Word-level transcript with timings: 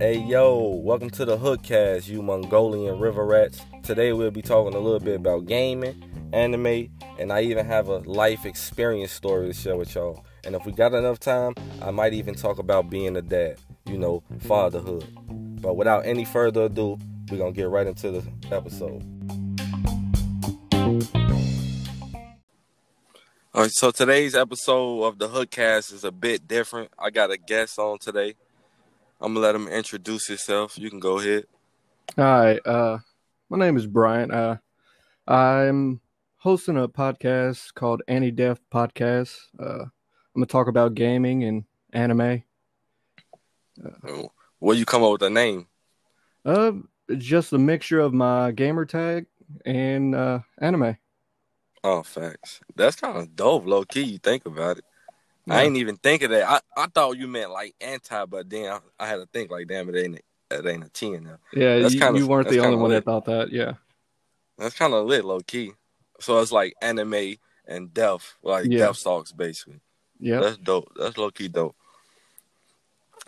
Hey 0.00 0.18
yo, 0.18 0.80
welcome 0.82 1.10
to 1.10 1.24
the 1.24 1.38
Hookcast, 1.38 2.08
you 2.08 2.22
Mongolian 2.22 2.98
river 2.98 3.24
rats. 3.24 3.60
Today 3.84 4.12
we'll 4.12 4.32
be 4.32 4.42
talking 4.42 4.74
a 4.74 4.80
little 4.80 4.98
bit 4.98 5.14
about 5.14 5.46
gaming, 5.46 6.02
anime, 6.32 6.88
and 7.20 7.32
I 7.32 7.42
even 7.42 7.64
have 7.66 7.86
a 7.86 7.98
life 7.98 8.44
experience 8.44 9.12
story 9.12 9.46
to 9.46 9.52
share 9.52 9.76
with 9.76 9.94
y'all. 9.94 10.24
And 10.44 10.56
if 10.56 10.66
we 10.66 10.72
got 10.72 10.92
enough 10.92 11.20
time, 11.20 11.54
I 11.80 11.92
might 11.92 12.14
even 12.14 12.34
talk 12.34 12.58
about 12.58 12.90
being 12.90 13.16
a 13.16 13.22
dad, 13.22 13.60
you 13.86 13.96
know, 13.96 14.24
fatherhood. 14.40 15.06
But 15.62 15.76
without 15.76 16.04
any 16.04 16.24
further 16.24 16.62
ado, 16.62 16.98
we're 17.30 17.38
gonna 17.38 17.52
get 17.52 17.68
right 17.68 17.86
into 17.86 18.10
the 18.10 18.24
episode. 18.50 19.04
All 23.54 23.60
right, 23.60 23.70
so 23.70 23.90
today's 23.90 24.34
episode 24.34 25.04
of 25.04 25.18
the 25.18 25.28
Hookcast 25.28 25.92
is 25.92 26.04
a 26.04 26.10
bit 26.10 26.48
different. 26.48 26.90
I 26.98 27.10
got 27.10 27.30
a 27.30 27.36
guest 27.36 27.78
on 27.78 27.98
today. 27.98 28.34
I'm 29.20 29.34
gonna 29.34 29.40
let 29.40 29.54
him 29.54 29.68
introduce 29.68 30.26
himself. 30.26 30.78
You 30.78 30.88
can 30.88 31.00
go 31.00 31.18
ahead. 31.18 31.44
Hi, 32.16 32.56
uh, 32.64 33.00
my 33.50 33.58
name 33.58 33.76
is 33.76 33.86
Bryant. 33.86 34.32
Uh, 34.32 34.56
I'm 35.28 36.00
hosting 36.38 36.78
a 36.78 36.88
podcast 36.88 37.74
called 37.74 38.00
AniDeath 38.08 38.56
Podcast. 38.72 39.36
Uh, 39.60 39.82
I'm 39.82 39.90
gonna 40.34 40.46
talk 40.46 40.68
about 40.68 40.94
gaming 40.94 41.44
and 41.44 41.64
anime. 41.92 42.44
Uh, 43.84 44.22
Where 44.60 44.78
you 44.78 44.86
come 44.86 45.02
up 45.02 45.12
with 45.12 45.20
the 45.20 45.28
name? 45.28 45.66
Uh, 46.42 46.72
just 47.18 47.52
a 47.52 47.58
mixture 47.58 48.00
of 48.00 48.14
my 48.14 48.50
gamer 48.52 48.86
tag 48.86 49.26
and 49.66 50.14
uh, 50.14 50.38
anime. 50.56 50.96
Oh, 51.84 52.02
facts. 52.02 52.60
That's 52.76 52.96
kind 52.96 53.16
of 53.18 53.34
dope, 53.34 53.66
low 53.66 53.84
key. 53.84 54.02
You 54.02 54.18
think 54.18 54.46
about 54.46 54.78
it. 54.78 54.84
Yeah. 55.46 55.54
I 55.54 55.62
ain't 55.62 55.76
even 55.76 55.96
think 55.96 56.22
of 56.22 56.30
that. 56.30 56.48
I, 56.48 56.60
I 56.76 56.86
thought 56.86 57.16
you 57.18 57.26
meant 57.26 57.50
like 57.50 57.74
anti, 57.80 58.24
but 58.26 58.48
then 58.48 58.70
I, 58.72 58.78
I 59.00 59.06
had 59.08 59.16
to 59.16 59.26
think 59.26 59.50
like, 59.50 59.66
damn, 59.66 59.88
it 59.88 59.96
ain't 59.98 60.20
it 60.50 60.66
ain't 60.66 60.84
a 60.84 60.88
ten 60.90 61.24
now. 61.24 61.38
Yeah, 61.52 61.78
That's 61.80 61.94
you, 61.94 62.00
kinda- 62.00 62.18
you 62.20 62.26
weren't 62.28 62.48
the 62.48 62.60
only 62.60 62.76
one 62.76 62.90
lit. 62.90 63.04
that 63.04 63.10
thought 63.10 63.24
that. 63.24 63.50
Yeah, 63.50 63.74
That's 64.58 64.76
kind 64.76 64.92
of 64.94 65.06
lit, 65.06 65.24
low 65.24 65.40
key. 65.40 65.72
So 66.20 66.38
it's 66.40 66.52
like 66.52 66.74
anime 66.80 67.34
and 67.66 67.92
deaf, 67.92 68.36
like 68.44 68.66
Yeah. 68.68 68.78
deaf 68.86 68.96
songs, 68.96 69.32
basically. 69.32 69.80
yeah. 70.20 70.38
That's 70.40 70.58
dope. 70.58 70.92
That's 70.96 71.16
low 71.18 71.30
key 71.32 71.48
dope. 71.48 71.74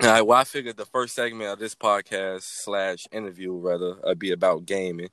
All 0.00 0.08
right. 0.10 0.22
Well, 0.22 0.38
I 0.38 0.44
figured 0.44 0.76
the 0.76 0.84
first 0.86 1.14
segment 1.14 1.50
of 1.50 1.58
this 1.58 1.74
podcast 1.74 2.42
slash 2.42 3.06
interview 3.10 3.52
rather 3.54 3.96
uh, 4.04 4.14
be 4.14 4.30
about 4.32 4.66
gaming. 4.66 5.10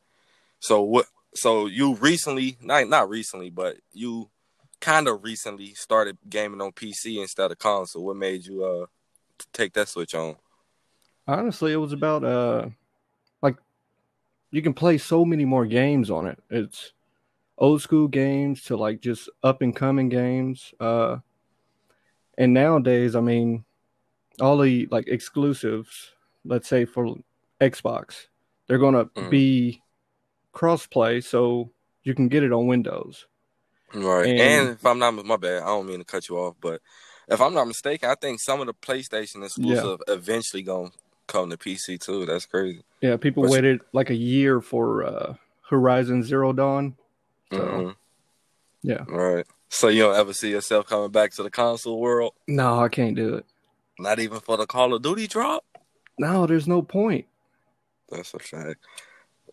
So 0.60 0.82
what? 0.82 1.06
So 1.34 1.66
you 1.68 1.96
recently, 1.96 2.58
not 2.62 2.88
not 2.90 3.10
recently, 3.10 3.50
but 3.50 3.78
you 3.94 4.30
kind 4.80 5.08
of 5.08 5.24
recently 5.24 5.74
started 5.74 6.18
gaming 6.30 6.62
on 6.62 6.72
PC 6.72 7.22
instead 7.22 7.52
of 7.52 7.60
console. 7.60 8.04
What 8.06 8.18
made 8.18 8.46
you 8.46 8.64
uh 8.64 8.86
take 9.54 9.74
that 9.74 9.88
switch 9.88 10.14
on? 10.16 10.36
Honestly, 11.28 11.72
it 11.72 11.78
was 11.78 11.94
about 11.94 12.24
uh, 12.24 12.70
like 13.42 13.56
you 14.52 14.62
can 14.62 14.74
play 14.74 14.98
so 14.98 15.24
many 15.24 15.46
more 15.46 15.66
games 15.66 16.10
on 16.10 16.28
it. 16.28 16.40
It's 16.50 16.94
old 17.58 17.82
school 17.82 18.08
games 18.08 18.64
to 18.64 18.76
like 18.76 19.00
just 19.02 19.30
up 19.44 19.62
and 19.62 19.76
coming 19.76 20.10
games. 20.10 20.74
Uh, 20.80 21.18
and 22.38 22.54
nowadays, 22.54 23.16
I 23.16 23.22
mean, 23.22 23.64
all 24.42 24.58
the 24.58 24.88
like 24.92 25.08
exclusives, 25.08 26.12
let's 26.44 26.68
say 26.68 26.86
for 26.86 27.16
Xbox, 27.62 28.28
they're 28.68 28.80
gonna 28.80 29.06
Mhm. 29.06 29.30
be 29.30 29.82
cross-play, 30.52 31.22
so 31.22 31.72
you 32.04 32.14
can 32.16 32.28
get 32.28 32.44
it 32.44 32.52
on 32.52 32.68
Windows. 32.68 33.26
Right. 33.94 34.28
And, 34.28 34.40
And- 34.40 34.70
if 34.70 34.86
I'm 34.86 35.00
not, 35.00 35.14
my 35.26 35.38
bad. 35.38 35.64
I 35.64 35.68
don't 35.68 35.88
mean 35.88 36.00
to 36.00 36.06
cut 36.06 36.30
you 36.30 36.38
off, 36.38 36.56
but 36.62 36.82
if 37.28 37.42
I'm 37.42 37.54
not 37.54 37.68
mistaken, 37.68 38.10
I 38.10 38.16
think 38.16 38.40
some 38.40 38.60
of 38.62 38.68
the 38.68 38.74
PlayStation 38.74 39.44
exclusive 39.44 40.02
eventually 40.08 40.64
gonna 40.64 40.92
come 41.28 41.50
to 41.50 41.58
PC 41.58 41.98
too. 42.00 42.26
That's 42.26 42.46
crazy. 42.46 42.84
Yeah, 43.02 43.18
people 43.18 43.42
What's- 43.44 43.54
waited 43.54 43.82
like 43.94 44.10
a 44.10 44.16
year 44.16 44.62
for 44.62 45.04
uh, 45.04 45.36
Horizon 45.70 46.24
Zero 46.24 46.52
Dawn. 46.54 46.96
So 47.52 47.58
Mhm. 47.60 47.96
yeah, 48.84 49.04
Right. 49.08 49.46
So 49.70 49.88
you 49.88 50.02
don't 50.04 50.16
ever 50.16 50.34
see 50.34 50.52
yourself 50.52 50.88
coming 50.88 51.12
back 51.12 51.32
to 51.34 51.44
the 51.44 51.50
console 51.52 52.00
world? 52.00 52.34
no, 52.48 52.80
I 52.80 52.90
can't 52.90 53.16
do 53.16 53.36
it. 53.36 53.46
Not 54.00 54.20
even 54.20 54.40
for 54.40 54.58
the 54.58 54.66
Call 54.66 54.94
of 54.94 55.02
Duty 55.02 55.28
drop? 55.28 55.64
No, 56.18 56.46
there's 56.46 56.68
no 56.68 56.82
point. 56.82 57.26
That's 58.10 58.34
a 58.34 58.40
fact. 58.40 58.80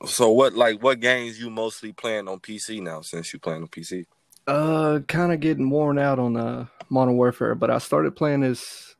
So 0.06 0.30
what 0.30 0.54
like 0.54 0.82
what 0.82 1.00
games 1.00 1.40
you 1.40 1.50
mostly 1.50 1.92
playing 1.92 2.28
on 2.28 2.38
PC 2.40 2.80
now 2.80 3.00
since 3.00 3.32
you 3.32 3.38
playing 3.38 3.62
on 3.62 3.68
PC? 3.68 4.06
Uh, 4.46 5.00
kind 5.08 5.32
of 5.32 5.40
getting 5.40 5.68
worn 5.68 5.98
out 5.98 6.18
on 6.18 6.36
uh, 6.36 6.66
Modern 6.88 7.16
Warfare, 7.16 7.54
but 7.54 7.70
I 7.70 7.78
started 7.78 8.16
playing 8.16 8.40
this. 8.40 8.96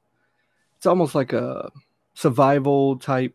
It's 0.76 0.86
almost 0.86 1.14
like 1.14 1.32
a 1.32 1.70
survival 2.14 2.98
type 2.98 3.34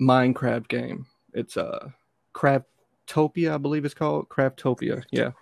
Minecraft 0.00 0.68
game. 0.68 1.06
It's 1.34 1.56
a 1.56 1.66
uh, 1.66 1.88
Craftopia, 2.34 3.54
I 3.54 3.58
believe 3.58 3.84
it's 3.84 3.94
called 3.94 4.28
Craftopia. 4.28 5.04
Yeah, 5.10 5.32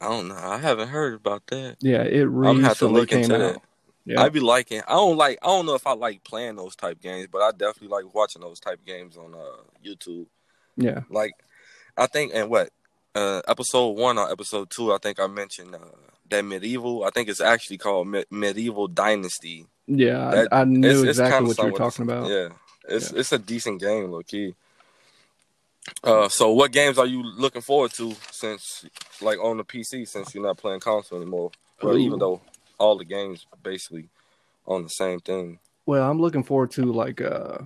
I 0.00 0.08
don't 0.08 0.28
know. 0.28 0.36
I 0.36 0.58
haven't 0.58 0.88
heard 0.88 1.14
about 1.14 1.46
that. 1.48 1.76
yeah. 1.80 2.02
It 2.02 2.24
I'm 2.24 2.62
have 2.62 2.78
to 2.78 2.88
look 2.88 3.12
into 3.12 3.34
out. 3.34 3.54
that. 3.54 3.62
Yeah, 4.04 4.20
I 4.22 4.30
be 4.30 4.40
liking. 4.40 4.82
I 4.88 4.94
don't 4.94 5.16
like. 5.16 5.38
I 5.42 5.46
don't 5.46 5.66
know 5.66 5.74
if 5.74 5.86
I 5.86 5.92
like 5.92 6.24
playing 6.24 6.56
those 6.56 6.74
type 6.74 7.00
games, 7.00 7.28
but 7.30 7.40
I 7.40 7.52
definitely 7.52 7.88
like 7.88 8.12
watching 8.14 8.42
those 8.42 8.58
type 8.58 8.84
games 8.84 9.16
on 9.16 9.34
uh 9.34 9.62
YouTube. 9.84 10.26
Yeah, 10.76 11.00
Like, 11.10 11.32
I 11.96 12.06
think 12.06 12.32
and 12.34 12.48
what 12.50 12.70
uh 13.14 13.42
episode 13.46 13.90
one 13.90 14.18
or 14.18 14.30
episode 14.30 14.70
two, 14.70 14.92
I 14.92 14.98
think 14.98 15.20
I 15.20 15.26
mentioned 15.26 15.74
uh 15.74 15.78
that 16.30 16.44
medieval. 16.44 17.04
I 17.04 17.10
think 17.10 17.28
it's 17.28 17.40
actually 17.42 17.78
called 17.78 18.08
Me- 18.08 18.24
medieval 18.30 18.88
dynasty. 18.88 19.66
yeah. 19.86 20.30
That- 20.30 20.48
I, 20.52 20.60
I 20.62 20.64
knew 20.64 20.88
It's, 20.88 21.00
it's 21.02 21.08
exactly 21.18 21.36
kinda 21.36 21.48
what 21.48 21.58
you 21.58 21.72
were 21.72 21.78
talking 21.78 22.02
about. 22.04 22.30
Yeah, 22.30 22.48
it's 22.88 23.12
it's 23.12 23.32
a 23.32 23.38
decent 23.38 23.80
game, 23.80 24.10
low 24.10 24.22
key. 24.22 24.54
Uh, 26.04 26.28
so 26.28 26.52
what 26.52 26.70
games 26.72 26.96
are 26.98 27.06
you 27.06 27.22
looking 27.22 27.60
forward 27.60 27.92
to 27.92 28.14
since, 28.30 28.84
like, 29.20 29.38
on 29.42 29.56
the 29.56 29.64
PC 29.64 30.06
since 30.06 30.32
you're 30.34 30.44
not 30.44 30.56
playing 30.56 30.78
console 30.80 31.20
anymore? 31.20 31.50
Well, 31.82 31.94
Ooh. 31.96 31.98
even 31.98 32.18
though 32.20 32.40
all 32.78 32.96
the 32.96 33.04
games 33.04 33.46
basically 33.62 34.08
on 34.66 34.84
the 34.84 34.88
same 34.88 35.18
thing. 35.20 35.58
Well, 35.84 36.08
I'm 36.08 36.20
looking 36.20 36.44
forward 36.44 36.70
to 36.72 36.84
like 36.92 37.20
uh 37.20 37.58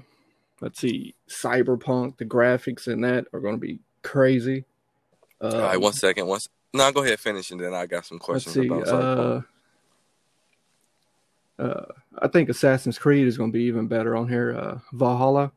let's 0.60 0.80
see, 0.80 1.14
Cyberpunk. 1.28 2.18
The 2.18 2.24
graphics 2.24 2.88
in 2.88 3.00
that 3.02 3.26
are 3.32 3.40
going 3.40 3.54
to 3.54 3.60
be 3.60 3.78
crazy. 4.02 4.64
Uh, 5.40 5.50
all 5.54 5.60
right, 5.60 5.80
one 5.80 5.92
second. 5.92 6.26
Once, 6.26 6.48
no, 6.72 6.90
go 6.92 7.02
ahead, 7.02 7.20
finish, 7.20 7.50
and 7.50 7.60
then 7.60 7.74
I 7.74 7.86
got 7.86 8.06
some 8.06 8.18
questions 8.18 8.54
see. 8.54 8.66
about 8.66 8.88
Uh, 8.88 8.92
Cyberpunk. 8.94 9.44
uh, 11.58 11.92
I 12.18 12.28
think 12.28 12.48
Assassin's 12.48 12.98
Creed 12.98 13.26
is 13.26 13.36
going 13.36 13.50
to 13.52 13.56
be 13.58 13.64
even 13.64 13.86
better 13.86 14.16
on 14.16 14.28
here. 14.28 14.54
Uh, 14.56 14.78
Valhalla. 14.92 15.52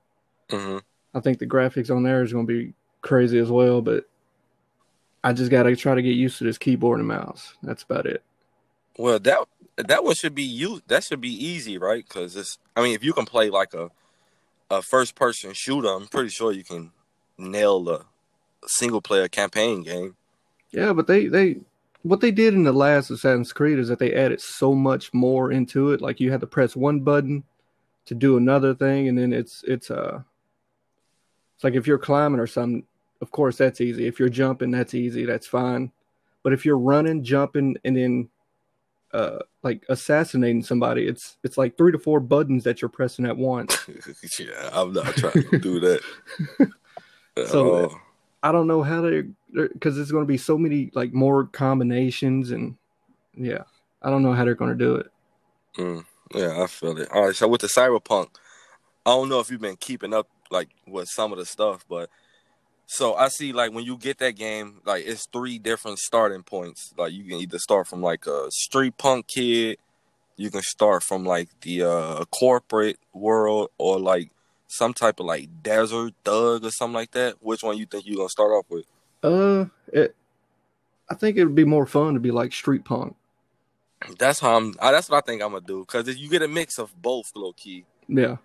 hmm 0.50 0.78
I 1.14 1.22
think 1.22 1.40
the 1.40 1.48
graphics 1.48 1.90
on 1.94 2.04
there 2.04 2.22
is 2.22 2.32
going 2.32 2.46
to 2.46 2.54
be 2.54 2.74
crazy 3.02 3.40
as 3.40 3.50
well, 3.50 3.82
but 3.82 4.06
I 5.24 5.34
just 5.34 5.50
got 5.50 5.64
to 5.64 5.76
try 5.76 5.96
to 5.96 6.02
get 6.04 6.16
used 6.16 6.38
to 6.38 6.44
this 6.44 6.58
keyboard 6.60 7.00
and 7.00 7.08
mouse. 7.08 7.56
That's 7.64 7.82
about 7.84 8.06
it. 8.06 8.22
Well, 8.98 9.18
that 9.20 9.40
that 9.78 10.04
one 10.04 10.14
should 10.16 10.36
be 10.36 10.44
you. 10.44 10.82
That 10.88 11.04
should 11.04 11.22
be 11.22 11.34
easy, 11.34 11.78
right? 11.78 12.06
Because 12.08 12.36
it's. 12.36 12.58
I 12.76 12.84
mean, 12.84 12.94
if 12.94 13.04
you 13.04 13.14
can 13.14 13.26
play 13.26 13.50
like 13.50 13.74
a 13.74 13.90
a 14.70 14.82
first 14.82 15.16
person 15.16 15.54
shooter, 15.54 15.90
I'm 15.90 16.08
pretty 16.08 16.30
sure 16.30 16.52
you 16.52 16.64
can 16.64 16.92
nail 17.38 17.88
a 17.90 18.06
single 18.68 19.02
player 19.02 19.28
campaign 19.28 19.84
game. 19.84 20.16
Yeah, 20.72 20.94
but 20.94 21.08
they 21.08 21.28
they 21.28 21.58
what 22.04 22.22
they 22.22 22.32
did 22.32 22.54
in 22.54 22.64
the 22.64 22.72
last 22.72 23.10
Assassin's 23.10 23.52
Creed 23.52 23.80
is 23.80 23.88
that 23.90 24.00
they 24.00 24.14
added 24.14 24.42
so 24.42 24.74
much 24.74 25.14
more 25.14 25.52
into 25.52 25.92
it. 25.92 26.02
Like 26.02 26.20
you 26.20 26.32
had 26.32 26.42
to 26.42 26.48
press 26.48 26.76
one 26.76 27.02
button 27.02 27.44
to 28.06 28.16
do 28.16 28.38
another 28.38 28.74
thing, 28.74 29.08
and 29.08 29.18
then 29.18 29.34
it's 29.34 29.64
it's 29.68 29.92
uh 29.92 30.22
it's 31.56 31.64
like 31.64 31.74
if 31.74 31.88
you're 31.88 31.98
climbing 31.98 32.40
or 32.40 32.48
something, 32.48 32.86
of 33.22 33.32
course 33.32 33.58
that's 33.58 33.82
easy. 33.82 34.08
If 34.08 34.20
you're 34.20 34.30
jumping, 34.30 34.72
that's 34.72 34.94
easy, 34.94 35.26
that's 35.26 35.48
fine. 35.48 35.92
But 36.44 36.54
if 36.54 36.66
you're 36.66 36.78
running, 36.78 37.24
jumping, 37.24 37.78
and 37.84 37.98
then 37.98 38.30
uh 39.14 39.40
like 39.64 39.86
assassinating 39.90 40.64
somebody, 40.64 41.08
it's 41.08 41.38
it's 41.44 41.58
like 41.58 41.78
three 41.78 41.92
to 41.92 42.00
four 42.00 42.20
buttons 42.20 42.64
that 42.64 42.82
you're 42.82 42.90
pressing 42.90 43.26
at 43.26 43.38
once. 43.38 43.88
yeah, 44.40 44.70
I'm 44.74 44.94
not 44.94 45.16
trying 45.18 45.44
to 45.52 45.60
do 45.60 45.80
that. 45.80 46.02
So, 47.44 47.86
Uh, 47.86 47.98
I 48.44 48.52
don't 48.52 48.68
know 48.68 48.84
how 48.84 49.02
to 49.02 49.34
because 49.54 49.96
there's 49.96 50.12
going 50.12 50.24
to 50.24 50.28
be 50.28 50.38
so 50.38 50.58
many 50.58 50.92
like 50.94 51.14
more 51.14 51.46
combinations 51.48 52.52
and 52.52 52.78
yeah, 53.36 53.64
I 54.02 54.10
don't 54.10 54.24
know 54.24 54.34
how 54.34 54.46
they're 54.46 54.56
going 54.56 54.78
to 54.78 54.86
do 54.86 54.96
it. 54.96 55.08
mm, 55.78 56.06
yeah, 56.34 56.62
I 56.64 56.68
feel 56.68 56.98
it. 56.98 57.10
All 57.12 57.26
right, 57.28 57.36
so 57.36 57.48
with 57.48 57.62
the 57.62 57.68
cyberpunk, 57.68 58.28
I 59.06 59.12
don't 59.12 59.30
know 59.30 59.40
if 59.40 59.50
you've 59.52 59.62
been 59.62 59.78
keeping 59.78 60.14
up 60.14 60.28
like 60.52 60.70
with 60.88 61.10
some 61.10 61.32
of 61.32 61.40
the 61.40 61.46
stuff, 61.46 61.86
but 61.90 62.10
so 62.92 63.14
I 63.14 63.28
see 63.28 63.54
like 63.54 63.72
when 63.72 63.86
you 63.86 63.98
get 63.98 64.18
that 64.18 64.36
game, 64.36 64.82
like 64.84 65.06
it's 65.06 65.28
three 65.28 65.60
different 65.60 66.00
starting 66.00 66.42
points. 66.42 66.92
Like 66.98 67.14
you 67.14 67.24
can 67.24 67.38
either 67.38 67.60
start 67.60 67.86
from 67.86 68.02
like 68.02 68.26
a 68.26 68.50
street 68.50 68.98
punk 68.98 69.28
kid, 69.28 69.78
you 70.38 70.50
can 70.50 70.64
start 70.64 71.04
from 71.04 71.24
like 71.24 71.50
the 71.62 71.84
uh 71.84 72.26
corporate 72.32 72.98
world 73.14 73.70
or 73.78 74.00
like 74.00 74.32
some 74.68 74.96
type 74.96 75.20
of 75.20 75.28
like 75.28 75.62
desert 75.62 76.16
thug 76.26 76.66
or 76.66 76.72
something 76.72 76.96
like 76.96 77.12
that. 77.12 77.36
Which 77.42 77.62
one 77.62 77.78
you 77.78 77.86
think 77.86 78.08
you're 78.08 78.18
gonna 78.18 78.30
start 78.30 78.50
off 78.50 78.66
with? 78.70 78.86
Uh, 79.22 79.66
it, 79.94 80.16
I 81.12 81.14
think 81.14 81.38
it 81.38 81.46
would 81.46 81.54
be 81.54 81.66
more 81.66 81.86
fun 81.86 82.16
to 82.16 82.20
be 82.20 82.32
like 82.32 82.54
street 82.54 82.86
punk. 82.86 83.16
That's 84.18 84.40
how 84.40 84.58
I'm. 84.58 84.74
I, 84.82 84.92
that's 84.92 85.12
what 85.12 85.18
I 85.18 85.22
think 85.22 85.44
I'm 85.44 85.52
gonna 85.52 85.64
do. 85.64 85.86
Cause 85.86 86.08
if 86.08 86.18
you 86.18 86.28
get 86.28 86.42
a 86.42 86.48
mix 86.48 86.80
of 86.80 87.00
both, 87.00 87.32
low 87.36 87.54
key. 87.54 87.86
Yeah. 88.08 88.38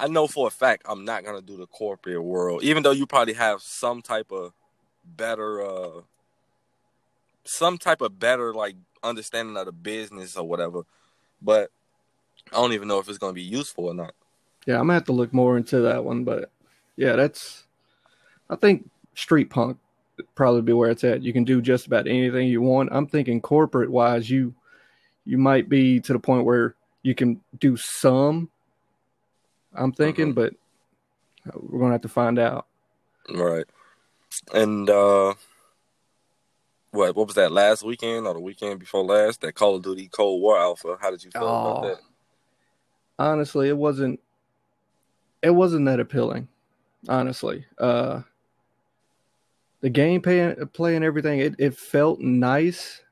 I 0.00 0.08
know 0.08 0.26
for 0.26 0.46
a 0.46 0.50
fact 0.50 0.82
I'm 0.88 1.04
not 1.04 1.24
gonna 1.24 1.42
do 1.42 1.56
the 1.56 1.66
corporate 1.66 2.22
world, 2.22 2.62
even 2.62 2.82
though 2.82 2.92
you 2.92 3.06
probably 3.06 3.34
have 3.34 3.62
some 3.62 4.02
type 4.02 4.30
of 4.30 4.52
better, 5.04 5.62
uh 5.62 6.00
some 7.44 7.78
type 7.78 8.00
of 8.00 8.18
better 8.18 8.52
like 8.52 8.76
understanding 9.02 9.56
of 9.56 9.66
the 9.66 9.72
business 9.72 10.36
or 10.36 10.46
whatever. 10.46 10.82
But 11.40 11.70
I 12.52 12.56
don't 12.56 12.72
even 12.72 12.88
know 12.88 12.98
if 12.98 13.08
it's 13.08 13.18
gonna 13.18 13.32
be 13.32 13.42
useful 13.42 13.86
or 13.86 13.94
not. 13.94 14.14
Yeah, 14.66 14.74
I'm 14.74 14.82
gonna 14.82 14.94
have 14.94 15.04
to 15.04 15.12
look 15.12 15.32
more 15.32 15.56
into 15.56 15.80
that 15.80 16.04
one, 16.04 16.24
but 16.24 16.50
yeah, 16.96 17.16
that's. 17.16 17.64
I 18.50 18.56
think 18.56 18.90
street 19.14 19.50
punk 19.50 19.78
probably 20.34 20.62
be 20.62 20.72
where 20.72 20.90
it's 20.90 21.04
at. 21.04 21.22
You 21.22 21.32
can 21.32 21.44
do 21.44 21.60
just 21.60 21.86
about 21.86 22.06
anything 22.06 22.48
you 22.48 22.60
want. 22.62 22.90
I'm 22.92 23.06
thinking 23.06 23.40
corporate 23.40 23.90
wise, 23.90 24.30
you 24.30 24.54
you 25.24 25.38
might 25.38 25.68
be 25.68 26.00
to 26.00 26.12
the 26.12 26.18
point 26.18 26.44
where 26.44 26.74
you 27.02 27.14
can 27.14 27.40
do 27.58 27.76
some. 27.76 28.50
I'm 29.74 29.92
thinking, 29.92 30.32
Mhm. 30.32 30.34
but 30.34 30.54
we're 31.54 31.80
gonna 31.80 31.92
have 31.92 32.02
to 32.02 32.08
find 32.08 32.38
out. 32.38 32.66
Right. 33.34 33.66
And 34.52 34.88
uh 34.88 35.34
what 36.90 37.14
what 37.14 37.26
was 37.26 37.36
that 37.36 37.52
last 37.52 37.82
weekend 37.82 38.26
or 38.26 38.34
the 38.34 38.40
weekend 38.40 38.80
before 38.80 39.04
last? 39.04 39.40
That 39.42 39.54
Call 39.54 39.76
of 39.76 39.82
Duty 39.82 40.08
Cold 40.08 40.40
War 40.40 40.58
Alpha. 40.58 40.96
How 41.00 41.10
did 41.10 41.22
you 41.24 41.30
feel 41.30 41.42
about 41.42 41.84
Oh. 41.84 41.88
that? 41.88 42.00
honestly 43.20 43.68
it 43.68 43.76
wasn't 43.76 44.20
it 45.42 45.50
wasn't 45.50 45.84
that 45.84 45.98
appealing 45.98 46.46
honestly 47.08 47.64
uh 47.78 48.22
the 49.80 49.90
game 49.90 50.22
play, 50.22 50.54
play 50.72 50.94
and 50.94 51.04
everything 51.04 51.40
it, 51.40 51.56
it 51.58 51.76
felt 51.76 52.20
nice 52.20 53.02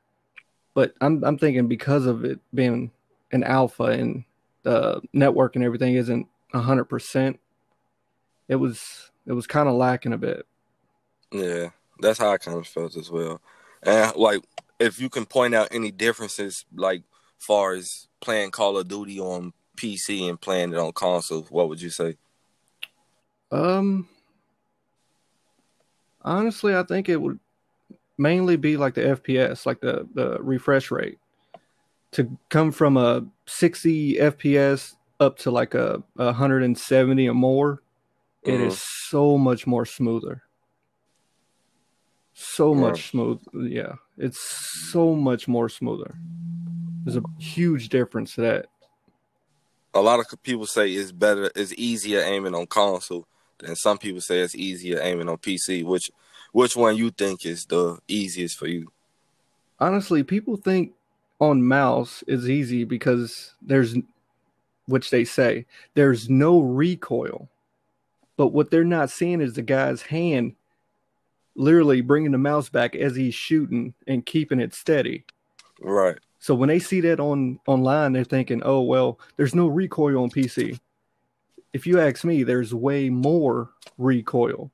but 0.74 0.94
I'm, 1.00 1.24
I'm 1.24 1.36
thinking 1.38 1.66
because 1.66 2.06
of 2.06 2.24
it 2.24 2.38
being 2.54 2.92
an 3.32 3.42
alpha 3.42 3.84
and 3.84 4.22
the 4.62 5.00
network 5.12 5.56
and 5.56 5.64
everything 5.64 5.94
isn't 5.96 6.28
100% 6.54 7.38
it 8.48 8.56
was 8.56 9.10
it 9.26 9.32
was 9.32 9.46
kind 9.46 9.68
of 9.68 9.74
lacking 9.74 10.12
a 10.12 10.18
bit 10.18 10.46
Yeah, 11.32 11.70
that's 12.00 12.18
how 12.18 12.32
I 12.32 12.38
kind 12.38 12.58
of 12.58 12.66
felt 12.66 12.96
as 12.96 13.10
well. 13.10 13.40
And 13.82 14.14
like, 14.16 14.42
if 14.78 15.00
you 15.00 15.08
can 15.08 15.26
point 15.26 15.54
out 15.54 15.68
any 15.70 15.90
differences, 15.90 16.64
like 16.74 17.02
far 17.38 17.74
as 17.74 18.08
playing 18.20 18.50
Call 18.50 18.78
of 18.78 18.88
Duty 18.88 19.20
on 19.20 19.52
PC 19.76 20.28
and 20.28 20.40
playing 20.40 20.72
it 20.72 20.78
on 20.78 20.92
console, 20.92 21.42
what 21.50 21.68
would 21.68 21.80
you 21.80 21.90
say? 21.90 22.16
Um, 23.50 24.08
honestly, 26.22 26.74
I 26.74 26.82
think 26.82 27.08
it 27.08 27.20
would 27.20 27.38
mainly 28.18 28.56
be 28.56 28.76
like 28.76 28.94
the 28.94 29.02
FPS, 29.02 29.66
like 29.66 29.80
the 29.80 30.08
the 30.14 30.38
refresh 30.42 30.90
rate, 30.90 31.18
to 32.12 32.36
come 32.48 32.72
from 32.72 32.96
a 32.96 33.24
60 33.46 34.16
FPS 34.16 34.95
up 35.20 35.38
to 35.38 35.50
like 35.50 35.74
a, 35.74 36.02
a 36.18 36.26
170 36.26 37.28
or 37.28 37.34
more. 37.34 37.82
It 38.42 38.60
Mhm. 38.60 38.66
is 38.66 38.80
so 38.80 39.36
much 39.38 39.66
more 39.66 39.84
smoother. 39.86 40.42
So 42.34 42.72
Right. 42.74 42.80
much 42.92 43.10
smooth. 43.10 43.40
Yeah, 43.54 43.94
it's 44.18 44.38
so 44.40 45.14
much 45.14 45.48
more 45.48 45.68
smoother. 45.68 46.18
There's 47.04 47.16
a 47.16 47.22
huge 47.38 47.88
difference 47.88 48.34
to 48.34 48.42
that. 48.42 48.66
A 49.94 50.00
lot 50.00 50.20
of 50.20 50.26
people 50.42 50.66
say 50.66 50.92
it's 50.92 51.12
better, 51.12 51.50
it's 51.56 51.72
easier 51.74 52.20
aiming 52.20 52.54
on 52.54 52.66
console 52.66 53.26
than 53.58 53.74
some 53.76 53.96
people 53.96 54.20
say 54.20 54.40
it's 54.40 54.54
easier 54.54 55.00
aiming 55.00 55.28
on 55.28 55.38
PC. 55.38 55.82
Which, 55.82 56.10
which 56.52 56.76
one 56.76 56.96
you 56.96 57.10
think 57.10 57.46
is 57.46 57.64
the 57.64 57.98
easiest 58.06 58.58
for 58.58 58.66
you? 58.66 58.92
honestly, 59.78 60.22
people 60.22 60.56
think 60.56 60.92
on 61.38 61.62
mouse 61.62 62.22
is 62.26 62.48
easy 62.48 62.84
because 62.84 63.54
there's, 63.60 63.94
which 64.86 65.10
they 65.10 65.24
say, 65.24 65.66
there's 65.94 66.30
no 66.30 66.60
recoil. 66.60 67.48
But 68.36 68.48
what 68.48 68.70
they're 68.70 68.84
not 68.84 69.10
seeing 69.10 69.40
is 69.40 69.54
the 69.54 69.62
guy's 69.62 70.02
hand 70.02 70.54
literally 71.54 72.00
bringing 72.02 72.32
the 72.32 72.38
mouse 72.38 72.68
back 72.68 72.94
as 72.94 73.16
he's 73.16 73.34
shooting 73.34 73.94
and 74.06 74.26
keeping 74.26 74.60
it 74.60 74.74
steady. 74.74 75.24
Right. 75.80 76.18
So 76.38 76.54
when 76.54 76.68
they 76.68 76.78
see 76.78 77.00
that 77.00 77.18
on 77.18 77.58
online, 77.66 78.12
they're 78.12 78.24
thinking, 78.24 78.62
"Oh 78.64 78.82
well, 78.82 79.18
there's 79.36 79.54
no 79.54 79.66
recoil 79.66 80.22
on 80.22 80.30
PC." 80.30 80.78
If 81.72 81.86
you 81.86 81.98
ask 81.98 82.24
me, 82.24 82.42
there's 82.42 82.74
way 82.74 83.10
more 83.10 83.70
recoil. 83.98 84.70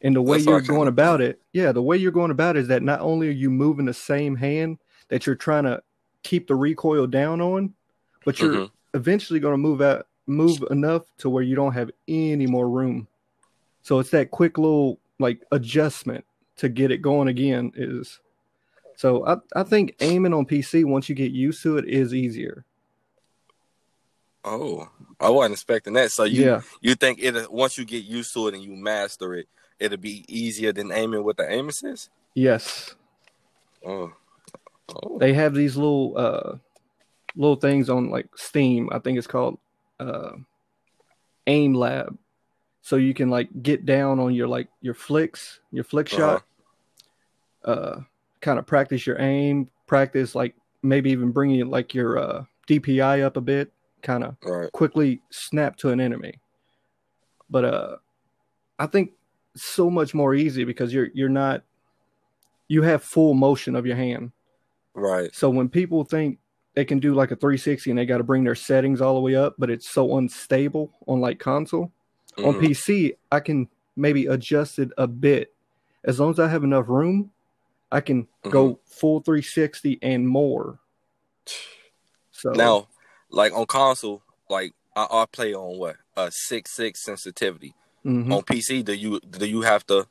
And 0.00 0.16
the 0.16 0.22
way 0.22 0.38
That's 0.38 0.46
you're 0.46 0.60
going 0.60 0.88
about 0.88 1.20
it, 1.20 1.40
yeah, 1.52 1.72
the 1.72 1.82
way 1.82 1.96
you're 1.96 2.12
going 2.12 2.30
about 2.30 2.56
it 2.56 2.60
is 2.60 2.68
that 2.68 2.82
not 2.82 3.00
only 3.00 3.28
are 3.28 3.32
you 3.32 3.50
moving 3.50 3.84
the 3.84 3.94
same 3.94 4.36
hand 4.36 4.78
that 5.08 5.26
you're 5.26 5.36
trying 5.36 5.64
to 5.64 5.82
keep 6.22 6.46
the 6.46 6.54
recoil 6.54 7.06
down 7.06 7.40
on, 7.40 7.74
but 8.24 8.40
you're 8.40 8.54
Mhm. 8.54 8.70
Eventually 8.94 9.40
going 9.40 9.54
to 9.54 9.58
move 9.58 9.80
out 9.80 10.06
move 10.26 10.62
enough 10.70 11.02
to 11.18 11.28
where 11.28 11.42
you 11.42 11.56
don't 11.56 11.72
have 11.72 11.90
any 12.06 12.46
more 12.46 12.68
room. 12.68 13.08
So 13.82 13.98
it's 13.98 14.10
that 14.10 14.30
quick 14.30 14.58
little 14.58 14.98
like 15.18 15.40
adjustment 15.50 16.24
to 16.56 16.68
get 16.68 16.90
it 16.90 16.98
going 16.98 17.28
again 17.28 17.72
is 17.74 18.20
so 18.96 19.26
I, 19.26 19.36
I 19.56 19.62
think 19.62 19.96
aiming 20.00 20.32
on 20.32 20.46
PC 20.46 20.84
once 20.84 21.08
you 21.08 21.14
get 21.14 21.32
used 21.32 21.62
to 21.62 21.78
it 21.78 21.88
is 21.88 22.14
easier. 22.14 22.64
Oh, 24.44 24.88
I 25.20 25.30
wasn't 25.30 25.54
expecting 25.54 25.94
that. 25.94 26.12
So 26.12 26.24
you 26.24 26.44
yeah. 26.44 26.60
you 26.80 26.94
think 26.94 27.18
it 27.20 27.50
once 27.50 27.78
you 27.78 27.84
get 27.84 28.04
used 28.04 28.32
to 28.34 28.48
it 28.48 28.54
and 28.54 28.62
you 28.62 28.72
master 28.72 29.34
it, 29.34 29.48
it'll 29.78 29.98
be 29.98 30.24
easier 30.28 30.72
than 30.72 30.92
aiming 30.92 31.24
with 31.24 31.36
the 31.36 31.50
aim 31.50 31.68
assist? 31.68 32.10
Yes. 32.34 32.94
Oh, 33.84 34.12
oh, 34.88 35.18
They 35.18 35.32
have 35.34 35.54
these 35.54 35.76
little 35.76 36.14
uh 36.16 36.56
little 37.36 37.56
things 37.56 37.88
on 37.88 38.10
like 38.10 38.28
Steam, 38.36 38.88
I 38.92 38.98
think 38.98 39.18
it's 39.18 39.26
called 39.26 39.58
uh 40.00 40.32
Aim 41.46 41.74
Lab. 41.74 42.16
So 42.82 42.96
you 42.96 43.14
can 43.14 43.30
like 43.30 43.48
get 43.62 43.86
down 43.86 44.18
on 44.18 44.34
your 44.34 44.48
like 44.48 44.68
your 44.80 44.94
flicks, 44.94 45.60
your 45.70 45.84
flick 45.84 46.12
Uh-huh. 46.12 46.40
shot, 46.40 46.44
uh 47.64 48.00
kind 48.40 48.58
of 48.58 48.66
practice 48.66 49.06
your 49.06 49.20
aim, 49.20 49.68
practice 49.86 50.34
like 50.34 50.54
maybe 50.82 51.10
even 51.10 51.30
bringing 51.30 51.68
like 51.68 51.94
your 51.94 52.18
uh 52.18 52.44
DPI 52.68 53.22
up 53.22 53.36
a 53.36 53.40
bit, 53.40 53.72
kind 54.02 54.24
of 54.24 54.36
right. 54.44 54.70
quickly 54.72 55.20
snap 55.30 55.76
to 55.76 55.90
an 55.90 56.00
enemy. 56.00 56.40
But 57.50 57.64
uh 57.64 57.96
I 58.78 58.86
think 58.86 59.12
so 59.54 59.90
much 59.90 60.14
more 60.14 60.34
easy 60.34 60.64
because 60.64 60.92
you're 60.92 61.08
you're 61.14 61.28
not 61.28 61.62
you 62.68 62.82
have 62.82 63.02
full 63.04 63.34
motion 63.34 63.76
of 63.76 63.86
your 63.86 63.96
hand. 63.96 64.32
Right. 64.94 65.34
So 65.34 65.50
when 65.50 65.68
people 65.68 66.04
think 66.04 66.38
they 66.74 66.84
can 66.84 66.98
do 66.98 67.14
like 67.14 67.30
a 67.30 67.36
360 67.36 67.90
and 67.90 67.98
they 67.98 68.06
got 68.06 68.18
to 68.18 68.24
bring 68.24 68.44
their 68.44 68.54
settings 68.54 69.00
all 69.00 69.14
the 69.14 69.20
way 69.20 69.34
up, 69.34 69.54
but 69.58 69.70
it's 69.70 69.88
so 69.90 70.16
unstable 70.16 70.92
on 71.06 71.20
like 71.20 71.38
console. 71.38 71.92
On 72.38 72.54
Mhm. 72.54 72.60
PC, 72.60 73.16
I 73.30 73.40
can 73.40 73.68
maybe 73.94 74.26
adjust 74.26 74.78
it 74.78 74.90
a 74.96 75.06
bit. 75.06 75.54
As 76.04 76.18
long 76.18 76.30
as 76.30 76.40
I 76.40 76.48
have 76.48 76.64
enough 76.64 76.88
room, 76.88 77.30
I 77.90 78.00
can 78.00 78.26
go 78.48 78.80
full 78.86 79.20
360 79.20 79.98
and 80.02 80.26
more. 80.26 80.78
So 82.30 82.52
Now, 82.52 82.88
like 83.30 83.52
on 83.52 83.66
console, 83.66 84.22
like 84.48 84.74
I, 84.96 85.06
I 85.10 85.26
play 85.30 85.54
on 85.54 85.78
what 85.78 85.96
a 86.16 86.30
six 86.30 86.72
six 86.72 87.02
sensitivity. 87.04 87.74
mhm. 88.04 88.32
On 88.32 88.42
PC, 88.42 88.82
do 88.84 88.94
you 88.94 89.20
do 89.20 89.46
you 89.46 89.62
have 89.62 89.86
to 89.86 90.06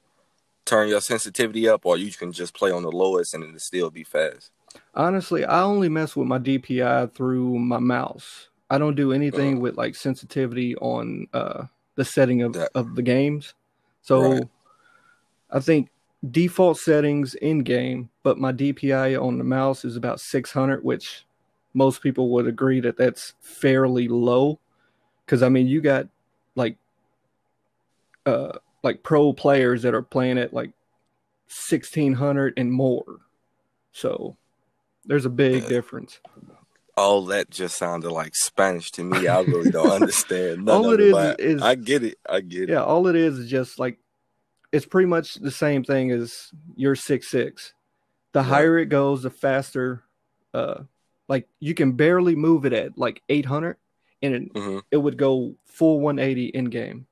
turn 0.65 0.89
your 0.89 1.01
sensitivity 1.01 1.68
up, 1.68 1.86
or 1.86 1.98
you 1.98 2.12
can 2.12 2.32
just 2.32 2.53
play 2.53 2.72
on 2.72 2.84
the 2.84 2.91
lowest 2.91 3.34
and 3.34 3.44
it'll 3.44 3.60
still 3.60 3.89
be 3.89 4.03
fast? 4.03 4.51
Honestly, 4.96 5.44
I 5.46 5.62
only 5.63 5.90
mess 5.90 6.16
with 6.16 6.28
my 6.28 6.38
DPI 6.40 7.13
through 7.13 7.58
my 7.60 7.80
mouse. 7.80 8.50
I 8.70 8.78
don't 8.78 8.96
do 8.96 9.12
anything 9.12 9.58
Uh. 9.58 9.60
with 9.62 9.78
like 9.78 9.96
sensitivity 9.96 10.75
on 10.78 11.28
uh, 11.34 11.66
the 11.96 12.06
setting 12.06 12.42
of, 12.42 12.54
That- 12.54 12.72
of 12.75 12.96
the 12.96 13.01
games. 13.01 13.54
So 14.01 14.22
Right. 14.22 14.44
I 15.51 15.60
think 15.60 15.90
default 16.32 16.78
settings 16.78 17.36
in 17.36 17.60
game, 17.60 18.10
but 18.24 18.38
my 18.38 18.51
DPI 18.54 19.16
on 19.22 19.38
the 19.38 19.44
mouse 19.44 19.84
is 19.84 19.96
about 19.98 20.20
600, 20.20 20.84
which 20.84 21.25
most 21.74 22.01
people 22.01 22.30
would 22.30 22.48
agree 22.48 22.80
that 22.82 22.96
that's 22.98 23.34
fairly 23.42 24.08
low. 24.08 24.60
Because 25.25 25.44
I 25.44 25.50
mean, 25.50 25.68
you 25.68 25.82
got 25.82 26.08
like 26.56 26.78
uh 28.25 28.58
like 28.84 29.04
pro 29.04 29.34
players 29.34 29.82
that 29.84 29.94
are 29.94 30.01
playing 30.01 30.38
at 30.38 30.54
like 30.54 30.72
1600 31.50 32.54
and 32.58 32.72
more. 32.72 33.20
So 33.92 34.38
there's 35.05 35.25
a 35.25 35.29
big 35.29 35.63
Yeah. 35.63 35.70
difference. 35.70 36.20
All 36.98 37.25
that 37.27 37.50
just 37.50 37.77
sounded 37.77 38.12
like 38.12 38.36
Spanish 38.36 38.91
to 38.91 39.03
me. 39.03 39.27
I 39.27 39.41
really 39.41 39.72
don't 39.72 39.89
understand. 40.01 40.65
None 40.65 40.75
All 40.75 40.91
of 40.91 41.00
it 41.00 41.03
it, 41.08 41.39
is 41.39 41.55
is- 41.58 41.62
I 41.62 41.75
get 41.75 42.03
it. 42.03 42.17
I 42.29 42.41
get 42.41 42.63
it. 42.63 42.70
Yeah, 42.70 42.84
all 42.84 43.08
it 43.08 43.15
is 43.15 43.39
is 43.39 43.50
just 43.50 43.79
like 43.79 43.98
it's 44.72 44.86
pretty 44.86 45.08
much 45.08 45.36
the 45.36 45.51
same 45.51 45.84
thing 45.84 46.12
as 46.12 46.51
your 46.75 46.96
six 46.96 47.29
six. 47.29 47.74
The 48.34 48.39
Right. 48.39 48.48
higher 48.48 48.77
it 48.79 48.86
goes, 48.88 49.24
the 49.24 49.29
faster. 49.29 50.03
Uh, 50.53 50.84
like 51.27 51.48
you 51.60 51.74
can 51.74 51.93
barely 51.93 52.36
move 52.36 52.65
it 52.65 52.74
at 52.74 52.98
like 52.98 53.22
800, 53.29 53.77
and 54.22 54.34
it, 54.36 54.51
hmm 54.53 54.79
it 54.91 54.98
would 54.98 55.17
go 55.17 55.55
full 55.65 56.00
180 56.01 56.48
in 56.48 56.65
game. 56.65 57.08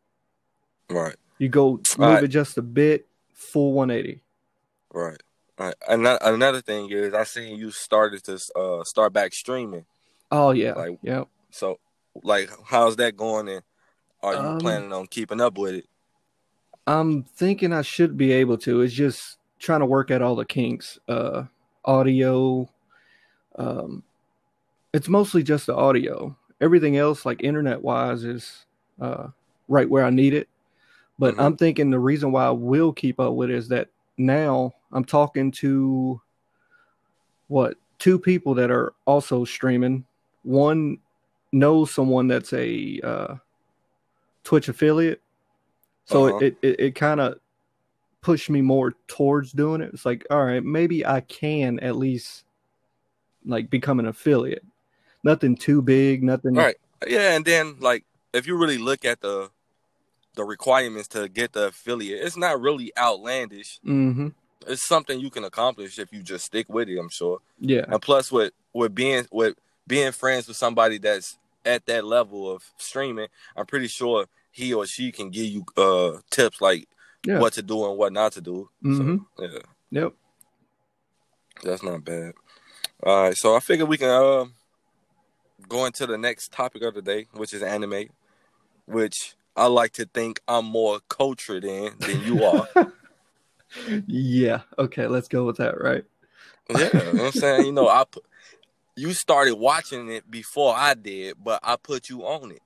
Right. 0.90 1.16
You 1.38 1.48
go 1.48 1.72
move 1.72 1.98
Right. 1.98 2.24
it 2.24 2.28
just 2.28 2.58
a 2.58 2.62
bit, 2.62 3.08
full 3.34 3.72
180. 3.74 4.22
Right. 4.94 5.22
Right. 5.60 5.76
Another, 5.90 6.20
another 6.22 6.62
thing 6.62 6.90
is, 6.90 7.14
I 7.14 7.26
seen 7.26 7.58
you 7.58 7.70
started 7.72 8.24
to 8.24 8.40
uh, 8.58 8.84
start 8.86 9.12
back 9.12 9.34
streaming. 9.34 9.86
Oh 10.32 10.52
yeah, 10.52 10.74
Like- 10.74 11.00
yep. 11.02 11.28
So, 11.52 11.80
like, 12.24 12.50
how's 12.66 12.96
that 12.98 13.18
going? 13.18 13.50
And 13.50 13.62
are 14.24 14.34
you 14.34 14.40
Um, 14.40 14.58
planning 14.60 14.94
on 14.94 15.08
keeping 15.08 15.42
up 15.42 15.58
with 15.58 15.74
it? 15.76 15.86
I'm 16.88 17.24
thinking 17.24 17.74
I 17.74 17.82
should 17.82 18.16
be 18.18 18.32
able 18.32 18.58
to. 18.60 18.82
It's 18.82 18.94
just 18.94 19.38
trying 19.60 19.82
to 19.82 19.86
work 19.86 20.12
out 20.12 20.22
all 20.22 20.36
the 20.36 20.46
kinks. 20.46 20.98
Uh, 21.08 21.44
audio. 21.84 22.70
Um, 23.58 24.04
it's 24.94 25.10
mostly 25.10 25.44
just 25.44 25.66
the 25.66 25.76
audio. 25.76 26.38
Everything 26.62 26.96
else, 26.98 27.26
like 27.26 27.44
internet 27.44 27.82
wise, 27.82 28.24
is 28.24 28.66
uh, 29.02 29.28
right 29.68 29.90
where 29.90 30.06
I 30.06 30.10
need 30.10 30.34
it. 30.34 30.48
But 31.18 31.36
Mhm. 31.36 31.44
I'm 31.44 31.58
thinking 31.58 31.90
the 31.90 32.00
reason 32.00 32.32
why 32.32 32.46
I 32.46 32.52
will 32.52 32.94
keep 32.94 33.20
up 33.20 33.34
with 33.34 33.50
it 33.50 33.56
is 33.56 33.68
that 33.70 33.90
now 34.20 34.76
I'm 34.92 35.06
talking 35.06 35.50
to 35.54 36.22
what 37.48 37.76
two 37.98 38.20
people 38.20 38.54
that 38.56 38.70
are 38.70 38.94
also 39.06 39.46
streaming. 39.46 40.06
One 40.44 41.00
knows 41.52 41.94
someone 41.94 42.28
that's 42.28 42.54
a 42.54 43.00
uh, 43.04 43.36
Twitch 44.44 44.70
affiliate, 44.70 45.22
so 46.06 46.28
Uh-huh. 46.28 46.38
it 46.46 46.58
it, 46.62 46.80
it 46.80 46.96
kind 46.96 47.20
of 47.20 47.40
pushed 48.22 48.50
me 48.50 48.62
more 48.62 48.94
towards 49.08 49.52
doing 49.54 49.82
it. 49.82 49.92
It's 49.94 50.06
like, 50.06 50.26
all 50.30 50.44
right, 50.44 50.64
maybe 50.64 51.06
I 51.06 51.22
can 51.22 51.80
at 51.80 51.96
least 51.96 52.44
like 53.46 53.70
become 53.70 54.00
an 54.00 54.06
affiliate. 54.08 54.66
Nothing 55.24 55.56
too 55.56 55.82
big, 55.82 56.24
nothing. 56.24 56.56
Right. 56.56 56.76
Yeah, 57.08 57.36
and 57.36 57.46
then 57.46 57.78
like 57.80 58.04
if 58.34 58.46
you 58.46 58.58
really 58.58 58.78
look 58.78 59.06
at 59.06 59.22
the 59.22 59.50
the 60.36 60.44
requirements 60.44 61.08
to 61.10 61.28
get 61.30 61.54
the 61.54 61.68
affiliate, 61.68 62.24
it's 62.26 62.38
not 62.38 62.62
really 62.62 62.92
outlandish. 62.98 63.80
Mm-hmm. 63.86 64.30
It's 64.68 64.88
something 64.88 65.20
you 65.20 65.30
can 65.30 65.44
accomplish 65.44 65.98
if 66.00 66.12
you 66.14 66.22
just 66.22 66.46
stick 66.46 66.68
with 66.70 66.90
it. 66.90 67.00
I'm 67.00 67.10
sure. 67.10 67.40
Yeah. 67.60 67.86
And 67.88 68.02
plus, 68.02 68.32
with 68.32 68.54
with 68.74 68.94
being 68.94 69.26
with 69.32 69.56
being 69.88 70.12
friends 70.12 70.48
with 70.48 70.58
somebody 70.58 70.98
that's 70.98 71.38
at 71.66 71.86
that 71.88 72.06
level 72.06 72.50
of 72.52 72.64
streaming, 72.78 73.28
I'm 73.56 73.66
pretty 73.66 73.88
sure 73.88 74.28
he 74.52 74.74
or 74.74 74.86
she 74.86 75.12
can 75.12 75.30
give 75.30 75.46
you 75.46 75.66
uh 75.78 76.20
tips 76.30 76.62
like 76.62 76.88
Yeah. 77.26 77.40
what 77.40 77.54
to 77.54 77.62
do 77.62 77.86
and 77.88 77.98
what 77.98 78.14
not 78.14 78.34
to 78.34 78.42
do. 78.42 78.70
Mhm. 78.84 79.26
So 79.38 79.44
yeah, 79.44 79.60
Yep. 79.92 80.14
that's 81.64 81.84
not 81.84 82.04
bad. 82.04 82.34
All 83.04 83.24
right, 83.24 83.38
so 83.38 83.56
I 83.56 83.60
figure 83.62 83.86
we 83.86 83.98
can 83.98 84.10
uh, 84.10 84.46
go 85.68 85.86
into 85.86 86.06
the 86.06 86.18
next 86.18 86.52
topic 86.52 86.82
of 86.82 86.94
the 86.94 87.02
day, 87.02 87.28
which 87.34 87.54
is 87.54 87.64
anime, 87.64 88.10
which 88.86 89.36
I 89.60 89.66
like 89.68 89.92
to 89.94 90.06
think 90.06 90.42
I'm 90.48 90.66
more 90.66 91.00
cultured 91.10 91.66
in 91.66 91.94
than 92.00 92.24
you 92.24 92.44
are. 92.46 92.68
yeah. 94.08 94.62
Okay, 94.78 95.08
let's 95.08 95.28
go 95.28 95.44
with 95.46 95.58
that, 95.58 95.80
right? 95.80 96.06
Yeah, 96.70 96.90
you 96.94 97.06
know 97.06 97.12
what 97.12 97.26
I'm 97.26 97.32
saying? 97.34 97.66
You 97.66 97.72
know, 97.74 97.90
I 97.90 98.06
put, 98.10 98.24
you 98.96 99.14
started 99.14 99.56
watching 99.56 100.10
it 100.10 100.30
before 100.32 100.74
I 100.78 100.94
did, 100.94 101.36
but 101.44 101.60
I 101.62 101.76
put 101.76 102.10
you 102.10 102.22
on 102.22 102.52
it. 102.52 102.62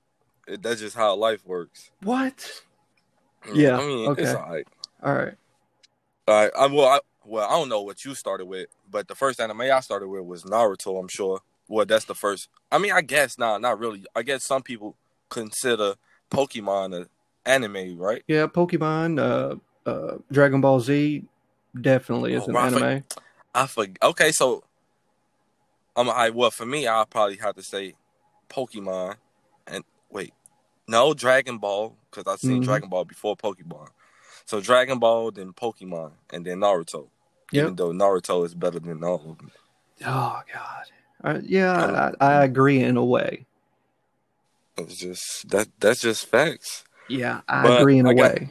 It- 0.46 0.62
That's 0.62 0.80
just 0.80 0.96
how 0.96 1.16
life 1.16 1.44
works. 1.44 1.90
What? 2.02 2.62
Mm, 3.46 3.56
yeah, 3.56 3.76
I 3.76 3.86
mean, 3.86 4.10
it's 4.10 4.18
okay. 4.20 4.30
all 4.30 4.50
right. 4.52 4.68
All 5.02 5.14
right. 5.14 5.34
All 6.28 6.34
right. 6.34 6.50
I, 6.56 6.66
well, 6.66 6.86
I, 6.86 7.00
well, 7.24 7.48
I 7.48 7.52
don't 7.52 7.68
know 7.68 7.82
what 7.82 8.04
you 8.04 8.14
started 8.14 8.46
with, 8.46 8.68
but 8.88 9.08
the 9.08 9.14
first 9.14 9.40
anime 9.40 9.62
I 9.62 9.80
started 9.80 10.08
with 10.08 10.24
was 10.24 10.44
Naruto. 10.44 11.00
I'm 11.00 11.08
sure. 11.08 11.40
Well, 11.66 11.86
that's 11.86 12.04
the 12.04 12.14
first. 12.14 12.48
I 12.70 12.78
mean, 12.78 12.92
I 12.92 13.00
guess 13.00 13.36
nah, 13.36 13.58
not 13.58 13.78
really. 13.80 14.04
I 14.14 14.22
guess 14.22 14.44
some 14.44 14.62
people 14.62 14.96
consider 15.28 15.94
Pokemon 16.34 16.96
an 16.96 17.08
anime, 17.46 17.96
right? 17.98 18.22
Yeah, 18.26 18.46
Pokemon, 18.46 19.18
uh, 19.18 19.56
uh, 19.88 20.18
Dragon 20.32 20.60
Ball 20.60 20.80
Z 20.80 21.24
definitely 21.80 22.34
is 22.34 22.42
Oh, 22.42 22.50
an 22.50 22.56
I 22.56 22.70
for- 22.70 22.78
anime. 22.84 23.04
I 23.54 23.66
forget. 23.66 23.96
Okay, 24.02 24.32
so 24.32 24.64
I'm 25.96 26.08
I 26.10 26.30
well 26.30 26.50
for 26.50 26.66
me, 26.66 26.86
I'll 26.86 27.06
probably 27.06 27.36
have 27.36 27.54
to 27.56 27.62
say 27.62 27.94
Pokemon, 28.48 29.16
and 29.66 29.84
wait, 30.10 30.32
no 30.88 31.14
Dragon 31.14 31.58
Ball 31.58 31.96
because 32.10 32.30
I've 32.32 32.40
seen 32.40 32.60
Mhm. 32.62 32.64
Dragon 32.64 32.88
Ball 32.88 33.04
before 33.04 33.36
Pokemon. 33.36 33.88
So 34.46 34.60
Dragon 34.60 34.98
Ball, 34.98 35.30
then 35.30 35.52
Pokemon, 35.52 36.12
and 36.32 36.44
then 36.44 36.58
Naruto. 36.60 37.08
Even 37.52 37.76
though 37.76 37.92
Naruto 37.92 38.44
is 38.44 38.54
better 38.54 38.80
than 38.80 39.02
all 39.04 39.14
of 39.16 39.38
them. 39.38 39.50
Oh 40.04 40.40
God. 40.52 40.84
Uh, 41.22 41.40
yeah, 41.44 42.12
I, 42.20 42.26
I 42.26 42.44
agree 42.44 42.80
in 42.80 42.96
a 42.96 43.04
way. 43.04 43.46
It's 44.76 44.96
just 44.96 45.48
that 45.50 45.68
that's 45.78 46.00
just 46.00 46.26
facts. 46.26 46.84
Yeah, 47.08 47.42
I 47.48 47.62
But 47.62 47.80
agree 47.80 47.98
in 47.98 48.06
a 48.06 48.10
I 48.10 48.14
got- 48.14 48.34
way. 48.34 48.50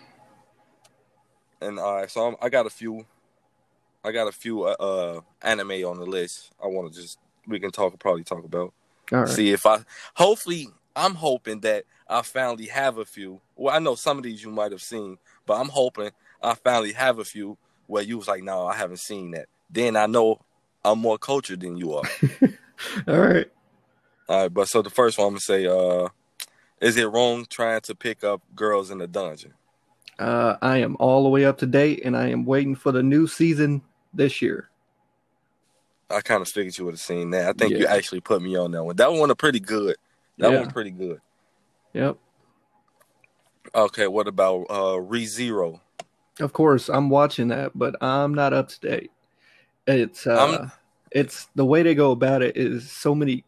And 1.62 1.80
all 1.80 1.96
right, 1.96 2.12
so 2.12 2.27
I'm, 2.27 2.36
I 2.42 2.50
got 2.50 2.65
a 2.65 2.70
few, 2.70 3.06
I 4.03 4.12
got 4.12 4.27
a 4.27 4.32
few 4.34 4.63
uh, 4.63 4.75
uh 4.80 5.22
anime 5.42 5.86
on 5.86 5.98
the 5.98 6.06
list. 6.06 6.51
I 6.62 6.68
want 6.68 6.94
to 6.94 7.01
just 7.01 7.18
we 7.48 7.60
can 7.60 7.72
talk 7.72 7.98
probably 8.00 8.24
talk 8.24 8.44
about. 8.44 8.74
All 9.12 9.20
right. 9.20 9.30
See 9.30 9.51
if 9.51 9.65
I 9.65 9.80
hopefully 10.13 10.68
I'm 10.96 11.15
hoping 11.15 11.62
that 11.62 11.86
I 12.08 12.22
finally 12.22 12.68
have 12.68 12.98
a 12.98 13.06
few. 13.06 13.39
Well, 13.56 13.74
I 13.75 13.80
know 13.80 13.96
some 13.96 14.18
of 14.18 14.24
these 14.24 14.44
you 14.44 14.51
might 14.51 14.72
have 14.72 14.82
seen, 14.82 15.18
but 15.46 15.60
I'm 15.60 15.70
hoping 15.70 16.12
I 16.42 16.53
finally 16.56 16.92
have 16.94 17.20
a 17.20 17.25
few 17.25 17.58
where 17.88 18.03
you 18.03 18.18
was 18.18 18.27
like, 18.27 18.44
no, 18.44 18.65
I 18.68 18.75
haven't 18.75 19.00
seen 19.00 19.32
that. 19.32 19.48
Then 19.70 19.96
I 19.96 20.06
know 20.06 20.39
I'm 20.86 21.00
more 21.00 21.18
cultured 21.18 21.62
than 21.62 21.77
you 21.77 21.94
are. 21.94 22.03
All 23.08 23.20
right. 23.20 23.48
All 24.30 24.44
right, 24.44 24.53
but 24.53 24.68
so 24.68 24.82
the 24.82 24.89
first 24.89 25.18
one 25.18 25.27
I'm 25.27 25.34
gonna 25.34 25.42
say, 25.42 25.68
uh, 25.68 26.08
is 26.82 26.98
it 26.98 27.06
wrong 27.06 27.46
trying 27.50 27.82
to 27.82 27.96
pick 27.96 28.24
up 28.24 28.42
girls 28.56 28.92
in 28.92 28.98
the 28.98 29.08
dungeon? 29.08 29.53
Uh, 30.20 30.56
I 30.62 30.77
am 30.77 30.96
all 31.00 31.24
the 31.24 31.30
way 31.30 31.46
up 31.46 31.58
to 31.60 31.65
date, 31.65 32.01
and 32.06 32.15
I 32.15 32.30
am 32.30 32.46
waiting 32.46 32.75
for 32.75 32.92
the 32.92 33.03
new 33.03 33.27
season 33.27 33.82
this 34.13 34.42
year. 34.42 34.70
I 36.10 36.22
kind 36.22 36.42
of 36.42 36.48
figured 36.48 36.77
you 36.77 36.86
would 36.86 36.94
have 36.94 37.01
seen 37.01 37.32
that. 37.32 37.50
I 37.50 37.53
think 37.53 37.77
you 37.77 37.88
actually 37.88 38.22
put 38.22 38.42
me 38.42 38.56
on 38.56 38.72
that 38.72 38.84
one. 38.84 38.96
That 38.96 39.12
one 39.12 39.30
was 39.30 39.36
pretty 39.38 39.60
good. 39.60 39.96
That 40.38 40.51
yeah. 40.51 40.60
one 40.60 40.72
pretty 40.72 40.92
good. 40.92 41.20
Yep. 41.94 42.18
Okay, 43.75 44.08
what 44.08 44.27
about 44.27 44.65
uh 44.70 45.00
ReZero? 45.00 45.80
Of 46.39 46.53
course, 46.53 46.89
I'm 46.89 47.10
watching 47.10 47.48
that, 47.50 47.72
but 47.75 47.96
I'm 48.01 48.34
not 48.34 48.53
up 48.53 48.70
to 48.70 48.80
date. 48.80 49.12
It's 49.88 50.27
uh, 50.27 50.36
I'm- 50.36 50.72
it's 51.12 51.48
the 51.56 51.65
way 51.65 51.84
they 51.84 51.94
go 51.94 52.12
about 52.12 52.42
it 52.42 52.58
is 52.58 52.89
so 52.89 53.13
many 53.13 53.44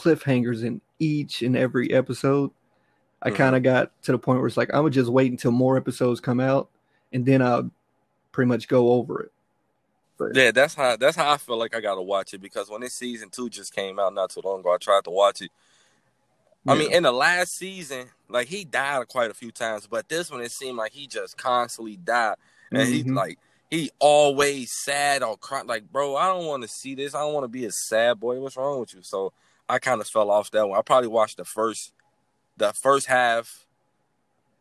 cliffhangers 0.00 0.64
in 0.64 0.80
each 0.98 1.42
and 1.42 1.56
every 1.56 1.92
episode. 1.92 2.50
I 3.22 3.30
Mhm. 3.30 3.36
kind 3.36 3.56
of 3.56 3.62
got 3.62 4.02
to 4.04 4.12
the 4.12 4.18
point 4.18 4.38
where 4.38 4.48
it's 4.48 4.56
like 4.56 4.72
I 4.72 4.80
would 4.80 4.92
just 4.92 5.10
wait 5.10 5.30
until 5.30 5.52
more 5.52 5.76
episodes 5.76 6.20
come 6.20 6.40
out, 6.40 6.68
and 7.12 7.26
then 7.26 7.42
I'll 7.42 7.70
pretty 8.32 8.48
much 8.48 8.68
go 8.68 8.92
over 8.92 9.22
it. 9.22 9.32
But 10.16 10.34
Yeah, 10.34 10.50
that's 10.52 10.74
how 10.74 10.96
that's 10.96 11.16
how 11.16 11.30
I 11.30 11.36
feel 11.36 11.58
like 11.58 11.74
I 11.74 11.80
gotta 11.80 12.02
watch 12.02 12.34
it 12.34 12.40
because 12.40 12.70
when 12.70 12.80
this 12.80 12.94
season 12.94 13.30
two 13.30 13.48
just 13.50 13.74
came 13.74 13.98
out 13.98 14.14
not 14.14 14.30
too 14.30 14.40
long 14.42 14.60
ago, 14.60 14.72
I 14.72 14.78
tried 14.78 15.04
to 15.04 15.10
watch 15.10 15.42
it. 15.42 15.50
I 16.68 16.74
Yeah. 16.74 16.78
mean, 16.78 16.92
in 16.92 17.02
the 17.04 17.12
last 17.12 17.56
season, 17.56 18.10
like 18.28 18.48
he 18.48 18.64
died 18.64 19.08
quite 19.08 19.30
a 19.30 19.34
few 19.34 19.50
times, 19.50 19.86
but 19.86 20.08
this 20.08 20.30
one 20.30 20.42
it 20.42 20.52
seemed 20.52 20.76
like 20.76 20.92
he 20.92 21.06
just 21.06 21.36
constantly 21.36 21.96
died, 21.96 22.36
and 22.70 22.88
he 22.88 23.02
Mhm. 23.02 23.14
like 23.16 23.38
he 23.70 23.90
always 23.98 24.72
sad 24.84 25.22
or 25.22 25.36
cry. 25.36 25.62
Like, 25.62 25.90
bro, 25.90 26.16
I 26.16 26.26
don't 26.28 26.46
want 26.46 26.62
to 26.62 26.68
see 26.68 26.94
this. 26.94 27.14
I 27.14 27.20
don't 27.20 27.34
want 27.34 27.44
to 27.44 27.48
be 27.48 27.64
a 27.64 27.72
sad 27.72 28.18
boy. 28.18 28.40
What's 28.40 28.56
wrong 28.56 28.80
with 28.80 28.94
you? 28.94 29.02
So 29.02 29.32
I 29.70 29.78
kind 29.78 30.00
of 30.00 30.08
fell 30.08 30.30
off 30.30 30.50
that 30.50 30.68
one. 30.68 30.78
I 30.78 30.82
probably 30.82 31.08
watched 31.08 31.36
the 31.36 31.44
first, 31.44 31.92
the 32.56 32.72
first 32.72 33.06
half. 33.06 33.66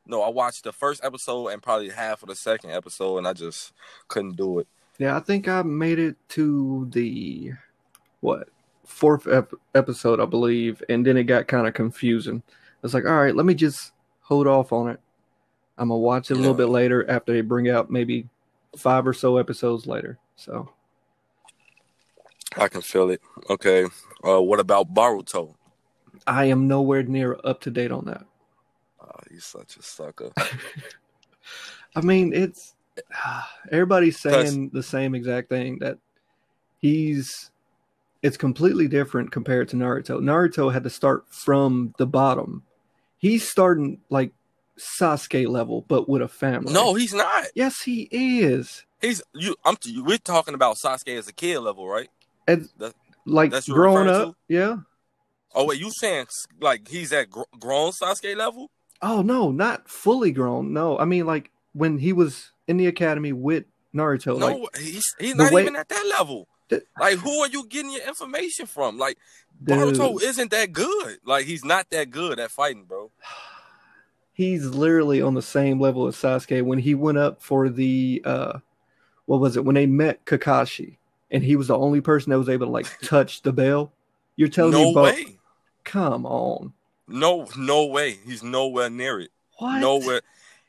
No, 0.05 0.21
I 0.21 0.29
watched 0.29 0.63
the 0.63 0.71
first 0.71 1.03
episode 1.03 1.47
and 1.47 1.61
probably 1.61 1.89
half 1.89 2.23
of 2.23 2.29
the 2.29 2.35
second 2.35 2.71
episode, 2.71 3.17
and 3.17 3.27
I 3.27 3.33
just 3.33 3.73
couldn't 4.07 4.37
do 4.37 4.59
it. 4.59 4.67
Yeah, 4.97 5.15
I 5.15 5.19
think 5.19 5.47
I 5.47 5.61
made 5.63 5.97
it 5.99 6.15
to 6.29 6.87
the 6.91 7.53
what 8.19 8.49
fourth 8.85 9.27
ep- 9.27 9.53
episode, 9.75 10.19
I 10.19 10.25
believe, 10.25 10.83
and 10.89 11.05
then 11.05 11.17
it 11.17 11.23
got 11.23 11.47
kind 11.47 11.67
of 11.67 11.73
confusing. 11.73 12.43
I 12.47 12.51
was 12.81 12.93
like, 12.93 13.05
all 13.05 13.21
right, 13.21 13.35
let 13.35 13.45
me 13.45 13.53
just 13.53 13.93
hold 14.21 14.47
off 14.47 14.71
on 14.71 14.89
it. 14.89 14.99
I'm 15.77 15.89
gonna 15.89 15.99
watch 15.99 16.29
it 16.29 16.35
a 16.35 16.39
little 16.39 16.53
bit 16.53 16.67
later 16.67 17.09
after 17.09 17.33
they 17.33 17.41
bring 17.41 17.69
out 17.69 17.89
maybe 17.89 18.27
five 18.75 19.07
or 19.07 19.13
so 19.13 19.37
episodes 19.37 19.87
later. 19.87 20.17
So 20.35 20.69
I 22.57 22.67
can 22.67 22.81
feel 22.81 23.09
it. 23.09 23.21
Okay. 23.49 23.85
Uh, 24.25 24.41
what 24.41 24.59
about 24.59 24.93
Boruto? 24.93 25.55
I 26.27 26.45
am 26.45 26.67
nowhere 26.67 27.03
near 27.03 27.39
up 27.43 27.61
to 27.61 27.71
date 27.71 27.91
on 27.91 28.05
that. 28.05 28.25
Oh, 29.01 29.19
he's 29.29 29.45
such 29.45 29.77
a 29.77 29.83
sucker. 29.83 30.31
I 31.95 32.01
mean, 32.01 32.33
it's 32.33 32.75
everybody's 33.71 34.19
Plus- 34.19 34.49
saying 34.49 34.69
the 34.73 34.83
same 34.83 35.15
exact 35.15 35.49
thing 35.49 35.79
that 35.79 35.97
he's 36.79 37.51
it's 38.21 38.37
completely 38.37 38.87
different 38.87 39.31
compared 39.31 39.69
to 39.69 39.77
Naruto. 39.77 40.19
Naruto 40.19 40.71
had 40.71 40.83
to 40.83 40.89
start 40.89 41.25
from 41.29 41.93
the 41.97 42.05
bottom. 42.05 42.63
He's 43.17 43.47
starting 43.49 43.99
like 44.09 44.31
Sasuke 44.77 45.47
level, 45.47 45.85
but 45.87 46.09
with 46.09 46.21
a 46.21 46.27
family. 46.27 46.73
no, 46.73 46.93
he's 46.93 47.13
not. 47.13 47.45
yes, 47.55 47.81
he 47.81 48.09
is. 48.11 48.85
He's 49.01 49.21
you. 49.33 49.55
I'm. 49.63 49.77
We're 49.97 50.17
talking 50.17 50.53
about 50.53 50.75
Sasuke 50.77 51.17
as 51.17 51.27
a 51.29 51.33
kid 51.33 51.59
level, 51.59 51.87
right? 51.87 52.09
Like 53.25 53.51
that's 53.51 53.67
growing 53.67 54.07
up, 54.07 54.35
yeah. 54.47 54.77
Oh 55.53 55.65
wait, 55.65 55.79
you 55.79 55.91
saying 55.91 56.27
like 56.59 56.87
he's 56.87 57.11
at 57.13 57.29
gr- 57.29 57.41
grown 57.59 57.91
Sasuke 57.91 58.35
level? 58.35 58.71
Oh 59.01 59.21
no, 59.21 59.51
not 59.51 59.89
fully 59.89 60.31
grown. 60.31 60.73
No, 60.73 60.97
I 60.97 61.05
mean 61.05 61.25
like 61.25 61.51
when 61.73 61.97
he 61.97 62.13
was 62.13 62.51
in 62.67 62.77
the 62.77 62.87
academy 62.87 63.33
with 63.33 63.65
Naruto. 63.95 64.39
No, 64.39 64.47
like 64.47 64.77
he's 64.77 65.15
he's 65.19 65.35
not 65.35 65.51
way- 65.51 65.63
even 65.63 65.75
at 65.75 65.89
that 65.89 66.05
level. 66.17 66.47
Like, 66.99 67.17
who 67.17 67.41
are 67.41 67.47
you 67.47 67.65
getting 67.67 67.91
your 67.91 68.07
information 68.07 68.67
from? 68.67 68.99
Like, 68.99 69.17
dude, 69.63 69.79
Boruto 69.79 70.21
isn't 70.21 70.51
that 70.51 70.71
good. 70.71 71.17
Like, 71.25 71.47
he's 71.47 71.65
not 71.65 71.89
that 71.89 72.11
good 72.11 72.39
at 72.39 72.51
fighting, 72.51 72.83
bro. 72.83 73.09
he's 74.33 74.67
literally 74.67 75.19
on 75.19 75.33
the 75.33 75.41
same 75.41 75.79
level 75.79 76.05
as 76.05 76.15
Sasuke 76.15 76.61
when 76.61 76.77
he 76.77 76.93
went 76.93 77.17
up 77.17 77.41
for 77.41 77.69
the 77.69 78.21
uh 78.23 78.59
what 79.25 79.39
was 79.39 79.57
it 79.57 79.65
when 79.65 79.75
they 79.75 79.85
met 79.87 80.25
Kakashi 80.25 80.97
and 81.31 81.43
he 81.43 81.55
was 81.55 81.67
the 81.67 81.77
only 81.77 82.01
person 82.01 82.29
that 82.31 82.37
was 82.39 82.49
able 82.49 82.65
to 82.67 82.71
like 82.71 82.99
touch 83.03 83.41
the 83.41 83.53
bell. 83.53 83.91
You're 84.35 84.49
telling 84.49 84.71
no 84.71 84.85
me, 84.85 84.93
Bo- 84.93 85.03
way. 85.03 85.25
come 85.83 86.25
on, 86.25 86.73
No, 87.07 87.47
no 87.57 87.85
way. 87.85 88.17
He's 88.25 88.43
nowhere 88.43 88.89
near 88.89 89.19
it. 89.19 89.31
what? 89.57 89.79
Nowhere. 89.79 90.21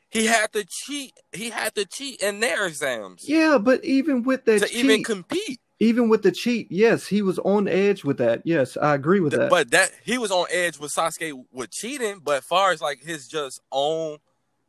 He 0.09 0.25
had 0.25 0.51
to 0.53 0.65
cheat. 0.65 1.13
He 1.31 1.51
had 1.51 1.73
to 1.75 1.85
cheat 1.85 2.21
in 2.21 2.41
their 2.41 2.67
exams 2.67 3.23
Yeah, 3.29 3.57
but 3.57 3.83
even 3.85 4.23
with 4.23 4.43
that 4.43 4.59
to 4.61 4.67
cheat, 4.67 4.83
even 4.83 5.03
compete. 5.05 5.61
even 5.79 6.09
with 6.09 6.21
the 6.23 6.33
cheat, 6.33 6.67
yes, 6.69 7.07
he 7.07 7.21
was 7.21 7.39
on 7.39 7.69
edge 7.69 8.03
with 8.03 8.17
that. 8.17 8.41
Yes, 8.43 8.75
I 8.75 8.93
agree 8.95 9.21
with 9.21 9.31
Th- 9.31 9.39
that. 9.43 9.49
But 9.49 9.71
that 9.71 9.91
he 10.03 10.17
was 10.17 10.29
on 10.29 10.47
edge 10.51 10.77
with 10.79 10.91
Sasuke 10.93 11.45
with 11.53 11.71
cheating. 11.71 12.19
But 12.21 12.39
as 12.39 12.43
far 12.43 12.71
as 12.71 12.81
like 12.81 13.01
his 13.01 13.25
just 13.29 13.61
own 13.71 14.17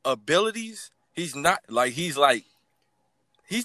abilities, 0.05 0.91
he's 1.13 1.35
not 1.35 1.61
like 1.69 1.93
he's 1.93 2.17
like 2.17 2.45
he's 3.49 3.65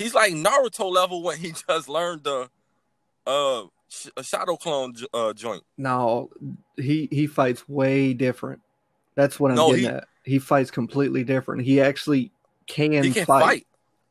he's 0.00 0.14
like 0.14 0.32
Naruto 0.32 0.90
level 0.90 1.22
when 1.22 1.38
he 1.38 1.52
just 1.68 1.88
learned 1.88 2.24
the 2.24 2.48
uh 3.26 3.64
sh- 3.88 4.08
shadow 4.22 4.56
clone 4.56 4.94
uh 5.14 5.32
joint. 5.32 5.62
no, 5.78 6.30
he 6.76 7.08
he 7.12 7.26
fights 7.26 7.68
way 7.68 8.12
different. 8.14 8.60
That's 9.14 9.38
what 9.38 9.50
I'm 9.50 9.56
No, 9.56 9.68
getting 9.70 9.84
he- 9.84 9.90
at. 9.90 10.04
He 10.22 10.38
fights 10.38 10.70
completely 10.70 11.24
different. 11.24 11.62
He 11.62 11.80
actually 11.80 12.30
can, 12.66 13.02
he 13.04 13.10
can 13.12 13.24
fight. 13.26 13.42
fight. 13.42 13.66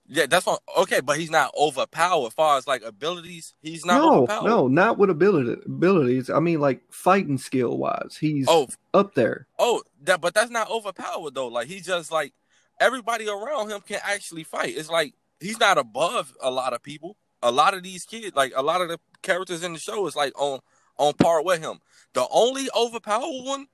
Yeah, 0.08 0.25
that's 0.25 0.43
what. 0.46 0.60
Okay, 0.75 1.01
but 1.01 1.19
he's 1.19 1.29
not 1.29 1.51
overpowered. 1.55 2.27
As 2.27 2.34
far 2.34 2.58
as 2.58 2.65
like 2.65 2.81
abilities, 2.84 3.53
he's 3.62 3.86
not 3.86 4.00
no, 4.01 4.17
overpowered. 4.24 4.50
no, 4.50 4.67
not 4.67 4.98
with 4.98 5.12
ability, 5.12 5.62
abilities. 5.67 6.31
I 6.31 6.39
mean, 6.39 6.60
like 6.60 6.81
fighting 6.91 7.38
skill 7.38 7.77
wise, 7.77 8.17
he's 8.19 8.48
Oh, 8.50 8.67
up 8.93 9.13
there. 9.13 9.46
oh, 9.60 9.84
that. 10.01 10.19
But 10.19 10.34
that's 10.34 10.50
not 10.50 10.72
overpowered 10.72 11.36
though. 11.36 11.48
Like 11.48 11.67
he 11.67 11.79
just 11.79 12.12
like 12.12 12.34
everybody 12.79 13.29
around 13.29 13.69
him 13.69 13.81
can 13.81 14.00
actually 14.03 14.43
fight. 14.43 14.75
It's 14.75 14.89
like 14.89 15.13
he's 15.39 15.60
not 15.60 15.77
above 15.77 16.34
a 16.41 16.51
lot 16.51 16.74
of 16.74 16.81
people. 16.84 17.17
A 17.41 17.51
lot 17.51 17.74
of 17.74 17.84
these 17.84 18.03
kids, 18.05 18.36
like 18.36 18.51
a 18.55 18.62
lot 18.62 18.81
of 18.81 18.89
the 18.89 19.00
characters 19.22 19.63
in 19.63 19.74
the 19.74 19.79
show, 19.79 20.05
is 20.08 20.15
like 20.15 20.34
on 20.39 20.60
on 20.98 21.13
par 21.13 21.41
with 21.43 21.62
him. 21.62 21.79
The 22.13 22.27
only 22.31 22.67
overpowered 22.75 23.43
one 23.46 23.67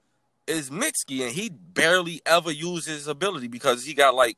is 0.48 0.69
Mitsuki, 0.69 1.22
and 1.25 1.31
he 1.34 1.50
barely 1.50 2.22
ever 2.25 2.51
uses 2.51 2.86
his 2.93 3.07
ability 3.07 3.48
because 3.48 3.84
he 3.86 3.93
got 3.95 4.13
like 4.13 4.38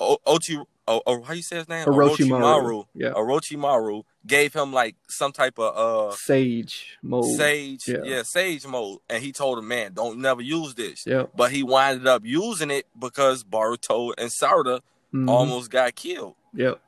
o- 0.00 0.18
Ochi. 0.26 0.64
Oh, 0.90 1.02
oh, 1.06 1.22
how 1.22 1.34
you 1.34 1.42
say 1.42 1.56
his 1.56 1.68
name? 1.68 1.86
Orochimaru. 1.86 2.86
Yeah, 2.94 3.10
Orochimaru 3.12 4.04
gave 4.26 4.54
him 4.54 4.72
like 4.72 4.96
some 5.08 5.32
type 5.32 5.58
of 5.58 6.10
uh 6.12 6.16
Sage 6.16 6.96
mode. 7.02 7.36
sage, 7.36 7.86
yeah. 7.88 7.98
yeah. 8.04 8.22
sage 8.22 8.66
mode, 8.66 8.98
and 9.08 9.22
he 9.22 9.30
told 9.32 9.58
him, 9.58 9.68
"Man, 9.68 9.92
don't 9.92 10.18
never 10.18 10.40
use 10.42 10.74
this." 10.74 11.04
Yeah. 11.06 11.26
But 11.36 11.52
he 11.52 11.62
winded 11.62 12.06
up 12.06 12.22
using 12.24 12.70
it 12.70 12.86
because 12.98 13.44
Boruto 13.44 14.14
and 14.18 14.30
Sarada 14.30 14.80
Mhm. 15.14 15.28
almost 15.28 15.70
got 15.70 15.94
killed, 15.94 16.34
Yep. 16.54 16.80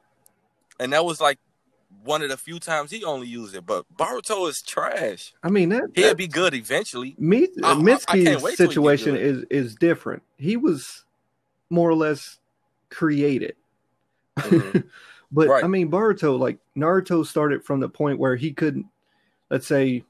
and 0.79 0.93
that 0.93 1.05
was 1.05 1.21
like 1.21 1.39
one 2.05 2.23
of 2.23 2.29
the 2.31 2.37
few 2.37 2.59
times 2.59 2.91
he 2.91 3.05
only 3.05 3.27
used 3.27 3.55
it. 3.55 3.67
But 3.67 3.85
Boruto 3.97 4.49
is 4.49 4.63
trash. 4.63 5.35
I 5.43 5.51
mean 5.51 5.69
that. 5.71 5.91
He'll 5.95 6.09
that 6.09 6.17
be 6.17 6.29
good 6.29 6.55
eventually. 6.55 7.15
Me, 7.19 7.49
I- 7.63 7.69
I- 7.69 7.73
I 7.73 7.75
Mitsuki's 7.75 8.57
situation 8.57 9.17
is 9.17 9.45
is 9.51 9.75
different. 9.75 10.23
He 10.39 10.57
was 10.57 11.05
more 11.69 11.89
or 11.91 11.95
less 11.95 12.39
created. 12.91 13.57
Mhm. 14.39 14.85
but 15.33 15.49
Right. 15.49 15.65
I 15.65 15.67
mean, 15.67 15.91
Boruto, 15.91 16.39
like 16.39 16.59
Naruto, 16.77 17.27
started 17.27 17.65
from 17.65 17.81
the 17.81 17.89
point 17.89 18.19
where 18.19 18.37
he 18.37 18.53
couldn't, 18.53 18.87
let's 19.51 19.67
say, 19.67 20.05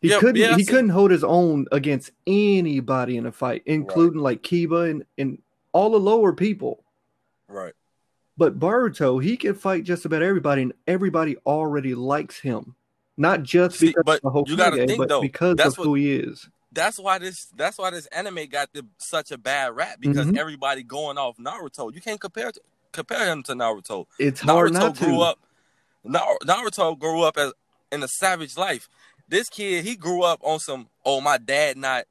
he 0.00 0.08
Yeah, 0.08 0.18
couldn't 0.18 0.36
yeah, 0.36 0.56
he 0.56 0.64
couldn't 0.64 0.88
hold 0.90 1.10
his 1.12 1.22
own 1.22 1.66
against 1.70 2.10
anybody 2.26 3.16
in 3.18 3.26
a 3.26 3.32
fight, 3.32 3.62
including 3.66 4.20
like 4.20 4.42
Kiba 4.42 4.90
and 4.90 5.04
and 5.16 5.40
all 5.72 5.90
the 5.90 6.00
lower 6.00 6.32
people. 6.32 6.82
Right. 7.46 7.72
But 8.42 8.58
Boruto, 8.58 9.22
he 9.22 9.36
can 9.36 9.54
fight 9.54 9.84
just 9.84 10.04
about 10.04 10.20
everybody, 10.20 10.62
and 10.62 10.72
everybody 10.88 11.36
already 11.46 11.94
likes 11.94 12.40
him. 12.40 12.74
Not 13.16 13.44
just 13.44 13.78
See, 13.78 13.86
because 13.86 14.02
but 14.04 14.20
of 14.24 14.32
the 14.32 14.44
you 14.50 14.56
gotta 14.56 14.84
think, 14.84 14.98
but 14.98 15.08
though, 15.08 15.20
because 15.20 15.54
that's 15.56 15.78
of 15.78 15.84
who 15.84 15.94
he 15.94 16.16
is. 16.16 16.50
That's 16.72 16.98
why 16.98 17.18
this. 17.20 17.46
That's 17.54 17.78
why 17.78 17.90
this 17.90 18.06
anime 18.06 18.46
got 18.50 18.72
the, 18.72 18.84
such 18.98 19.30
a 19.30 19.38
bad 19.38 19.76
rap 19.76 19.98
because 20.00 20.26
Mhm. 20.26 20.36
everybody 20.36 20.82
going 20.82 21.18
off 21.18 21.36
Naruto. 21.36 21.94
You 21.94 22.00
can't 22.00 22.20
compare 22.20 22.50
compare 22.90 23.30
him 23.30 23.44
to 23.44 23.52
Naruto. 23.52 24.06
It's 24.18 24.40
hard 24.40 24.72
Naruto 24.72 24.80
not 24.80 24.96
grew 24.96 25.18
to. 25.18 25.20
up. 25.20 25.38
Naruto 26.04 26.98
grew 26.98 27.22
up 27.22 27.38
as 27.38 27.52
in 27.92 28.02
a 28.02 28.08
savage 28.08 28.56
life. 28.56 28.88
This 29.28 29.48
kid, 29.48 29.84
he 29.84 29.94
grew 29.94 30.24
up 30.24 30.40
on 30.42 30.58
some. 30.58 30.88
Oh, 31.04 31.20
my 31.20 31.38
dad 31.38 31.76
not 31.76 32.06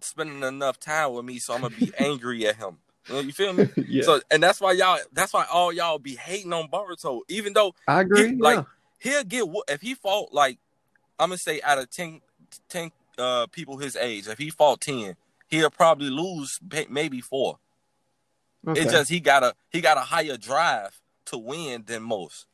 spending 0.00 0.42
enough 0.44 0.80
time 0.80 1.12
with 1.12 1.26
me, 1.26 1.38
so 1.40 1.52
I'm 1.52 1.60
gonna 1.60 1.76
be 1.76 1.92
angry 1.98 2.46
at 2.46 2.56
him. 2.56 2.78
You, 3.08 3.32
feel 3.32 3.52
me? 3.52 3.68
yeah, 3.88 4.02
So, 4.02 4.20
and 4.30 4.42
that's 4.42 4.60
why 4.60 4.72
y'all. 4.72 4.98
That's 5.12 5.32
why 5.32 5.46
all 5.52 5.72
y'all 5.72 5.98
be 5.98 6.16
hating 6.16 6.52
on 6.52 6.68
Boruto, 6.68 7.20
even 7.28 7.52
though 7.52 7.74
I 7.86 8.00
agree. 8.00 8.30
he- 8.30 8.36
like, 8.36 8.56
yeah. 8.56 8.64
he'll 8.98 9.24
get 9.24 9.44
if 9.68 9.80
he 9.82 9.94
fought 9.94 10.32
like 10.32 10.58
I'm 11.18 11.28
gonna 11.28 11.38
say 11.38 11.60
out 11.62 11.78
of 11.78 11.90
10, 11.90 12.20
10 12.68 12.90
uh, 13.18 13.46
people 13.48 13.78
his 13.78 13.96
age, 13.96 14.26
if 14.26 14.38
he 14.38 14.50
fought 14.50 14.80
ten, 14.80 15.16
he'll 15.48 15.70
probably 15.70 16.10
lose 16.10 16.58
maybe 16.88 17.20
four. 17.20 17.58
Okay. 18.66 18.80
It's 18.80 18.92
just 18.92 19.10
he 19.10 19.20
got 19.20 19.42
a 19.42 19.54
he 19.70 19.80
got 19.80 19.98
a 19.98 20.00
higher 20.00 20.36
drive 20.36 21.00
to 21.26 21.38
win 21.38 21.84
than 21.86 22.02
most. 22.02 22.46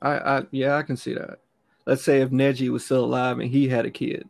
I, 0.00 0.10
I 0.18 0.42
yeah, 0.50 0.76
I 0.76 0.82
can 0.82 0.96
see 0.96 1.14
that. 1.14 1.38
Let's 1.86 2.02
say 2.02 2.20
if 2.20 2.30
Neji 2.30 2.68
was 2.68 2.84
still 2.84 3.04
alive 3.04 3.38
and 3.38 3.50
he 3.50 3.68
had 3.68 3.86
a 3.86 3.90
kid, 3.90 4.28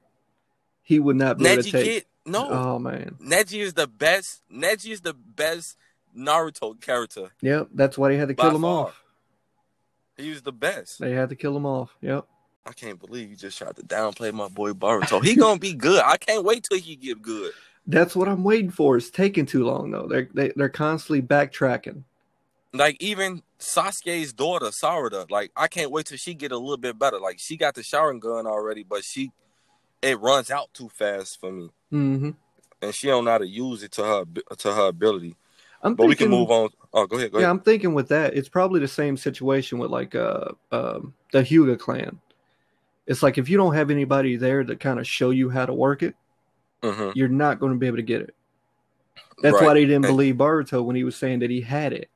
he 0.83 0.99
would 0.99 1.17
not 1.17 1.39
be 1.39 1.47
able 1.47 1.63
to 1.63 1.71
take. 1.71 1.85
kid, 1.85 2.05
no, 2.25 2.49
Oh 2.51 2.79
man, 2.79 3.17
Neji 3.21 3.61
is 3.61 3.75
the 3.75 3.87
best. 3.87 4.43
Neji 4.53 4.91
is 4.93 5.01
the 5.01 5.15
best 5.15 5.77
Naruto 6.17 6.81
character. 6.81 7.31
yep. 7.41 7.69
That's 7.75 7.97
why 7.99 8.09
they 8.11 8.17
had 8.17 8.29
to 8.29 8.35
kill 8.35 8.55
him 8.55 8.63
far. 8.63 8.87
off. 8.87 9.03
He 10.17 10.31
was 10.31 10.43
the 10.43 10.53
best. 10.53 10.99
They 11.01 11.13
had 11.13 11.31
to 11.31 11.37
kill 11.37 11.57
him 11.57 11.67
off. 11.67 11.97
Yep. 12.01 12.27
I 12.67 12.73
can't 12.73 13.01
believe 13.01 13.31
you 13.31 13.37
just 13.37 13.59
tried 13.59 13.77
to 13.77 13.83
downplay 13.83 14.33
my 14.33 14.49
boy 14.49 14.73
Boruto. 14.73 15.25
He 15.25 15.35
gonna 15.35 15.59
be 15.59 15.75
good. 15.75 16.03
I 16.05 16.17
can't 16.17 16.45
wait 16.45 16.65
till 16.69 16.79
he 16.79 16.95
get 16.97 17.21
good. 17.23 17.53
That's 17.87 18.15
what 18.15 18.29
I'm 18.29 18.45
waiting 18.45 18.71
for. 18.71 18.97
It's 18.97 19.11
taking 19.11 19.47
too 19.47 19.65
long 19.65 19.91
though. 19.91 20.07
They're 20.07 20.29
they, 20.33 20.53
they're 20.55 20.69
constantly 20.69 21.23
backtracking. 21.23 22.05
like 22.73 22.97
even 23.01 23.43
Sasuke's 23.59 24.33
daughter 24.33 24.67
Sarada, 24.67 25.29
like 25.31 25.51
I 25.57 25.67
can't 25.67 25.91
wait 25.91 26.07
till 26.07 26.19
she 26.19 26.35
get 26.35 26.53
a 26.53 26.59
little 26.59 26.77
bit 26.77 26.99
better. 26.99 27.19
Like 27.19 27.41
she 27.41 27.57
got 27.57 27.75
the 27.75 27.81
Sharingan 27.81 28.47
already, 28.47 28.85
but 28.85 29.03
she 29.03 29.33
it 30.03 30.21
runs 30.21 30.51
out 30.51 30.73
too 30.75 30.89
fast 30.89 31.41
for 31.41 31.51
me, 31.51 31.71
hmm 31.93 32.31
and 32.81 32.93
she 32.95 33.07
don't 33.07 33.25
know 33.25 33.31
how 33.31 33.39
to 33.39 33.47
use 33.47 33.85
it 33.85 33.93
to 33.93 34.03
her 34.03 34.25
to 34.59 34.73
her 34.75 34.89
ability. 34.89 35.37
I'm 35.83 35.95
But 35.95 36.07
we 36.07 36.15
thinking, 36.17 36.27
can 36.31 36.39
move 36.39 36.51
on. 36.51 36.71
Oh, 36.93 37.07
go 37.07 37.17
ahead. 37.17 37.31
Go 37.31 37.39
Yeah, 37.39 37.45
ahead. 37.45 37.51
I'm 37.51 37.61
thinking 37.61 37.95
with 37.95 38.09
that, 38.09 38.35
it's 38.35 38.49
probably 38.49 38.81
the 38.81 38.89
same 38.89 39.17
situation 39.17 39.79
with 39.79 39.91
like 39.91 40.15
uh 40.17 40.49
um 40.73 41.15
the 41.33 41.43
Hyuga 41.43 41.79
clan. 41.79 42.19
It's 43.07 43.23
like 43.23 43.37
if 43.39 43.49
you 43.49 43.57
don't 43.57 43.75
have 43.75 43.91
anybody 43.91 44.37
there 44.37 44.65
to 44.65 44.75
kind 44.75 44.99
of 44.99 45.07
show 45.07 45.31
you 45.31 45.49
how 45.51 45.67
to 45.67 45.75
work 45.75 46.03
it, 46.03 46.15
hmm 46.83 47.11
you're 47.15 47.29
not 47.29 47.61
going 47.61 47.73
to 47.73 47.79
be 47.79 47.87
able 47.87 47.99
to 47.99 48.03
get 48.03 48.23
it. 48.23 48.35
That's 49.43 49.55
Right. 49.55 49.67
why 49.67 49.75
they 49.75 49.81
didn't 49.85 50.07
And- 50.07 50.17
believe 50.17 50.37
Boruto 50.37 50.85
when 50.85 50.97
he 50.97 51.05
was 51.05 51.17
saying 51.17 51.41
that 51.41 51.51
he 51.51 51.61
had 51.61 51.93
it. 51.93 52.09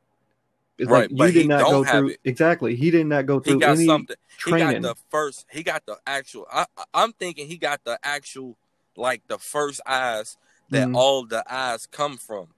It's 0.78 0.90
Right, 0.90 1.10
like 1.10 1.20
you 1.20 1.32
did 1.32 1.42
he 1.42 1.48
not 1.48 1.70
go 1.70 1.84
through 1.84 2.08
it. 2.10 2.20
exactly. 2.24 2.76
He 2.76 2.90
did 2.90 3.06
not 3.06 3.26
go 3.26 3.40
He 3.40 3.50
through 3.50 3.60
got 3.60 3.74
any 3.76 3.86
something. 3.86 4.16
training. 4.36 4.68
He 4.68 4.74
got 4.74 4.82
the 4.82 5.00
first. 5.10 5.46
He 5.50 5.62
got 5.62 5.86
the 5.86 5.96
actual. 6.06 6.46
I- 6.52 6.66
I'm 6.92 7.12
thinking 7.14 7.46
he 7.48 7.56
got 7.56 7.82
the 7.84 7.98
actual, 8.02 8.58
like 8.96 9.26
the 9.28 9.38
first 9.38 9.80
eyes 9.86 10.36
that 10.70 10.88
Mhm. 10.88 10.96
all 10.96 11.24
the 11.24 11.44
eyes 11.52 11.86
come 11.86 12.16
from. 12.16 12.48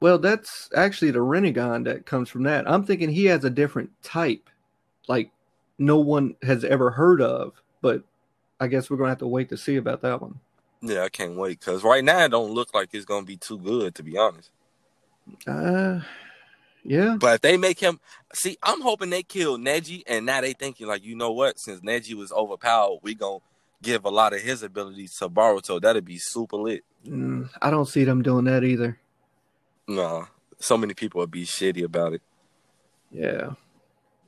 Well, 0.00 0.18
that's 0.18 0.70
actually 0.76 1.10
the 1.10 1.18
Rinnegan 1.18 1.84
that 1.84 2.06
comes 2.06 2.28
from 2.30 2.44
that. 2.44 2.70
I'm 2.70 2.84
thinking 2.84 3.10
he 3.10 3.24
has 3.26 3.44
a 3.44 3.50
different 3.50 3.90
type, 4.02 4.48
like 5.08 5.30
no 5.78 5.98
one 5.98 6.36
has 6.42 6.64
ever 6.64 6.90
heard 6.90 7.20
of. 7.20 7.52
But 7.80 8.02
I 8.60 8.68
guess 8.68 8.88
we're 8.90 8.96
gonna 8.96 9.10
have 9.10 9.18
to 9.18 9.26
wait 9.26 9.48
to 9.50 9.56
see 9.56 9.76
about 9.76 10.02
that 10.02 10.20
one. 10.22 10.40
Yeah, 10.80 11.02
I 11.02 11.08
can't 11.08 11.36
wait 11.36 11.58
because 11.58 11.82
right 11.82 12.04
now 12.04 12.24
it 12.24 12.28
don't 12.28 12.52
look 12.52 12.72
like 12.72 12.90
it's 12.92 13.04
gonna 13.04 13.26
be 13.26 13.36
too 13.36 13.58
good 13.58 13.94
to 13.96 14.02
be 14.02 14.16
honest. 14.16 14.50
Uh, 15.46 16.00
yeah, 16.84 17.16
But 17.18 17.34
if 17.36 17.40
they 17.42 17.56
make 17.56 17.80
him 17.80 18.00
see, 18.32 18.56
I'm 18.62 18.80
hoping 18.80 19.10
they 19.10 19.22
kill 19.22 19.58
Neji, 19.58 20.02
and 20.06 20.24
now 20.24 20.40
they 20.40 20.52
thinking 20.52 20.86
like, 20.86 21.04
you 21.04 21.14
know 21.16 21.32
what? 21.32 21.58
Since 21.58 21.80
Neji 21.80 22.14
was 22.14 22.32
overpowered, 22.32 23.00
we 23.02 23.14
gonna 23.14 23.40
give 23.82 24.04
a 24.04 24.10
lot 24.10 24.32
of 24.34 24.40
his 24.40 24.62
abilities 24.62 25.16
to 25.18 25.28
Boruto. 25.28 25.80
That'd 25.80 26.04
be 26.04 26.18
super 26.18 26.56
lit. 26.56 26.84
Mm, 27.06 27.48
I 27.62 27.70
don't 27.70 27.86
see 27.86 28.04
them 28.04 28.22
doing 28.22 28.44
that 28.46 28.64
either. 28.64 28.98
Nah, 29.86 30.26
so 30.58 30.76
many 30.76 30.94
people 30.94 31.20
would 31.20 31.30
be 31.30 31.44
shitty 31.44 31.82
about 31.84 32.12
it. 32.14 32.22
Yeah. 33.10 33.52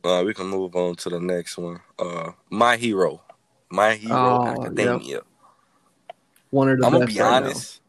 Uh, 0.02 0.22
we 0.24 0.32
can 0.32 0.46
move 0.46 0.74
on 0.76 0.94
to 0.96 1.10
the 1.10 1.20
next 1.20 1.58
one. 1.58 1.80
Uh, 1.98 2.32
My 2.48 2.76
Hero, 2.76 3.22
My 3.70 3.94
Hero 3.94 4.16
Oh, 4.16 4.62
Academia. 4.64 5.20
One 6.50 6.68
of 6.70 6.78
the 6.78 6.86
I'm 6.86 6.92
gonna 6.92 7.06
be 7.06 7.18
right 7.20 7.30
now. 7.30 7.36
honest, 7.48 7.80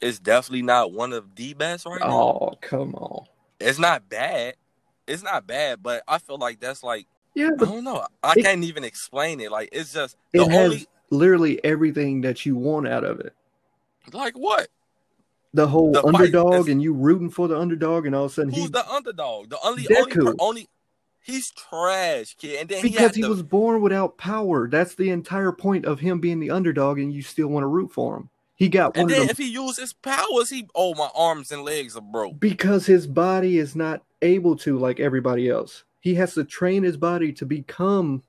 it's 0.00 0.18
definitely 0.18 0.62
not 0.62 0.92
one 0.92 1.12
of 1.12 1.34
the 1.36 1.52
best 1.54 1.84
right 1.86 2.00
now. 2.00 2.10
Oh, 2.10 2.58
come 2.60 2.94
on. 2.94 3.26
It's 3.60 3.78
not 3.78 4.08
bad. 4.08 4.54
it's 5.06 5.22
not 5.22 5.46
bad, 5.46 5.82
but 5.82 6.02
I 6.08 6.18
feel 6.18 6.38
like 6.38 6.58
that's 6.60 6.82
like 6.82 7.06
Yeah, 7.34 7.50
I 7.60 7.64
don't 7.64 7.84
know. 7.84 8.06
I 8.22 8.34
It- 8.36 8.42
can't 8.44 8.64
even 8.64 8.84
explain 8.84 9.40
it. 9.40 9.50
Like 9.50 9.70
it's 9.72 9.92
just 9.92 10.16
the 10.32 10.42
it 10.42 10.50
has 10.50 10.86
literally 11.10 11.62
everything 11.64 12.20
that 12.22 12.44
you 12.46 12.56
want 12.56 12.88
out 12.88 13.04
of 13.04 13.20
it. 13.20 13.32
like 14.12 14.34
what? 14.34 14.68
The 15.54 15.66
whole 15.66 15.92
The 15.92 16.04
underdog, 16.04 16.68
and 16.68 16.82
you 16.82 16.94
rooting 16.94 17.28
for 17.30 17.46
the 17.46 17.58
underdog, 17.58 18.06
and 18.06 18.14
all 18.14 18.24
of 18.24 18.30
a 18.30 18.34
sudden 18.34 18.52
Who's 18.52 18.62
he 18.64 18.68
the 18.68 18.88
underdog? 18.88 19.50
The 19.50 19.58
only 19.62 19.86
only 19.94 20.12
Deku. 20.12 20.24
per- 20.24 20.34
only 20.38 20.68
he's 21.20 21.50
trash, 21.50 22.34
kid. 22.36 22.60
And 22.60 22.68
then 22.70 22.82
he 22.82 22.90
because 22.90 23.14
he 23.14 23.22
the, 23.22 23.28
was 23.28 23.42
born 23.42 23.82
without 23.82 24.16
power. 24.16 24.66
That's 24.68 24.94
the 24.94 25.10
entire 25.10 25.52
point 25.52 25.84
of 25.84 26.00
him 26.00 26.20
being 26.20 26.40
the 26.40 26.50
underdog, 26.50 26.98
and 26.98 27.12
you 27.12 27.20
still 27.22 27.48
want 27.48 27.64
to 27.64 27.68
root 27.68 27.92
for 27.92 28.16
him. 28.16 28.30
He 28.56 28.68
got 28.68 28.96
and 28.96 29.10
then 29.10 29.20
them 29.20 29.28
if 29.30 29.38
he 29.38 29.48
used 29.50 29.78
his 29.78 29.92
powers, 29.92 30.48
he 30.48 30.68
oh 30.74 30.94
my 30.94 31.10
arms 31.14 31.50
and 31.52 31.64
legs 31.64 31.96
are 31.96 32.02
broke. 32.02 32.38
because 32.40 32.86
his 32.86 33.06
body 33.06 33.58
is 33.58 33.76
not 33.76 34.02
able 34.22 34.56
to 34.58 34.78
like 34.78 35.00
everybody 35.00 35.48
else. 35.50 35.84
He 36.02 36.16
has 36.16 36.34
to 36.34 36.42
train 36.44 36.82
his 36.82 36.96
body 36.96 37.32
to 37.34 37.46
become 37.46 38.24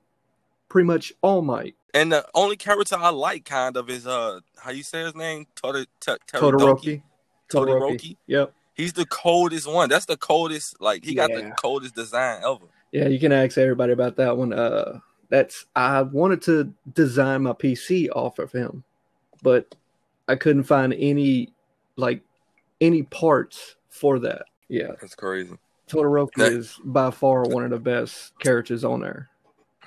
pretty 0.68 0.86
much 0.86 1.12
All 1.22 1.42
Might. 1.42 1.74
And 1.92 2.12
the 2.12 2.24
only 2.34 2.56
character 2.56 2.96
I 2.96 3.10
like 3.10 3.44
kind 3.44 3.76
of 3.76 3.90
is 3.90 4.06
uh 4.06 4.40
how 4.62 4.70
you 4.70 4.82
say 4.82 5.02
his 5.02 5.14
name? 5.14 5.46
Tod- 5.54 5.86
Tod- 6.00 6.20
Todoroki. 6.32 7.02
Todoroki. 7.48 8.16
Yep. 8.26 8.54
He's 8.74 8.92
the 8.92 9.06
coldest 9.06 9.70
one. 9.70 9.88
That's 9.88 10.06
the 10.06 10.16
coldest. 10.16 10.80
Like 10.80 11.04
he 11.04 11.14
got 11.14 11.30
the 11.30 11.52
coldest 11.60 11.94
design 11.94 12.42
ever. 12.44 12.64
Yeah, 12.92 13.08
you 13.08 13.18
can 13.18 13.32
ask 13.32 13.58
everybody 13.58 13.92
about 13.92 14.16
that 14.16 14.36
one. 14.36 14.52
Uh, 14.52 15.00
that's 15.28 15.66
I 15.74 16.02
wanted 16.02 16.42
to 16.42 16.72
design 16.92 17.42
my 17.42 17.52
PC 17.52 18.08
off 18.14 18.38
of 18.38 18.52
him, 18.52 18.84
but 19.42 19.74
I 20.28 20.36
couldn't 20.36 20.64
find 20.64 20.94
any 20.94 21.52
like 21.96 22.20
any 22.80 23.02
parts 23.02 23.74
for 23.88 24.20
that. 24.20 24.44
Yeah, 24.68 24.92
That's 25.00 25.14
crazy. 25.16 25.56
Todoroki 25.88 26.34
That- 26.36 26.52
is 26.52 26.78
by 26.84 27.10
far 27.10 27.42
one 27.44 27.64
of 27.64 27.70
the 27.70 27.78
best 27.78 28.38
characters 28.38 28.84
on 28.84 29.00
there. 29.00 29.28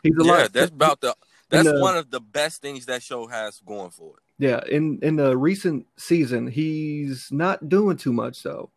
He's 0.04 0.14
a 0.20 0.24
Yeah, 0.24 0.32
lot. 0.32 0.54
that's 0.54 0.72
about 0.72 1.02
the. 1.02 1.16
That's 1.50 1.68
the- 1.68 1.80
one 1.80 1.96
of 1.98 2.12
the 2.12 2.20
best 2.20 2.62
things 2.62 2.86
that 2.88 3.02
show 3.02 3.26
has 3.28 3.62
going 3.66 3.90
for 3.92 4.16
it. 4.18 4.24
Yeah, 4.40 4.62
in 4.70 5.00
in 5.02 5.16
the 5.16 5.36
recent 5.38 5.88
season, 5.98 6.48
he's 6.48 7.30
not 7.32 7.68
doing 7.70 7.98
too 7.98 8.14
much 8.14 8.44
though. 8.44 8.70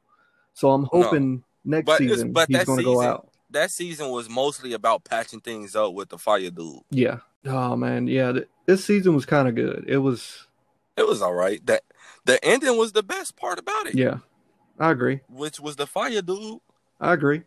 So 0.55 0.71
I'm 0.71 0.85
hoping 0.85 1.45
next 1.65 1.87
But 1.87 1.99
season 1.99 2.33
but 2.33 2.49
he's 2.49 2.65
going 2.65 2.79
to 2.79 2.85
go 2.85 3.01
out. 3.03 3.29
That 3.51 3.71
season 3.71 4.09
was 4.11 4.29
mostly 4.31 4.73
about 4.73 5.05
patching 5.05 5.41
things 5.41 5.75
up 5.77 5.93
with 5.93 6.09
the 6.09 6.17
fire 6.19 6.51
dude. 6.51 6.81
Yeah. 6.91 7.19
Oh 7.45 7.75
man, 7.77 8.07
yeah. 8.07 8.33
th- 8.33 8.49
This 8.67 8.85
season 8.85 9.15
was 9.15 9.27
kind 9.27 9.49
of 9.49 9.55
good. 9.55 9.85
It 9.89 9.99
was. 9.99 10.47
It 10.97 11.07
was 11.07 11.21
all 11.21 11.35
right. 11.35 11.65
That 11.67 11.83
the 12.25 12.43
ending 12.45 12.77
was 12.79 12.93
the 12.93 13.03
best 13.03 13.37
part 13.37 13.59
about 13.59 13.87
it. 13.89 13.95
Yeah, 13.97 14.19
I 14.79 14.91
agree. 14.93 15.21
Which 15.29 15.59
was 15.61 15.77
the 15.77 15.87
fire 15.87 16.23
dude 16.23 16.61
I 17.01 17.13
agree. 17.15 17.43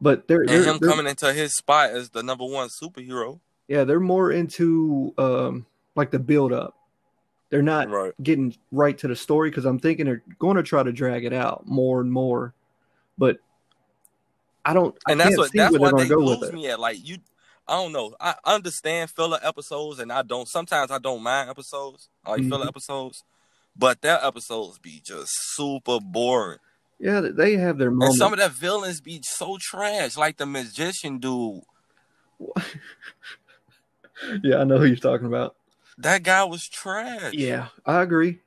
But 0.00 0.26
they're, 0.28 0.40
and 0.40 0.48
they're, 0.48 0.64
him 0.64 0.78
they're- 0.78 0.88
coming 0.90 1.06
into 1.06 1.32
his 1.32 1.54
spot 1.56 1.90
as 1.90 2.10
the 2.10 2.22
number 2.22 2.44
one 2.44 2.68
superhero. 2.82 3.40
yeah, 3.68 3.84
they're 3.84 4.00
more 4.00 4.30
into 4.32 5.14
um 5.18 5.66
like 5.94 6.10
the 6.10 6.18
build 6.18 6.52
up. 6.52 6.76
They're 7.50 7.62
not 7.62 7.88
Right. 7.90 8.12
getting 8.22 8.56
right 8.70 8.96
to 8.98 9.08
the 9.08 9.14
story 9.16 9.50
because 9.50 9.64
I'm 9.66 9.78
thinking 9.78 10.06
they're 10.06 10.22
going 10.38 10.56
to 10.56 10.62
try 10.62 10.82
to 10.82 10.90
drag 10.92 11.24
it 11.26 11.32
out 11.34 11.66
more 11.66 12.00
and 12.00 12.10
more. 12.10 12.54
But 13.18 13.38
I 14.64 14.72
don't. 14.74 14.96
I 15.06 15.12
And 15.12 15.20
that's 15.20 15.30
can't 15.30 15.38
what 15.38 15.52
that's 15.52 15.78
why 15.78 15.90
they're 15.90 16.06
gonna 16.06 16.08
go 16.08 16.30
with 16.30 16.40
lose 16.40 16.48
it. 16.50 16.54
me 16.54 16.68
at. 16.68 16.80
Like 16.80 17.06
you 17.06 17.18
I 17.68 17.74
don't 17.74 17.92
know. 17.92 18.14
I 18.20 18.34
understand 18.44 19.10
filler 19.10 19.38
episodes 19.42 19.98
and 20.00 20.10
I 20.12 20.22
don't 20.22 20.48
sometimes 20.48 20.90
I 20.90 20.98
don't 20.98 21.22
mind 21.22 21.48
episodes. 21.50 22.08
I 22.24 22.32
like 22.32 22.42
filler 22.48 22.64
Mhm. 22.64 22.68
episodes. 22.68 23.22
But 23.76 24.02
their 24.02 24.22
episodes 24.24 24.78
be 24.78 25.00
just 25.04 25.30
super 25.54 25.98
boring. 26.00 26.58
Yeah, 27.02 27.20
they 27.20 27.56
have 27.56 27.78
their 27.78 27.90
moments. 27.90 28.14
And 28.14 28.18
some 28.18 28.32
of 28.32 28.38
the 28.38 28.48
villains 28.48 29.00
be 29.00 29.20
so 29.22 29.58
trash, 29.60 30.16
like 30.16 30.36
the 30.36 30.46
magician 30.46 31.18
dude. 31.18 31.62
yeah, 34.44 34.58
I 34.58 34.64
know 34.64 34.78
who 34.78 34.84
you're 34.84 34.94
talking 34.94 35.26
about. 35.26 35.56
That 35.98 36.22
guy 36.22 36.44
was 36.44 36.68
trash. 36.68 37.34
Yeah, 37.34 37.68
I 37.84 38.02
agree. 38.02 38.38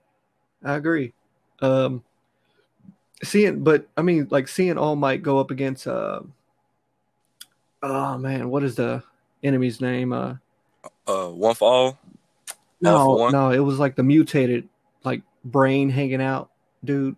I 0.64 0.76
agree. 0.76 1.12
Um, 1.62 2.06
seeing, 3.26 3.62
but 3.62 3.90
I 3.98 4.02
mean, 4.02 4.30
like 4.32 4.48
seeing 4.48 4.78
All 4.78 4.96
Might 4.96 5.22
go 5.22 5.38
up 5.38 5.52
against. 5.52 5.86
Uh, 5.86 6.22
oh 7.84 8.18
man, 8.18 8.50
what 8.50 8.64
is 8.64 8.76
the 8.76 9.04
enemy's 9.44 9.82
name? 9.82 10.14
Uh, 10.14 10.36
Uh, 11.06 11.28
one 11.28 11.56
for 11.56 11.70
all. 11.70 11.86
All 11.86 11.98
no, 12.80 13.04
for 13.04 13.20
one? 13.20 13.32
no, 13.34 13.52
it 13.52 13.60
was 13.60 13.80
like 13.80 13.98
the 13.98 14.04
mutated, 14.04 14.70
like 15.04 15.24
brain 15.44 15.90
hanging 15.90 16.22
out 16.22 16.52
dude, 16.86 17.16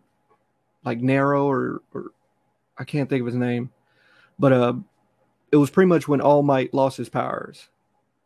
like 0.88 1.02
Narrow 1.02 1.46
or 1.48 1.82
or 1.94 2.06
I 2.78 2.86
can't 2.86 3.10
think 3.10 3.20
of 3.22 3.26
his 3.28 3.36
name, 3.36 3.72
but 4.40 4.54
uh, 4.54 4.74
it 5.52 5.58
was 5.58 5.70
pretty 5.70 5.90
much 5.90 6.08
when 6.08 6.22
All 6.22 6.44
Might 6.44 6.74
lost 6.74 6.96
his 6.98 7.10
powers, 7.10 7.68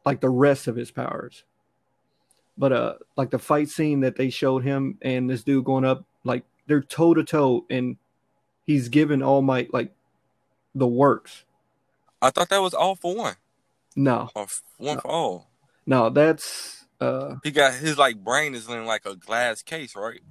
like 0.05 0.21
the 0.21 0.29
rest 0.29 0.67
of 0.67 0.75
his 0.75 0.91
powers. 0.91 1.43
But 2.57 2.71
uh, 2.73 2.93
like 3.17 3.31
the 3.31 3.39
fight 3.39 3.69
scene 3.69 4.01
that 4.01 4.15
they 4.15 4.29
showed 4.29 4.63
him 4.63 4.97
and 5.01 5.27
this 5.29 5.43
dude 5.43 5.65
going 5.65 5.85
up, 5.85 6.03
like 6.23 6.43
they're 6.67 6.81
toe 6.83 7.13
to 7.15 7.23
toe, 7.23 7.65
and 7.69 7.97
he's 8.67 8.89
giving 8.89 9.23
All 9.23 9.41
Might 9.41 9.73
like 9.73 9.91
the 10.75 10.87
works. 10.87 11.45
I 12.21 12.29
thought 12.29 12.49
that 12.49 12.61
was 12.61 12.75
all 12.75 12.95
for 12.95 13.15
one. 13.15 13.35
No, 13.95 14.29
Or 14.35 14.45
one 14.77 14.97
No. 14.97 15.01
for 15.01 15.07
all. 15.11 15.49
no, 15.87 16.09
that's 16.11 16.85
uh 16.99 17.35
He 17.43 17.49
got 17.51 17.73
his 17.73 17.97
like 17.97 18.23
brain 18.23 18.53
is 18.53 18.67
in 18.69 18.85
like 18.85 19.05
a 19.07 19.15
glass 19.15 19.63
case, 19.63 19.95
right? 19.95 20.21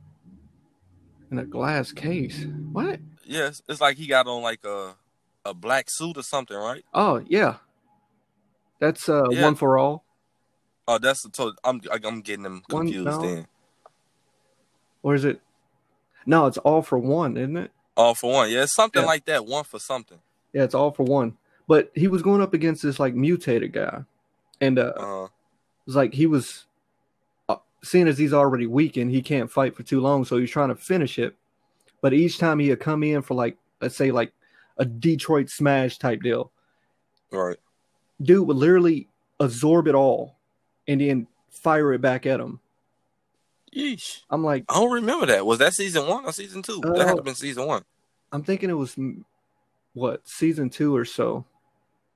In 1.30 1.38
a 1.38 1.44
glass 1.44 1.92
case. 1.92 2.44
What? 2.72 3.00
Yes, 3.24 3.62
it's 3.68 3.80
like 3.80 3.96
he 3.96 4.06
got 4.06 4.26
on 4.26 4.42
like 4.42 4.64
a 4.64 4.94
a 5.44 5.54
black 5.54 5.86
suit 5.88 6.16
or 6.16 6.22
something, 6.22 6.56
right? 6.56 6.84
Oh 6.92 7.22
yeah, 7.28 7.56
that's 8.78 9.08
uh 9.08 9.24
Yeah. 9.30 9.44
one 9.44 9.54
for 9.54 9.78
all. 9.78 10.04
Oh, 10.88 10.98
that's 10.98 11.22
the 11.22 11.30
so 11.34 11.52
I'm 11.64 11.80
I'm 12.04 12.20
getting 12.20 12.42
them 12.42 12.62
One- 12.70 12.86
confused 12.86 13.06
no. 13.06 13.22
then. 13.22 13.46
Or 15.02 15.14
is 15.14 15.24
it? 15.24 15.40
No, 16.26 16.46
it's 16.46 16.58
all 16.58 16.82
for 16.82 16.98
one, 16.98 17.36
isn't 17.36 17.56
it? 17.56 17.70
All 17.96 18.14
for 18.14 18.32
one, 18.32 18.50
yeah, 18.50 18.62
it's 18.64 18.74
something 18.74 19.02
Yeah. 19.02 19.08
like 19.08 19.24
that. 19.26 19.46
One 19.46 19.64
for 19.64 19.78
something. 19.78 20.18
Yeah, 20.52 20.64
it's 20.64 20.74
all 20.74 20.90
for 20.90 21.02
one. 21.04 21.36
But 21.66 21.90
he 21.94 22.08
was 22.08 22.22
going 22.22 22.40
up 22.42 22.52
against 22.54 22.82
this 22.82 22.98
like 23.00 23.14
mutated 23.14 23.72
guy, 23.72 24.04
and 24.60 24.78
uh, 24.78 24.92
Uh, 24.96 25.24
it 25.24 25.30
was 25.86 25.96
like 25.96 26.12
he 26.14 26.26
was 26.26 26.66
seeing 27.82 28.08
as 28.08 28.18
he's 28.18 28.32
already 28.32 28.66
weakened, 28.66 29.10
he 29.10 29.22
can't 29.22 29.50
fight 29.50 29.76
for 29.76 29.82
too 29.82 30.00
long, 30.00 30.24
so 30.24 30.38
he's 30.38 30.50
trying 30.50 30.68
to 30.68 30.74
finish 30.74 31.18
it. 31.18 31.34
But 32.00 32.14
each 32.14 32.38
time 32.38 32.58
he 32.58 32.70
would 32.70 32.80
come 32.80 33.02
in 33.02 33.22
for 33.22 33.34
like, 33.34 33.56
let's 33.80 33.96
say 33.96 34.10
like 34.10 34.32
a 34.78 34.84
Detroit 34.84 35.50
Smash 35.50 35.98
type 35.98 36.22
deal, 36.22 36.50
right. 37.30 37.56
dude 38.22 38.46
would 38.46 38.56
literally 38.56 39.08
absorb 39.38 39.86
it 39.88 39.94
all, 39.94 40.36
and 40.88 41.00
then 41.00 41.26
fire 41.50 41.92
it 41.92 42.00
back 42.00 42.26
at 42.26 42.40
him. 42.40 42.60
Yeesh. 43.74 44.22
I'm 44.30 44.42
like, 44.42 44.64
I 44.68 44.74
don't 44.74 44.92
remember 44.92 45.26
that. 45.26 45.46
Was 45.46 45.58
that 45.58 45.74
season 45.74 46.06
one 46.06 46.24
or 46.24 46.32
season 46.32 46.62
two? 46.62 46.80
that 46.82 47.06
had 47.06 47.10
Uh, 47.10 47.16
to 47.16 47.22
been 47.22 47.34
season 47.34 47.66
one. 47.66 47.84
I'm 48.32 48.42
thinking 48.42 48.70
it 48.70 48.74
was 48.74 48.94
mm, 48.96 49.24
what 49.92 50.26
season 50.26 50.70
two 50.70 50.94
or 50.94 51.04
so. 51.04 51.44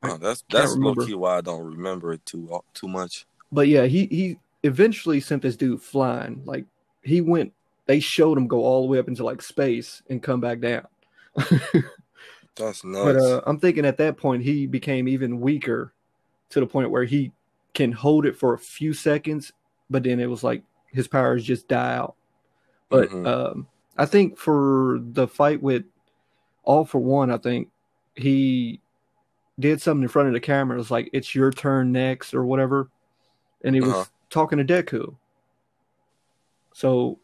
Oh, 0.02 0.16
that's 0.16 0.44
that's 0.50 0.74
low 0.76 0.94
key 0.94 1.14
why 1.14 1.38
I 1.38 1.40
don't 1.40 1.62
remember 1.62 2.12
it 2.12 2.24
too 2.26 2.62
too 2.74 2.88
much. 2.88 3.26
But 3.50 3.68
yeah, 3.68 3.86
he 3.86 4.06
he 4.06 4.38
eventually 4.64 5.20
sent 5.20 5.42
this 5.42 5.56
dude 5.56 5.80
flying. 5.80 6.42
Like 6.44 6.64
he 7.02 7.20
went, 7.20 7.52
they 7.86 8.00
showed 8.00 8.36
him 8.36 8.48
go 8.48 8.64
all 8.64 8.82
the 8.82 8.88
way 8.88 8.98
up 8.98 9.06
into 9.08 9.24
like 9.24 9.40
space 9.42 10.02
and 10.10 10.20
come 10.22 10.40
back 10.40 10.58
down. 10.60 10.86
That's 12.56 12.84
nuts. 12.84 13.04
but 13.04 13.16
uh, 13.16 13.40
I'm 13.46 13.58
thinking 13.58 13.84
at 13.84 13.98
that 13.98 14.16
point 14.16 14.42
he 14.42 14.66
became 14.66 15.06
even 15.08 15.40
weaker 15.40 15.92
to 16.50 16.60
the 16.60 16.66
point 16.66 16.90
where 16.90 17.04
he 17.04 17.32
can 17.74 17.92
hold 17.92 18.26
it 18.26 18.36
for 18.36 18.54
a 18.54 18.58
few 18.58 18.92
seconds, 18.92 19.52
but 19.90 20.02
then 20.04 20.20
it 20.20 20.30
was 20.30 20.44
like 20.44 20.62
his 20.92 21.08
powers 21.08 21.44
just 21.44 21.68
die 21.68 21.96
out. 21.96 22.14
But 22.88 23.10
Mhm. 23.10 23.26
um, 23.26 23.66
I 23.98 24.06
think 24.06 24.38
for 24.38 25.00
the 25.02 25.26
fight 25.26 25.62
with 25.62 25.84
All 26.62 26.84
for 26.84 27.00
One, 27.00 27.30
I 27.30 27.38
think 27.38 27.70
he 28.14 28.80
did 29.58 29.82
something 29.82 30.02
in 30.02 30.08
front 30.08 30.28
of 30.28 30.34
the 30.34 30.40
camera. 30.40 30.76
It 30.76 30.78
was 30.78 30.90
like, 30.90 31.10
it's 31.12 31.34
your 31.34 31.50
turn 31.50 31.92
next 31.92 32.32
or 32.34 32.44
whatever. 32.44 32.88
And 33.64 33.74
he 33.74 33.80
was 33.80 33.94
Uh-huh. 33.94 34.04
Talking 34.30 34.58
to 34.58 34.64
Deku. 34.64 35.16
So 36.72 37.18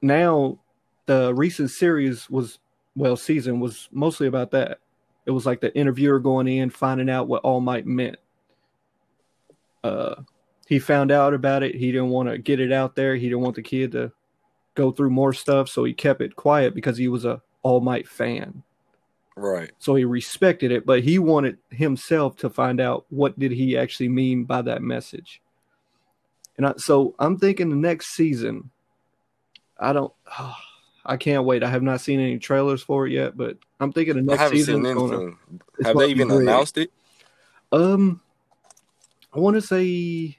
now 0.00 0.58
the 1.06 1.34
recent 1.34 1.70
series 1.70 2.28
was, 2.30 2.58
well, 2.94 3.16
season 3.16 3.60
was 3.60 3.88
mostly 3.92 4.26
about 4.26 4.50
that. 4.52 4.78
It 5.24 5.30
was 5.30 5.46
like 5.46 5.60
the 5.60 5.74
interviewer 5.76 6.18
going 6.18 6.48
in, 6.48 6.70
finding 6.70 7.08
out 7.08 7.28
what 7.28 7.42
All 7.42 7.60
Might 7.60 7.86
meant. 7.86 8.16
Uh, 9.84 10.16
he 10.66 10.78
found 10.78 11.10
out 11.10 11.34
about 11.34 11.62
it. 11.62 11.74
He 11.74 11.92
didn't 11.92 12.10
want 12.10 12.28
to 12.28 12.38
get 12.38 12.60
it 12.60 12.72
out 12.72 12.94
there. 12.94 13.16
He 13.16 13.28
didn't 13.28 13.40
want 13.42 13.56
the 13.56 13.62
kid 13.62 13.92
to 13.92 14.12
go 14.74 14.90
through 14.90 15.10
more 15.10 15.32
stuff, 15.32 15.68
so 15.68 15.84
he 15.84 15.92
kept 15.92 16.20
it 16.20 16.34
quiet 16.36 16.74
because 16.74 16.96
he 16.96 17.08
was 17.08 17.24
a 17.24 17.42
All 17.62 17.80
Might 17.80 18.08
fan. 18.08 18.62
right. 19.36 19.70
So 19.78 19.94
he 19.94 20.04
respected 20.04 20.72
it, 20.72 20.86
but 20.86 21.02
he 21.02 21.18
wanted 21.18 21.58
himself 21.70 22.36
to 22.38 22.50
find 22.50 22.80
out 22.80 23.06
what 23.10 23.38
did 23.38 23.52
he 23.52 23.76
actually 23.76 24.08
mean 24.08 24.44
by 24.44 24.62
that 24.62 24.82
message. 24.82 25.41
And 26.56 26.66
I, 26.66 26.74
so 26.76 27.14
I'm 27.18 27.38
thinking 27.38 27.70
the 27.70 27.76
next 27.76 28.14
season, 28.14 28.70
I 29.78 29.92
don't, 29.92 30.12
I 31.04 31.16
can't 31.16 31.44
wait. 31.44 31.62
I 31.62 31.70
have 31.70 31.82
not 31.82 32.00
seen 32.00 32.20
any 32.20 32.38
trailers 32.38 32.82
for 32.82 33.06
it 33.06 33.12
yet, 33.12 33.36
but 33.36 33.58
I'm 33.80 33.92
thinking 33.92 34.14
the 34.14 34.22
next 34.22 34.50
season 34.50 34.84
seen 34.84 34.94
gonna, 34.94 35.32
Have 35.84 35.98
they 35.98 36.08
even 36.08 36.30
announced 36.30 36.78
it? 36.78 36.92
Um, 37.72 38.20
I 39.34 39.40
want 39.40 39.56
to 39.56 39.62
say 39.62 40.36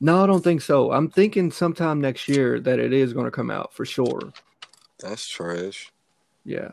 no. 0.00 0.22
I 0.22 0.26
don't 0.26 0.42
think 0.42 0.62
so. 0.62 0.92
I'm 0.92 1.10
thinking 1.10 1.50
sometime 1.50 2.00
next 2.00 2.28
year 2.28 2.60
that 2.60 2.78
it 2.78 2.92
is 2.92 3.12
going 3.12 3.24
to 3.24 3.30
come 3.30 3.50
out 3.50 3.74
for 3.74 3.84
sure. 3.84 4.32
That's 5.00 5.26
trash. 5.28 5.90
Yeah, 6.44 6.70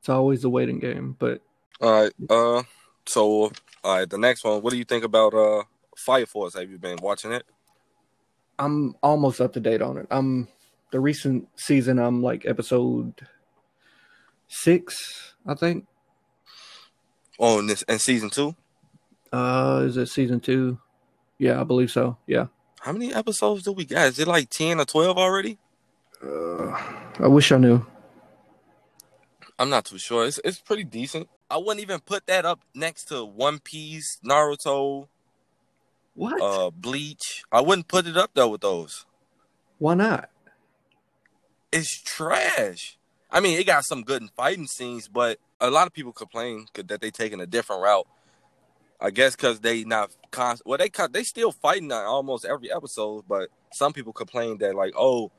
it's 0.00 0.08
always 0.08 0.42
the 0.42 0.50
waiting 0.50 0.78
game, 0.78 1.16
but 1.18 1.42
All 1.80 2.02
right. 2.02 2.12
Uh, 2.28 2.62
so 3.06 3.52
all 3.84 3.98
right, 3.98 4.08
the 4.08 4.18
next 4.18 4.42
one. 4.42 4.62
What 4.62 4.70
do 4.70 4.78
you 4.78 4.84
think 4.84 5.04
about 5.04 5.34
uh 5.34 5.64
Fire 6.02 6.26
Force? 6.26 6.54
Have 6.54 6.70
you 6.70 6.78
been 6.78 6.98
watching 7.00 7.32
it? 7.32 7.44
I'm 8.58 8.94
almost 9.02 9.40
up 9.40 9.52
to 9.54 9.60
date 9.60 9.82
on 9.82 9.96
it. 9.96 10.06
I'm 10.10 10.48
the 10.90 11.00
recent 11.00 11.48
season. 11.56 11.98
I'm 11.98 12.22
like 12.22 12.46
episode 12.46 13.26
six, 14.48 15.34
I 15.46 15.54
think. 15.54 15.86
Oh, 17.38 17.58
in 17.58 17.66
this 17.66 17.82
and 17.84 18.00
season 18.00 18.30
two. 18.30 18.54
Uh, 19.32 19.84
is 19.86 19.96
it 19.96 20.06
season 20.06 20.40
two? 20.40 20.78
Yeah, 21.38 21.60
I 21.60 21.64
believe 21.64 21.90
so. 21.90 22.18
Yeah. 22.26 22.46
How 22.80 22.92
many 22.92 23.12
episodes 23.14 23.62
do 23.62 23.72
we 23.72 23.84
got? 23.84 24.08
Is 24.08 24.18
it 24.18 24.28
like 24.28 24.50
ten 24.50 24.78
or 24.78 24.84
twelve 24.84 25.16
already? 25.16 25.58
Uh, 26.22 26.70
I 27.18 27.26
wish 27.28 27.50
I 27.50 27.56
knew. 27.56 27.84
I'm 29.58 29.70
not 29.70 29.84
too 29.84 29.98
sure. 29.98 30.26
It's 30.26 30.40
it's 30.44 30.60
pretty 30.60 30.84
decent. 30.84 31.28
I 31.50 31.56
wouldn't 31.56 31.80
even 31.80 32.00
put 32.00 32.26
that 32.26 32.44
up 32.44 32.60
next 32.74 33.04
to 33.06 33.24
One 33.24 33.58
Piece, 33.58 34.18
Naruto, 34.24 35.08
What? 36.14 36.40
uh, 36.40 36.70
Bleach. 36.70 37.42
I 37.50 37.60
wouldn't 37.60 37.88
put 37.88 38.06
it 38.06 38.16
up 38.16 38.30
though 38.34 38.48
with 38.48 38.60
those. 38.60 39.06
Why 39.78 39.94
not? 39.94 40.28
It's 41.72 42.00
trash. 42.02 42.98
I 43.30 43.40
mean, 43.40 43.58
it 43.58 43.66
got 43.66 43.84
some 43.84 44.02
good 44.02 44.22
fighting 44.36 44.66
scenes, 44.66 45.08
but 45.08 45.38
a 45.60 45.70
lot 45.70 45.86
of 45.86 45.92
people 45.92 46.12
complain 46.12 46.66
that 46.74 47.00
they 47.00 47.10
taking 47.10 47.40
a 47.40 47.46
different 47.46 47.82
route. 47.82 48.06
I 49.00 49.10
guess 49.10 49.34
because 49.34 49.60
they 49.60 49.82
not 49.84 50.14
const- 50.30 50.62
well, 50.64 50.78
they 50.78 50.90
they 51.10 51.24
still 51.24 51.50
fighting 51.50 51.90
on 51.90 52.04
almost 52.04 52.44
every 52.44 52.70
episode, 52.70 53.24
but 53.26 53.48
some 53.72 53.92
people 53.92 54.12
complain 54.12 54.58
that 54.58 54.76
like, 54.76 54.92
oh, 54.96 55.32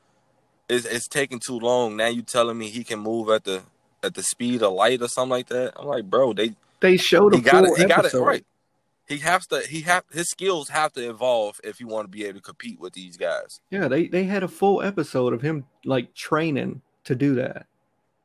it's 0.68 0.84
it's 0.84 1.08
taking 1.08 1.40
too 1.40 1.58
long. 1.58 1.96
Now 1.96 2.08
you 2.08 2.22
telling 2.22 2.58
me 2.58 2.68
he 2.68 2.84
can 2.84 2.98
move 2.98 3.30
at 3.30 3.44
the 3.44 3.62
at 4.02 4.14
the 4.14 4.22
speed 4.22 4.62
of 4.62 4.72
light 4.74 5.00
or 5.00 5.08
something 5.08 5.30
like 5.30 5.48
that. 5.48 5.72
I'm 5.76 5.86
like, 5.86 6.04
bro, 6.10 6.34
they 6.34 6.54
They 6.80 6.96
showed 6.98 7.32
a 7.32 7.36
he 7.36 7.42
got 7.42 7.64
full 7.64 7.74
it. 7.74 7.78
He 7.78 7.84
got 7.86 8.00
it 8.00 8.06
episode. 8.06 8.24
right. 8.24 8.46
He 9.06 9.18
has 9.18 9.46
to. 9.48 9.60
He 9.60 9.82
have 9.82 10.04
his 10.12 10.30
skills 10.30 10.70
have 10.70 10.92
to 10.94 11.08
evolve 11.10 11.60
if 11.62 11.78
you 11.78 11.86
want 11.86 12.04
to 12.04 12.08
be 12.10 12.24
able 12.24 12.38
to 12.38 12.42
compete 12.44 12.80
with 12.80 12.94
these 12.94 13.16
guys. 13.16 13.60
Yeah, 13.70 13.86
they 13.88 14.06
they 14.08 14.24
had 14.24 14.42
a 14.42 14.48
full 14.48 14.80
episode 14.82 15.32
of 15.34 15.42
him 15.42 15.66
like 15.84 16.14
training 16.14 16.80
to 17.04 17.14
do 17.14 17.34
that. 17.34 17.66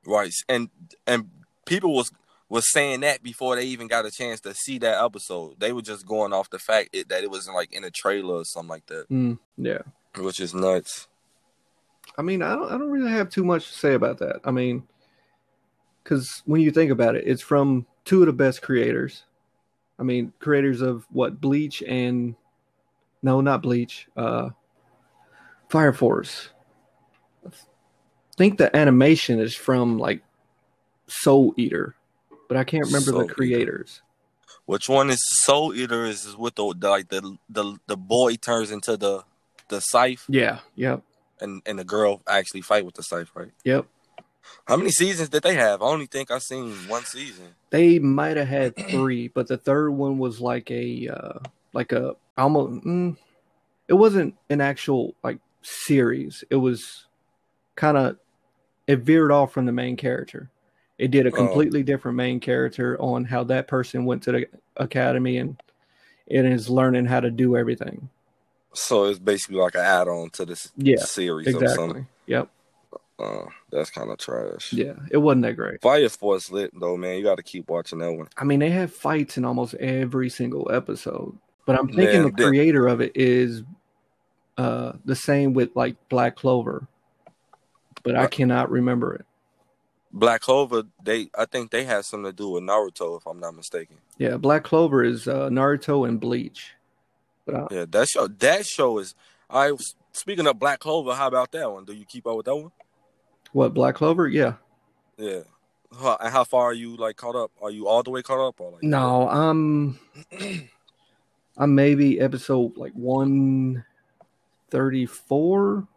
Right. 0.06 0.34
And 0.48 0.70
and 1.06 1.30
people 1.66 1.94
was 1.94 2.12
was 2.48 2.72
saying 2.72 3.02
that 3.02 3.22
before 3.22 3.56
they 3.58 3.66
even 3.66 3.88
got 3.88 4.06
a 4.06 4.12
chance 4.12 4.40
to 4.42 4.54
see 4.56 4.78
that 4.80 5.04
episode. 5.04 5.60
They 5.60 5.72
were 5.74 5.82
just 5.82 6.08
going 6.08 6.34
off 6.34 6.50
the 6.50 6.58
fact 6.60 6.90
it, 6.94 7.10
that 7.10 7.24
it 7.24 7.30
wasn't 7.30 7.56
like 7.58 7.74
in 7.74 7.84
a 7.84 7.92
trailer 7.92 8.36
or 8.38 8.46
something 8.46 8.70
like 8.70 8.86
that, 8.88 9.08
Mm, 9.10 9.38
yeah. 9.58 9.80
which 10.18 10.40
is 10.40 10.54
nuts. 10.56 11.08
I 12.18 12.22
mean, 12.24 12.42
I 12.42 12.56
don't 12.56 12.72
I 12.72 12.78
don't 12.78 12.90
really 12.90 13.12
have 13.12 13.30
too 13.30 13.44
much 13.44 13.68
to 13.68 13.74
say 13.78 13.94
about 13.94 14.18
that. 14.20 14.40
I 14.46 14.52
mean, 14.52 14.84
because 16.04 16.42
when 16.46 16.62
you 16.62 16.72
think 16.72 16.90
about 16.92 17.16
it, 17.16 17.26
it's 17.28 17.42
from 17.42 17.86
two 18.06 18.22
of 18.22 18.26
the 18.28 18.34
best 18.34 18.62
creators. 18.62 19.24
I 20.00 20.04
mean, 20.04 20.32
creators 20.40 20.82
of 20.82 21.06
what 21.12 21.42
Bleach 21.42 21.84
and 21.84 22.36
no, 23.22 23.42
not 23.42 23.62
Bleach, 23.62 24.08
uh, 24.16 24.50
Fire 25.68 25.92
Force. 25.94 26.50
I 27.46 27.52
think 28.38 28.58
the 28.58 28.76
animation 28.76 29.40
is 29.40 29.54
from 29.54 30.00
like 30.00 30.24
Soul 31.08 31.54
Eater, 31.58 31.96
but 32.48 32.56
I 32.56 32.64
can't 32.64 32.86
remember 32.86 33.12
Soul 33.12 33.20
the 33.20 33.26
Eater. 33.26 33.34
creators. 33.34 34.02
Which 34.66 34.88
one 34.88 35.10
is 35.10 35.20
Soul 35.44 35.74
Eater? 35.74 36.06
Is 36.06 36.26
is 36.26 36.38
with 36.38 36.56
the, 36.56 36.74
the 36.78 36.90
like 36.90 37.10
the 37.10 37.38
the 37.50 37.78
the 37.88 37.98
boy 37.98 38.36
turns 38.36 38.72
into 38.72 38.96
the 38.96 39.24
the 39.68 39.82
scythe 39.82 40.26
Yeah, 40.30 40.60
yep, 40.76 41.04
and 41.42 41.62
and 41.66 41.78
the 41.78 41.84
girl 41.84 42.22
actually 42.28 42.62
fight 42.62 42.86
with 42.86 42.96
the 42.96 43.04
scythe, 43.04 43.30
right? 43.34 43.52
yep. 43.64 43.86
How 44.66 44.78
many 44.78 44.92
seasons 44.92 45.30
did 45.30 45.44
they 45.44 45.56
have? 45.56 45.82
I 45.82 45.86
only 45.86 46.06
think 46.06 46.32
I 46.32 46.40
seen 46.40 46.72
one 46.88 47.04
season. 47.06 47.56
They 47.72 48.00
might 48.00 48.38
have 48.38 48.48
had 48.48 48.76
three, 48.92 49.28
but 49.28 49.48
the 49.48 49.58
third 49.58 49.92
one 49.92 50.18
was 50.18 50.40
like 50.42 50.70
a 50.72 51.08
uh 51.10 51.40
like 51.74 51.92
a 51.92 52.16
almost 52.38 52.84
mm, 52.86 53.16
it 53.88 53.94
wasn't 53.94 54.36
an 54.50 54.62
actual 54.62 55.16
like 55.24 55.40
series. 55.62 56.44
It 56.50 56.56
was 56.56 57.06
kind 57.76 57.98
of 57.98 58.18
it 58.88 59.00
veered 59.00 59.32
off 59.32 59.52
from 59.54 59.66
the 59.66 59.72
main 59.72 59.96
character. 59.98 60.50
It 60.98 61.12
did 61.12 61.26
a 61.26 61.32
Oh. 61.32 61.36
completely 61.36 61.84
different 61.84 62.18
main 62.18 62.40
character 62.40 63.00
on 63.00 63.24
how 63.26 63.44
that 63.46 63.68
person 63.68 64.06
went 64.06 64.24
to 64.24 64.32
the 64.32 64.48
academy 64.78 65.38
and 65.38 65.62
and 66.30 66.48
is 66.48 66.70
learning 66.70 67.06
how 67.06 67.20
to 67.20 67.32
do 67.32 67.56
everything. 67.58 68.10
So 68.74 69.06
it's 69.06 69.18
basically 69.20 69.58
like 69.58 69.76
an 69.76 69.82
add-on 69.82 70.30
to 70.32 70.46
this 70.46 70.72
Yeah, 70.76 70.98
series 70.98 71.56
or 71.56 71.68
something. 71.68 72.08
Yep. 72.28 72.50
Uh, 73.20 73.46
that's 73.72 73.90
kind 73.90 74.10
of 74.10 74.18
trash. 74.18 74.72
Yeah. 74.72 74.94
It 75.12 75.18
wasn't 75.18 75.42
that 75.44 75.54
great. 75.58 75.82
Fire 75.82 76.08
Force 76.10 76.50
lit 76.52 76.72
though, 76.80 76.96
man. 76.96 77.18
You 77.18 77.24
got 77.24 77.36
to 77.36 77.44
keep 77.44 77.70
watching 77.70 78.00
that 78.00 78.14
one. 78.14 78.28
I 78.38 78.46
mean, 78.46 78.60
they 78.60 78.70
have 78.70 78.94
fights 78.94 79.38
in 79.38 79.44
almost 79.46 79.74
every 79.76 80.30
single 80.30 80.72
episode. 80.72 81.38
But 81.66 81.78
I'm 81.78 81.88
thinking 81.88 82.24
Man, 82.24 82.24
the 82.24 82.32
the- 82.44 82.48
creator 82.48 82.88
of 82.88 83.02
it 83.02 83.12
is 83.16 83.64
uh, 84.58 84.94
the 85.06 85.16
same 85.16 85.54
with 85.54 85.76
like 85.76 85.96
Black 86.10 86.36
Clover, 86.36 86.88
but 88.04 88.16
I 88.16 88.28
cannot 88.28 88.72
remember 88.72 89.14
it. 89.16 89.26
Black 90.12 90.42
Clover, 90.42 90.84
they 91.04 91.30
I 91.38 91.46
think 91.46 91.70
they 91.72 91.84
had 91.84 92.04
something 92.06 92.32
to 92.32 92.36
do 92.36 92.50
with 92.50 92.64
Naruto, 92.64 93.18
if 93.18 93.28
I'm 93.28 93.40
not 93.40 93.56
mistaken. 93.56 93.98
Yeah, 94.18 94.38
Black 94.38 94.64
Clover 94.64 95.04
is 95.04 95.28
uh, 95.28 95.50
Naruto 95.50 96.08
and 96.08 96.20
Bleach. 96.20 96.72
But 97.46 97.56
I, 97.56 97.68
Yeah, 97.70 97.86
that 97.90 98.08
show 98.08 98.28
that 98.28 98.66
show 98.66 98.98
is. 98.98 99.14
I 99.50 99.72
was 99.72 99.96
speaking 100.12 100.48
of 100.48 100.58
Black 100.58 100.80
Clover. 100.80 101.14
How 101.14 101.28
about 101.28 101.52
that 101.52 101.72
one? 101.72 101.86
Do 101.86 101.94
you 101.94 102.06
keep 102.06 102.26
up 102.26 102.38
with 102.38 102.48
that 102.48 102.56
one? 102.56 102.72
What 103.54 103.74
Black 103.74 103.96
Clover? 103.96 104.28
Yeah. 104.28 104.54
Yeah. 105.18 105.42
How, 105.98 106.18
and 106.20 106.32
how 106.32 106.44
far 106.44 106.66
are 106.66 106.74
you 106.74 106.96
like 106.96 107.18
caught 107.18 107.36
up? 107.36 107.52
Are 107.62 107.72
you 107.72 107.88
all 107.88 108.04
the 108.04 108.12
way 108.12 108.22
caught 108.22 108.48
up 108.48 108.60
or 108.60 108.72
like 108.72 108.84
No, 108.84 109.28
I'm 109.28 110.00
I'm 111.58 111.76
maybe 111.76 112.20
episode 112.20 112.78
like 112.78 112.94
one 112.94 113.84
thirty 114.70 115.06
four. 115.06 115.88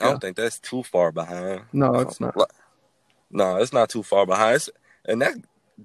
I 0.00 0.04
don't 0.04 0.20
think 0.20 0.36
that's 0.36 0.58
too 0.58 0.82
far 0.82 1.10
behind. 1.12 1.62
No, 1.72 1.94
it's 2.00 2.20
not. 2.20 2.36
No, 3.30 3.56
it's 3.56 3.72
not 3.72 3.88
too 3.88 4.02
far 4.02 4.26
behind. 4.26 4.56
It's, 4.56 4.70
and 5.06 5.22
that 5.22 5.36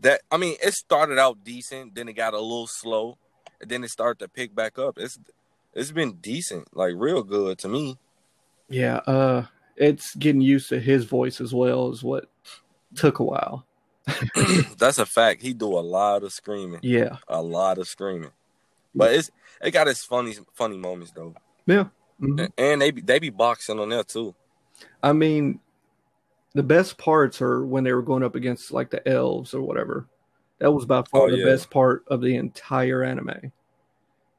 that 0.01 0.21
I 0.31 0.37
mean, 0.37 0.57
it 0.61 0.73
started 0.73 1.17
out 1.17 1.43
decent, 1.43 1.95
then 1.95 2.09
it 2.09 2.13
got 2.13 2.33
a 2.33 2.39
little 2.39 2.67
slow, 2.67 3.17
and 3.61 3.69
then 3.69 3.83
it 3.83 3.91
started 3.91 4.19
to 4.19 4.27
pick 4.27 4.55
back 4.55 4.79
up. 4.79 4.97
It's 4.97 5.19
it's 5.73 5.91
been 5.91 6.13
decent, 6.13 6.75
like 6.75 6.93
real 6.95 7.23
good 7.23 7.57
to 7.59 7.69
me. 7.69 7.97
Yeah, 8.69 8.97
uh, 8.97 9.45
it's 9.81 10.15
getting 10.15 10.41
used 10.41 10.69
to 10.69 10.79
his 10.79 11.05
voice 11.05 11.41
as 11.41 11.53
well 11.53 11.91
is 11.91 12.03
what 12.03 12.29
took 12.95 13.19
a 13.19 13.23
while. 13.23 13.65
That's 14.77 14.99
a 14.99 15.05
fact. 15.05 15.41
He 15.41 15.53
do 15.53 15.67
a 15.77 15.79
lot 15.81 16.23
of 16.23 16.31
screaming, 16.31 16.79
Yeah, 16.83 17.17
a 17.27 17.41
lot 17.41 17.77
of 17.77 17.87
screaming. 17.87 18.31
But 18.93 19.13
it's 19.13 19.31
it 19.61 19.71
got 19.71 19.87
its 19.87 20.03
funny 20.03 20.35
funny 20.53 20.77
moments 20.77 21.11
though, 21.13 21.33
yeah. 21.65 21.85
Mhm. 22.21 22.51
and 22.57 22.81
they 22.81 22.91
be, 22.91 23.01
they 23.01 23.19
be 23.19 23.29
boxing 23.29 23.79
on 23.79 23.89
there 23.89 24.03
too. 24.03 24.35
I 25.01 25.13
mean, 25.13 25.59
the 26.53 26.63
best 26.63 26.97
parts 26.97 27.41
are 27.41 27.65
when 27.65 27.83
they 27.83 27.93
were 27.93 28.01
going 28.03 28.23
up 28.23 28.35
against 28.35 28.71
like 28.71 28.89
the 28.91 29.07
elves 29.07 29.53
or 29.53 29.61
whatever. 29.61 30.07
That 30.59 30.71
was 30.71 30.85
by 30.85 31.01
far 31.09 31.21
Oh, 31.23 31.31
the 31.31 31.37
yeah. 31.37 31.45
best 31.45 31.71
part 31.71 32.03
of 32.07 32.21
the 32.21 32.35
entire 32.35 33.03
anime 33.03 33.51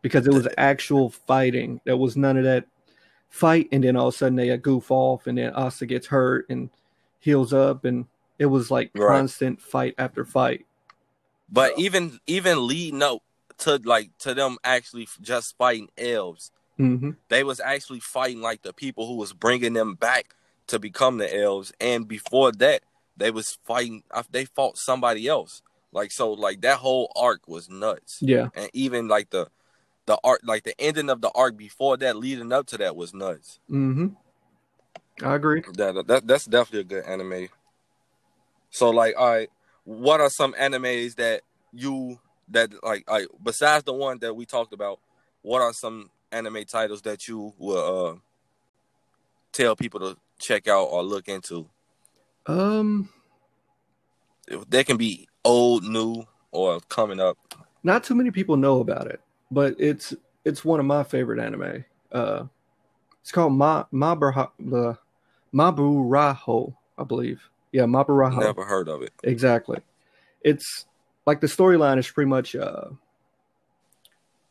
because 0.03 0.27
it 0.27 0.33
was 0.33 0.47
actual 0.59 1.11
fighting. 1.11 1.81
There 1.85 1.97
was 1.97 2.17
none 2.17 2.37
of 2.37 2.45
that 2.45 2.67
fight, 3.33 3.69
and 3.73 3.83
then 3.83 3.97
all 3.97 4.09
of 4.09 4.15
a 4.15 4.17
sudden 4.17 4.37
they 4.37 4.51
uh, 4.51 4.57
goof 4.57 4.91
off, 4.91 5.27
and 5.27 5.39
then 5.39 5.53
Asta 5.55 5.87
gets 5.87 6.07
hurt 6.07 6.47
and 6.49 6.71
heals 7.19 7.53
up, 7.53 7.85
and 7.85 8.07
it 8.39 8.47
was 8.47 8.71
like 8.71 8.91
Right. 8.95 9.09
constant 9.19 9.61
fight 9.61 9.95
after 9.99 10.25
fight. 10.25 10.67
But 11.51 11.75
So- 11.75 11.81
even 11.83 12.21
even 12.27 12.67
leading 12.69 13.03
up 13.03 13.23
to 13.59 13.81
like 13.85 14.17
to 14.19 14.35
them 14.35 14.59
actually 14.63 15.09
just 15.21 15.57
fighting 15.57 15.89
elves, 15.99 16.51
hmm 16.77 17.11
they 17.29 17.43
was 17.45 17.61
actually 17.61 18.01
fighting 18.01 18.41
like 18.43 18.63
the 18.63 18.73
people 18.73 19.07
who 19.07 19.17
was 19.17 19.33
bringing 19.33 19.73
them 19.73 19.95
back 19.95 20.35
to 20.67 20.79
become 20.79 21.17
the 21.19 21.35
elves. 21.35 21.73
And 21.81 22.07
before 22.07 22.53
that 22.53 22.83
they 23.17 23.31
was 23.31 23.59
fighting 23.65 24.03
they 24.31 24.45
fought 24.45 24.77
somebody 24.79 25.27
else. 25.29 25.63
Like 25.93 26.11
so 26.11 26.33
like 26.33 26.61
that 26.63 26.79
whole 26.79 27.11
arc 27.17 27.47
was 27.49 27.69
nuts. 27.69 28.19
Yeah, 28.21 28.49
and 28.55 28.69
even 28.73 29.09
like 29.09 29.31
the 29.31 29.49
the 30.07 30.19
arc 30.25 30.41
like 30.45 30.65
the 30.65 30.75
ending 30.81 31.09
of 31.11 31.21
the 31.21 31.31
arc 31.35 31.57
before 31.57 31.97
that 31.97 32.17
leading 32.17 32.53
up 32.53 32.67
to 32.67 32.79
that 32.79 32.97
was 32.97 33.13
nuts 33.15 33.59
hmm 33.69 34.09
I 35.23 35.35
agree. 35.35 35.63
that, 35.75 36.07
that 36.09 36.27
that's 36.27 36.47
definitely 36.47 36.81
a 36.81 37.03
good 37.03 37.05
anime 37.11 37.49
so 38.71 38.91
like 38.91 39.15
all 39.19 39.29
right 39.31 39.51
what 39.85 40.21
are 40.21 40.31
some 40.31 40.53
animes 40.55 41.15
that 41.17 41.43
you 41.73 42.19
that 42.49 42.71
like 42.85 43.09
like 43.11 43.27
besides 43.43 43.85
the 43.85 43.93
one 43.93 44.19
that 44.19 44.35
we 44.35 44.45
talked 44.47 44.73
about 44.73 44.99
what 45.43 45.61
are 45.63 45.73
some 45.73 46.11
anime 46.31 46.65
titles 46.65 47.03
that 47.03 47.29
you 47.29 47.53
will 47.59 48.07
uh 48.09 48.15
tell 49.53 49.77
people 49.77 50.01
to 50.01 50.17
check 50.39 50.67
out 50.67 50.85
or 50.85 51.03
look 51.03 51.29
into? 51.29 51.69
Um, 52.47 53.11
They 54.69 54.83
can 54.83 54.97
be 54.97 55.29
old, 55.45 55.85
new, 55.85 56.25
or 56.51 56.81
coming 56.89 57.21
up. 57.21 57.37
not 57.83 58.03
too 58.03 58.15
many 58.15 58.31
people 58.31 58.57
know 58.57 58.81
about 58.81 59.07
it, 59.09 59.21
but 59.53 59.77
it's 59.79 60.15
it's 60.45 60.65
one 60.65 60.81
of 60.81 60.87
my 60.87 61.05
favorite 61.05 61.39
anime. 61.39 61.85
Uh, 62.11 62.45
it's 63.21 63.31
called 63.31 63.53
Ma 63.53 63.85
Mabura 63.93 64.51
the 64.59 64.99
Maburaho, 65.55 66.75
I 66.99 67.05
believe. 67.05 67.49
Yeah, 67.71 67.85
Maburaho. 67.85 68.39
I've 68.39 68.57
never 68.57 68.65
heard 68.65 68.89
of 68.89 69.03
it. 69.03 69.13
Exactly. 69.23 69.81
It's 70.41 70.87
like 71.27 71.41
the 71.41 71.47
storyline 71.47 71.99
is 71.99 72.11
pretty 72.11 72.29
much 72.29 72.57
uh 72.57 72.87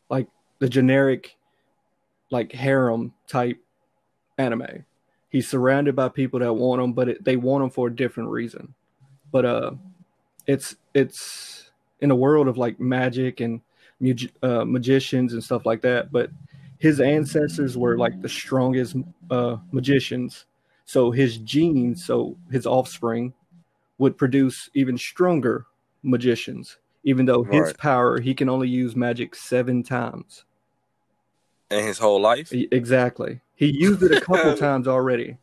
like 0.08 0.28
the 0.60 0.68
generic 0.68 1.36
like 2.30 2.52
harem 2.52 3.12
type 3.26 3.58
anime. 4.38 4.84
He's 5.28 5.48
surrounded 5.48 5.96
by 5.96 6.08
people 6.08 6.40
that 6.40 6.52
want 6.52 6.82
him, 6.82 6.92
but 6.92 7.08
it, 7.08 7.24
they 7.24 7.36
want 7.36 7.64
him 7.64 7.70
for 7.70 7.88
a 7.88 7.94
different 7.94 8.30
reason. 8.30 8.74
But 9.32 9.44
uh 9.44 9.70
it's 10.46 10.76
it's 10.94 11.70
in 12.00 12.10
a 12.10 12.16
world 12.16 12.48
of 12.48 12.56
like 12.56 12.80
magic 12.80 13.40
and 13.40 13.60
uh, 14.42 14.64
magicians 14.64 15.32
and 15.32 15.42
stuff 15.42 15.66
like 15.66 15.80
that, 15.82 16.12
but 16.12 16.30
his 16.78 17.00
ancestors 17.00 17.76
were 17.78 17.96
like 17.96 18.20
the 18.22 18.28
strongest 18.28 18.96
uh 19.30 19.56
magicians. 19.70 20.46
So 20.84 21.10
his 21.10 21.38
genes, 21.38 22.04
so 22.04 22.36
his 22.50 22.66
offspring 22.66 23.32
would 23.98 24.18
produce 24.18 24.68
even 24.74 24.98
stronger 24.98 25.66
magicians, 26.02 26.78
even 27.04 27.24
though 27.26 27.44
his 27.44 27.68
Right. 27.68 27.78
power, 27.78 28.20
he 28.20 28.34
can 28.34 28.48
only 28.48 28.68
use 28.68 28.96
magic 28.96 29.34
seven 29.34 29.82
times. 29.82 30.44
In 31.70 31.84
his 31.86 31.98
whole 31.98 32.20
life. 32.20 32.52
Exactly. 32.52 33.40
He 33.54 33.66
used 33.66 34.02
it 34.02 34.12
a 34.12 34.20
couple 34.20 34.52
times 34.56 34.88
already. 34.88 35.38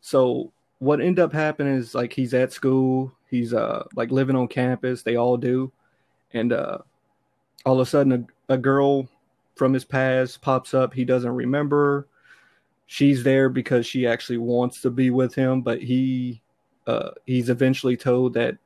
So 0.00 0.52
what 0.78 1.00
ended 1.00 1.20
up 1.20 1.32
happening 1.32 1.74
is 1.76 1.94
like 1.94 2.12
he's 2.12 2.34
at 2.34 2.52
school, 2.52 3.12
he's 3.28 3.52
uh 3.54 3.84
like 3.94 4.10
living 4.10 4.36
on 4.36 4.48
campus, 4.48 5.02
they 5.02 5.16
all 5.16 5.36
do. 5.36 5.72
And 6.32 6.52
uh 6.52 6.78
all 7.64 7.74
of 7.80 7.86
a 7.86 7.90
sudden 7.90 8.28
a, 8.48 8.54
a 8.54 8.58
girl 8.58 9.08
from 9.54 9.72
his 9.72 9.84
past 9.84 10.40
pops 10.40 10.74
up, 10.74 10.94
he 10.94 11.04
doesn't 11.04 11.30
remember. 11.30 12.08
She's 12.86 13.22
there 13.22 13.48
because 13.48 13.86
she 13.86 14.06
actually 14.06 14.38
wants 14.38 14.80
to 14.82 14.90
be 14.90 15.10
with 15.10 15.34
him, 15.34 15.62
but 15.62 15.82
he 15.82 16.42
uh 16.86 17.10
he's 17.26 17.48
eventually 17.50 17.96
told 17.96 18.34
that 18.34 18.58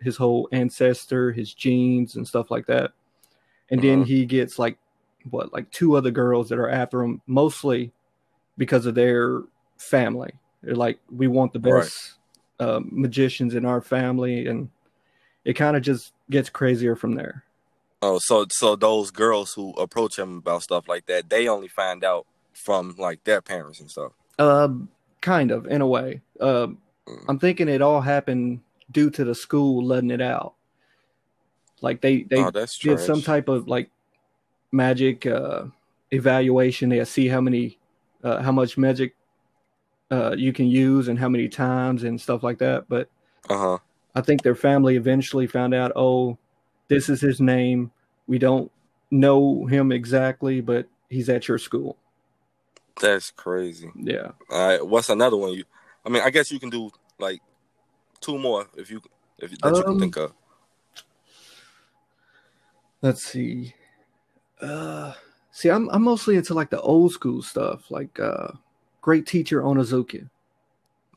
his 0.00 0.16
whole 0.16 0.48
ancestor, 0.52 1.32
his 1.32 1.54
genes 1.54 2.16
and 2.16 2.26
stuff 2.26 2.50
like 2.50 2.66
that. 2.66 2.92
And 3.70 3.82
then 3.82 4.02
Mhm. 4.02 4.06
he 4.06 4.26
gets 4.26 4.58
like 4.58 4.78
what 5.30 5.52
like 5.52 5.70
two 5.70 5.96
other 5.96 6.10
girls 6.10 6.48
that 6.50 6.58
are 6.58 6.68
after 6.70 7.02
him 7.02 7.20
mostly 7.26 7.92
because 8.58 8.86
of 8.86 8.94
their 8.94 9.42
family 9.78 10.32
they're 10.62 10.74
like 10.76 10.98
we 11.10 11.26
want 11.26 11.52
the 11.52 11.58
Right. 11.58 11.84
best 11.84 12.14
uh, 12.60 12.80
magicians 12.84 13.54
in 13.54 13.64
our 13.66 13.80
family 13.80 14.46
and 14.46 14.70
it 15.44 15.54
kind 15.54 15.76
of 15.76 15.82
just 15.82 16.12
gets 16.30 16.48
crazier 16.48 16.96
from 16.96 17.14
there 17.14 17.44
Oh, 18.02 18.18
so 18.18 18.46
so 18.50 18.76
those 18.76 19.10
girls 19.10 19.54
who 19.54 19.70
approach 19.72 20.18
him 20.18 20.38
about 20.38 20.62
stuff 20.62 20.86
like 20.88 21.06
that, 21.06 21.28
they 21.30 21.48
only 21.48 21.68
find 21.68 22.04
out 22.04 22.26
from 22.52 22.94
like 22.98 23.22
their 23.24 23.40
parents 23.42 23.80
and 23.80 23.90
stuff. 23.90 24.12
um 24.38 24.88
kind 25.20 25.50
of 25.50 25.66
in 25.66 25.80
a 25.80 25.86
way 25.86 26.20
um 26.40 26.78
Mm. 27.08 27.24
i'm 27.28 27.38
thinking 27.38 27.68
it 27.68 27.80
all 27.82 28.00
happened 28.00 28.60
due 28.90 29.10
to 29.10 29.22
the 29.24 29.34
school 29.34 29.84
letting 29.84 30.10
it 30.10 30.20
out 30.20 30.54
like 31.80 32.00
they 32.00 32.22
they 32.24 32.38
oh, 32.38 32.50
did 32.50 32.68
trash. 32.68 33.00
some 33.06 33.22
type 33.22 33.48
of 33.48 33.68
like 33.68 33.90
magic 34.72 35.24
uh 35.26 35.64
evaluation 36.10 36.88
they 36.88 37.04
see 37.04 37.28
how 37.28 37.40
many 37.40 37.78
uh, 38.24 38.42
how 38.42 38.50
much 38.50 38.76
magic 38.76 39.14
uh 40.10 40.34
you 40.36 40.52
can 40.52 40.66
use 40.66 41.06
and 41.08 41.18
how 41.18 41.28
many 41.28 41.48
times 41.48 42.02
and 42.02 42.20
stuff 42.20 42.42
like 42.42 42.58
that 42.58 42.88
but 42.88 43.08
Uh 43.48 43.58
huh. 43.58 43.78
i 44.16 44.20
think 44.20 44.42
their 44.42 44.54
family 44.56 44.96
eventually 44.96 45.46
found 45.46 45.74
out 45.74 45.92
oh 45.94 46.36
this 46.88 47.08
is 47.08 47.20
his 47.20 47.40
name 47.40 47.90
we 48.26 48.38
don't 48.38 48.70
know 49.10 49.66
him 49.66 49.92
exactly 49.92 50.60
but 50.60 50.86
he's 51.08 51.28
at 51.28 51.46
your 51.48 51.58
school 51.58 51.96
That's 53.00 53.30
crazy. 53.30 53.90
yeah 53.94 54.32
All 54.50 54.66
right. 54.68 54.86
What's 54.86 55.08
another 55.10 55.36
one? 55.36 55.52
You. 55.52 55.64
I 56.04 56.08
mean, 56.08 56.22
I 56.22 56.30
guess 56.30 56.50
you 56.50 56.58
can 56.58 56.70
do 56.70 56.90
like 57.18 57.40
two 58.20 58.38
more 58.38 58.66
if 58.76 58.90
you 58.90 59.00
if 59.38 59.50
that 59.60 59.76
you 59.76 59.82
can 59.84 59.92
Um, 59.92 60.00
think 60.00 60.16
of. 60.16 60.32
let's 63.02 63.22
see 63.22 63.74
uh 64.62 65.12
see 65.52 65.68
i'm 65.68 65.88
i'm 65.90 66.02
mostly 66.02 66.34
into 66.36 66.54
like 66.54 66.70
the 66.70 66.80
old 66.80 67.12
school 67.12 67.42
stuff 67.42 67.90
like 67.90 68.18
uh 68.18 68.48
great 69.02 69.26
teacher 69.26 69.60
Onizuka 69.62 70.28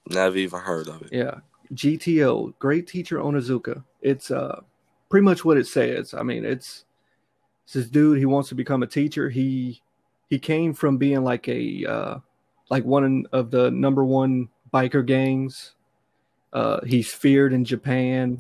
Never 0.09 0.37
even 0.37 0.59
heard 0.59 0.87
of 0.87 1.03
it. 1.03 1.09
Yeah, 1.13 1.35
GTO, 1.73 2.57
Great 2.57 2.87
Teacher 2.87 3.19
Onizuka. 3.19 3.83
It's 4.01 4.31
uh 4.31 4.61
pretty 5.09 5.23
much 5.25 5.43
what 5.43 5.57
it 5.57 5.67
says. 5.67 6.13
I 6.13 6.23
mean, 6.23 6.45
it's 6.45 6.85
it's 7.65 7.73
this 7.73 7.87
dude. 7.87 8.17
He 8.19 8.25
wants 8.25 8.49
to 8.49 8.55
become 8.55 8.83
a 8.83 8.87
teacher. 8.87 9.29
He 9.29 9.81
he 10.29 10.39
came 10.39 10.73
from 10.73 10.97
being 10.97 11.23
like 11.23 11.47
a 11.47 11.85
uh, 11.85 12.17
like 12.69 12.85
one 12.85 13.25
of 13.31 13.51
the 13.51 13.71
number 13.71 14.03
one 14.05 14.49
biker 14.73 15.05
gangs. 15.05 15.73
Uh, 16.51 16.79
he's 16.85 17.13
feared 17.13 17.53
in 17.53 17.63
Japan, 17.63 18.39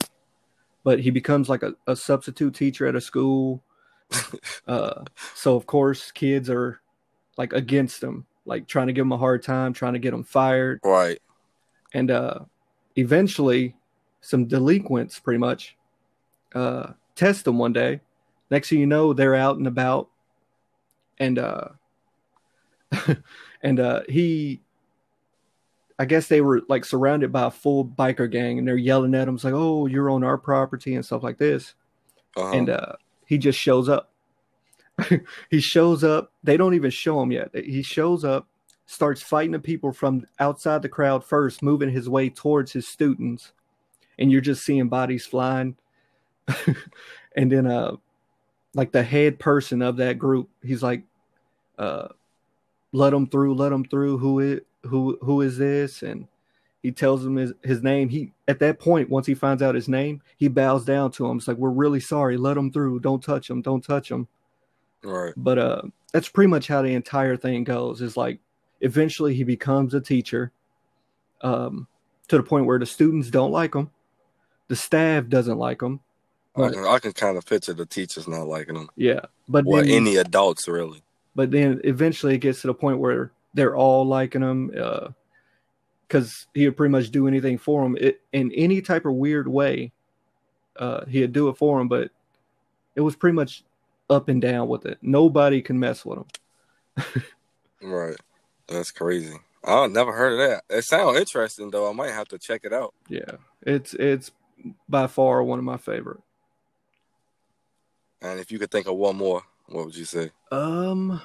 but 0.83 0.99
he 0.99 1.11
becomes 1.11 1.47
like 1.49 1.61
a, 1.63 1.73
a 1.85 1.95
substitute 1.95 2.55
teacher 2.55 2.87
at 2.87 2.95
a 2.95 3.01
school. 3.01 3.63
uh, 4.67 5.03
so 5.35 5.55
of 5.55 5.65
course, 5.67 6.11
kids 6.11 6.49
are 6.49 6.81
like 7.37 7.53
against 7.53 8.01
him, 8.01 8.25
like 8.45 8.67
trying 8.67 8.87
to 8.87 8.93
give 8.93 9.03
him 9.03 9.11
a 9.11 9.17
hard 9.17 9.43
time, 9.43 9.73
trying 9.73 9.93
to 9.93 9.99
get 9.99 10.13
him 10.13 10.23
fired 10.23 10.79
Right. 10.83 11.19
and 11.93 12.09
uh 12.11 12.39
eventually 12.97 13.75
some 14.21 14.45
delinquents 14.45 15.19
pretty 15.19 15.37
much 15.37 15.77
uh 16.53 16.93
test 17.15 17.45
them 17.45 17.57
one 17.57 17.73
day. 17.73 18.01
Next 18.49 18.69
thing 18.69 18.79
you 18.79 18.87
know 18.87 19.13
they're 19.13 19.35
out 19.35 19.57
and 19.57 19.67
about. 19.67 20.09
And 21.19 21.37
uh 21.39 21.69
and 23.61 23.79
uh 23.79 24.01
he 24.09 24.61
i 25.99 26.05
guess 26.05 26.27
they 26.27 26.41
were 26.41 26.61
like 26.69 26.85
surrounded 26.85 27.31
by 27.31 27.45
a 27.45 27.51
full 27.51 27.85
biker 27.85 28.31
gang 28.31 28.57
and 28.57 28.67
they're 28.67 28.77
yelling 28.77 29.15
at 29.15 29.27
him. 29.27 29.35
It's 29.35 29.43
like 29.43 29.53
oh 29.53 29.85
you're 29.85 30.09
on 30.09 30.23
our 30.23 30.37
property 30.37 30.95
and 30.95 31.05
stuff 31.05 31.23
like 31.23 31.37
this. 31.37 31.75
Uh-huh. 32.37 32.51
and 32.51 32.69
uh 32.69 32.93
he 33.25 33.37
just 33.37 33.59
shows 33.59 33.89
up. 33.89 34.11
He 35.49 35.61
shows 35.61 36.03
up. 36.03 36.33
They 36.43 36.57
don't 36.57 36.73
even 36.73 36.91
show 36.91 37.21
him 37.21 37.31
yet. 37.31 37.51
He 37.53 37.83
shows 37.83 38.25
up 38.25 38.47
starts 38.89 39.21
fighting 39.21 39.51
the 39.51 39.59
people 39.59 39.93
from 39.93 40.25
outside 40.39 40.81
the 40.81 40.89
crowd 40.89 41.23
first 41.23 41.61
moving 41.61 41.91
his 41.91 42.09
way 42.09 42.27
towards 42.27 42.71
his 42.71 42.87
students. 42.87 43.51
And 44.17 44.31
you're 44.31 44.41
just 44.41 44.65
seeing 44.65 44.89
bodies 44.89 45.27
flying 45.27 45.75
and 47.35 47.51
then 47.51 47.67
uh 47.67 47.95
like 48.75 48.91
the 48.91 49.03
head 49.03 49.39
person 49.39 49.81
of 49.81 49.97
that 49.97 50.19
group 50.19 50.49
he's 50.61 50.83
like 50.83 51.03
uh 51.77 52.07
let 52.91 53.13
him 53.13 53.27
through 53.27 53.55
let 53.55 53.71
him 53.71 53.85
through. 53.85 54.17
Who 54.17 54.39
is 54.39 54.61
who 54.83 55.17
who 55.21 55.41
is 55.41 55.57
this? 55.57 56.03
And 56.03 56.27
he 56.81 56.91
tells 56.91 57.25
him 57.25 57.35
his, 57.35 57.53
his 57.63 57.83
name. 57.83 58.09
He 58.09 58.31
at 58.47 58.59
that 58.59 58.79
point 58.79 59.09
once 59.09 59.27
he 59.27 59.35
finds 59.35 59.61
out 59.61 59.75
his 59.75 59.89
name 59.89 60.21
he 60.37 60.47
bows 60.47 60.85
down 60.85 61.11
to 61.11 61.25
him. 61.27 61.37
It's 61.37 61.47
like 61.47 61.57
we're 61.57 61.69
really 61.69 61.99
sorry. 61.99 62.37
Let 62.37 62.57
him 62.57 62.71
through. 62.71 62.99
Don't 63.01 63.23
touch 63.23 63.49
him 63.49 63.61
don't 63.61 63.83
touch 63.83 64.09
him 64.09 64.27
right. 65.03 65.33
but 65.37 65.57
uh 65.57 65.81
that's 66.11 66.29
pretty 66.29 66.49
much 66.49 66.67
how 66.67 66.81
the 66.81 66.93
entire 66.93 67.37
thing 67.37 67.63
goes. 67.63 68.01
Is 68.01 68.17
like 68.17 68.39
eventually 68.81 69.35
he 69.35 69.43
becomes 69.43 69.93
a 69.93 70.01
teacher 70.01 70.51
um 71.41 71.87
to 72.27 72.37
the 72.37 72.43
point 72.43 72.65
where 72.65 72.79
the 72.79 72.85
students 72.85 73.29
don't 73.29 73.51
like 73.51 73.73
him 73.73 73.89
the 74.67 74.75
staff 74.75 75.27
doesn't 75.27 75.57
like 75.57 75.81
him 75.81 75.99
I 76.61 76.69
can 76.71 76.85
I 76.85 76.99
can 76.99 77.11
kind 77.13 77.37
of 77.37 77.45
picture 77.45 77.73
the 77.73 77.85
teachers 77.85 78.27
not 78.27 78.47
liking 78.47 78.75
them. 78.75 78.89
yeah 78.95 79.21
but 79.47 79.65
Or 79.67 79.81
then, 79.81 79.89
any 79.91 80.15
adults 80.17 80.67
really. 80.67 81.01
but 81.35 81.51
then 81.51 81.81
eventually 81.83 82.35
it 82.35 82.39
gets 82.39 82.61
to 82.61 82.67
the 82.67 82.73
point 82.73 82.99
where 82.99 83.31
they're 83.53 83.75
all 83.75 84.05
liking 84.05 84.41
him 84.41 84.71
uh 84.79 85.09
because 86.07 86.47
he 86.53 86.65
would 86.65 86.75
pretty 86.77 86.91
much 86.91 87.11
do 87.11 87.27
anything 87.27 87.57
for 87.57 87.85
him 87.85 87.95
it, 87.99 88.21
in 88.33 88.51
any 88.53 88.81
type 88.81 89.05
of 89.05 89.13
weird 89.13 89.47
way 89.47 89.91
uh 90.77 91.05
he'd 91.05 91.33
do 91.33 91.49
it 91.49 91.57
for 91.57 91.79
him 91.79 91.87
but 91.87 92.09
it 92.95 93.01
was 93.01 93.15
pretty 93.15 93.35
much 93.35 93.63
up 94.09 94.27
and 94.29 94.41
down 94.41 94.67
with 94.67 94.85
it 94.85 94.97
nobody 95.01 95.61
can 95.61 95.79
mess 95.79 96.03
with 96.05 96.19
him 96.19 96.25
Right. 97.81 98.17
That's 98.67 98.91
crazy. 98.91 99.35
I 99.63 99.87
never 99.87 100.11
heard 100.11 100.33
of 100.33 100.39
that. 100.49 100.63
It 100.77 100.83
sounds 100.83 101.17
interesting 101.17 101.69
though. 101.71 101.89
I 101.89 101.93
might 101.93 102.11
have 102.11 102.27
to 102.29 102.37
check 102.37 102.61
it 102.65 102.73
out. 102.73 102.93
yeah 103.07 103.31
it's 103.61 103.93
it's 103.93 104.31
by 104.89 105.07
far 105.07 105.41
one 105.43 105.59
of 105.59 105.65
my 105.65 105.77
favorite 105.77 106.19
And 108.21 108.39
if 108.39 108.51
you 108.51 108.59
could 108.59 108.71
think 108.71 108.87
of 108.87 108.95
one 108.95 109.15
more, 109.15 109.43
what 109.67 109.85
would 109.85 109.95
you 109.95 110.05
say? 110.05 110.31
Um, 110.51 111.21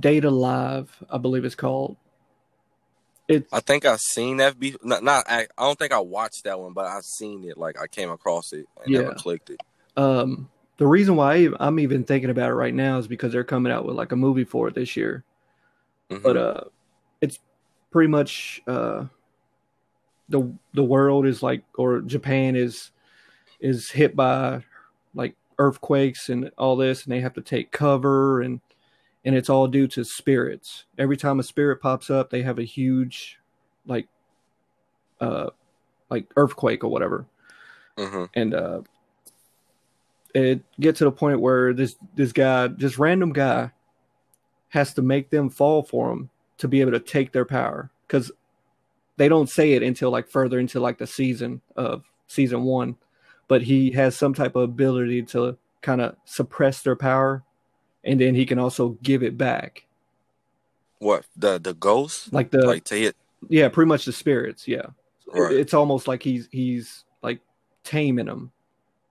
Date 0.00 0.24
A 0.24 0.30
Live, 0.30 0.90
I 1.10 1.18
believe 1.18 1.44
it's 1.44 1.54
called. 1.54 1.96
It's 3.28 3.52
I 3.52 3.60
think 3.60 3.84
I've 3.84 4.00
seen 4.00 4.36
that. 4.36 4.58
Be- 4.58 4.76
not, 4.82 5.02
not 5.02 5.24
I, 5.28 5.42
I 5.58 5.62
don't 5.64 5.78
think 5.78 5.92
I 5.92 5.98
watched 5.98 6.44
that 6.44 6.60
one, 6.60 6.72
but 6.72 6.86
I've 6.86 7.04
seen 7.04 7.44
it. 7.44 7.58
Like 7.58 7.80
I 7.80 7.86
came 7.88 8.10
across 8.10 8.52
it 8.52 8.66
and 8.82 8.92
Yeah. 8.92 9.00
never 9.00 9.14
clicked 9.14 9.50
it. 9.50 9.60
um 9.96 10.48
the 10.78 10.86
reason 10.86 11.16
why 11.16 11.48
I'm 11.58 11.80
even 11.80 12.04
thinking 12.04 12.28
about 12.28 12.50
it 12.50 12.54
right 12.54 12.74
now 12.74 12.98
is 12.98 13.08
because 13.08 13.32
they're 13.32 13.42
coming 13.44 13.72
out 13.72 13.86
with 13.86 13.96
like 13.96 14.12
a 14.12 14.16
movie 14.16 14.44
for 14.44 14.68
it 14.68 14.74
this 14.74 14.94
year. 14.96 15.24
Mhm. 16.10 16.22
But 16.22 16.36
uh, 16.36 16.60
it's 17.22 17.38
pretty 17.90 18.08
much 18.08 18.60
uh, 18.66 19.06
the 20.28 20.52
the 20.74 20.84
world 20.84 21.26
is 21.26 21.42
like 21.42 21.62
or 21.76 22.00
Japan 22.02 22.56
is 22.56 22.90
is 23.58 23.90
hit 23.90 24.14
by 24.14 24.62
like 25.14 25.34
earthquakes 25.58 26.28
and 26.28 26.50
all 26.58 26.76
this, 26.76 27.04
and 27.04 27.12
they 27.12 27.20
have 27.20 27.34
to 27.34 27.40
take 27.40 27.70
cover 27.70 28.42
and 28.42 28.60
and 29.24 29.34
it's 29.34 29.50
all 29.50 29.66
due 29.66 29.88
to 29.88 30.04
spirits. 30.04 30.84
Every 30.98 31.16
time 31.16 31.40
a 31.40 31.42
spirit 31.42 31.80
pops 31.82 32.10
up, 32.10 32.30
they 32.30 32.42
have 32.42 32.58
a 32.58 32.64
huge 32.64 33.38
like 33.86 34.08
uh 35.20 35.50
like 36.10 36.26
earthquake 36.36 36.84
or 36.84 36.88
whatever. 36.88 37.26
hmm 37.98 38.24
And 38.34 38.54
uh 38.54 38.82
it 40.34 40.62
gets 40.78 40.98
to 40.98 41.04
the 41.04 41.12
point 41.12 41.40
where 41.40 41.72
this 41.72 41.96
this 42.14 42.32
guy, 42.32 42.68
just 42.68 42.98
random 42.98 43.32
guy, 43.32 43.72
has 44.68 44.92
to 44.94 45.02
make 45.02 45.30
them 45.30 45.48
fall 45.48 45.82
for 45.82 46.12
him 46.12 46.30
to 46.58 46.68
be 46.68 46.80
able 46.80 46.92
to 46.92 47.00
take 47.00 47.32
their 47.32 47.44
power 47.44 47.90
because 48.06 48.30
they 49.16 49.28
don't 49.28 49.48
say 49.48 49.72
it 49.72 49.82
until 49.82 50.10
like 50.10 50.28
further 50.28 50.58
into 50.58 50.78
like 50.78 50.98
the 50.98 51.06
season 51.06 51.62
of 51.74 52.04
season 52.26 52.64
one, 52.64 52.96
but 53.48 53.62
he 53.62 53.90
has 53.92 54.16
some 54.16 54.34
type 54.34 54.56
of 54.56 54.62
ability 54.62 55.22
to 55.24 55.56
kind 55.82 56.00
of 56.00 56.16
suppress 56.24 56.82
their 56.82 56.96
power, 56.96 57.42
and 58.04 58.20
then 58.20 58.34
he 58.34 58.46
can 58.46 58.58
also 58.58 58.96
give 59.02 59.22
it 59.22 59.36
back, 59.38 59.84
What 60.98 61.26
the 61.36 61.58
the 61.58 61.74
ghost 61.74 62.32
like 62.32 62.50
the 62.50 62.66
like 62.66 62.84
to 62.84 62.94
hit? 62.96 63.16
yeah, 63.48 63.68
pretty 63.68 63.88
much 63.88 64.04
the 64.04 64.12
spirits. 64.12 64.66
Yeah, 64.66 64.86
Right. 65.26 65.52
it's 65.54 65.74
almost 65.74 66.08
like 66.08 66.22
he's 66.22 66.48
he's 66.50 67.04
like 67.22 67.40
taming 67.84 68.26
them. 68.26 68.52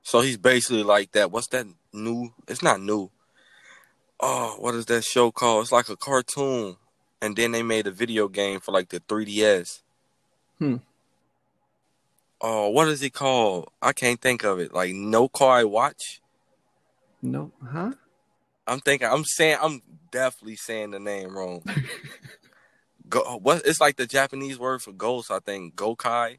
So 0.01 0.21
he's 0.21 0.37
basically 0.37 0.83
like 0.83 1.11
that. 1.13 1.31
What's 1.31 1.47
that 1.49 1.65
new? 1.93 2.33
It's 2.47 2.61
not 2.63 2.81
new. 2.81 3.09
Oh, 4.19 4.55
what 4.59 4.75
is 4.75 4.85
that 4.85 5.03
show 5.03 5.31
called? 5.31 5.63
It's 5.63 5.71
like 5.71 5.89
a 5.89 5.97
cartoon, 5.97 6.77
and 7.21 7.35
then 7.35 7.51
they 7.51 7.63
made 7.63 7.87
a 7.87 7.91
video 7.91 8.27
game 8.27 8.59
for 8.59 8.71
like 8.71 8.89
the 8.89 8.99
3DS. 9.01 9.81
Hmm. 10.59 10.77
Oh, 12.47 12.69
what 12.69 12.87
is 12.89 13.01
it 13.01 13.11
called? 13.11 13.71
I 13.81 13.91
can't 13.91 14.21
think 14.21 14.43
of 14.43 14.59
it. 14.59 14.71
Like 14.71 14.93
No 14.93 15.27
Kai 15.27 15.63
Watch. 15.63 16.21
No, 17.19 17.51
huh? 17.67 17.93
I'm 18.67 18.79
thinking. 18.81 19.07
I'm 19.07 19.23
saying. 19.23 19.57
I'm 19.59 19.81
definitely 20.11 20.57
saying 20.57 20.91
the 20.91 20.99
name 20.99 21.35
wrong. 21.35 21.63
Go. 23.09 23.39
What? 23.41 23.63
It's 23.65 23.81
like 23.81 23.95
the 23.95 24.05
Japanese 24.05 24.59
word 24.59 24.83
for 24.83 24.91
ghost. 24.91 25.31
I 25.31 25.39
think 25.39 25.75
Gokai. 25.75 26.37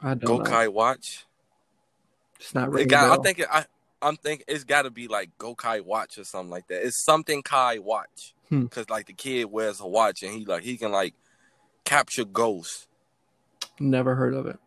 I 0.00 0.14
don't 0.14 0.24
know. 0.24 0.38
Gokai 0.40 0.72
Watch. 0.72 1.24
It's 2.40 2.52
not 2.52 2.74
It 2.74 2.86
got, 2.86 3.16
I 3.16 3.22
think 3.22 3.38
it, 3.38 3.46
I 3.52 3.66
I'm 4.02 4.16
thinking 4.16 4.44
it's 4.48 4.64
got 4.64 4.82
to 4.82 4.90
be 4.90 5.06
like 5.06 5.30
Gokai 5.38 5.84
Watch 5.84 6.18
or 6.18 6.24
something 6.24 6.50
like 6.50 6.66
that. 6.66 6.84
It's 6.84 7.04
something 7.04 7.42
Kai 7.44 7.78
Watch 7.78 8.34
Hmm. 8.48 8.64
because 8.64 8.90
like 8.90 9.06
the 9.06 9.12
kid 9.12 9.44
wears 9.44 9.80
a 9.80 9.86
watch 9.86 10.24
and 10.24 10.32
he 10.34 10.44
like 10.44 10.64
he 10.64 10.76
can 10.76 10.90
like 10.90 11.14
capture 11.84 12.24
ghosts. 12.24 12.88
Never 13.78 14.16
heard 14.16 14.34
of 14.34 14.46
it. 14.46 14.58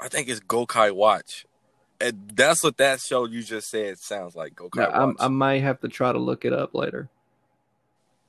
I 0.00 0.08
think 0.08 0.28
it's 0.28 0.40
Gokai 0.40 0.94
Watch. 0.94 1.46
And 2.00 2.30
that's 2.34 2.62
what 2.62 2.76
that 2.76 3.00
show 3.00 3.26
you 3.26 3.42
just 3.42 3.70
said 3.70 3.98
sounds 3.98 4.36
like 4.36 4.54
Gokai 4.54 4.76
Now, 4.76 4.90
I'm, 4.90 5.16
I 5.18 5.28
might 5.28 5.62
have 5.62 5.80
to 5.80 5.88
try 5.88 6.12
to 6.12 6.18
look 6.18 6.44
it 6.44 6.52
up 6.52 6.74
later. 6.74 7.08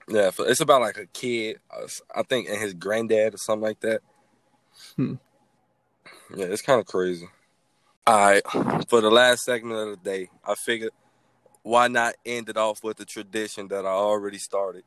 yeah, 0.08 0.32
it's 0.40 0.62
about 0.62 0.82
like 0.82 0.98
a 0.98 1.06
kid. 1.08 1.60
uh, 1.70 1.88
I 2.16 2.24
think 2.24 2.48
and 2.48 2.62
his 2.62 2.74
granddad 2.74 3.34
or 3.34 3.38
something 3.38 3.64
like 3.64 3.82
that. 3.82 4.02
Hmm. 4.96 5.16
Yeah, 6.34 6.46
it's 6.46 6.62
kind 6.62 6.80
of 6.80 6.86
crazy. 6.86 7.28
All 8.06 8.16
right, 8.18 8.42
for 8.88 9.02
the 9.02 9.12
last 9.12 9.44
segment 9.44 9.80
of 9.80 9.90
the 9.90 10.10
day, 10.10 10.30
I 10.46 10.56
figured 10.56 10.92
why 11.64 11.90
not 11.90 12.16
end 12.26 12.48
it 12.48 12.56
off 12.56 12.82
with 12.82 12.96
the 12.96 13.04
tradition 13.04 13.68
that 13.68 13.86
I 13.86 13.90
already 13.90 14.38
started. 14.38 14.84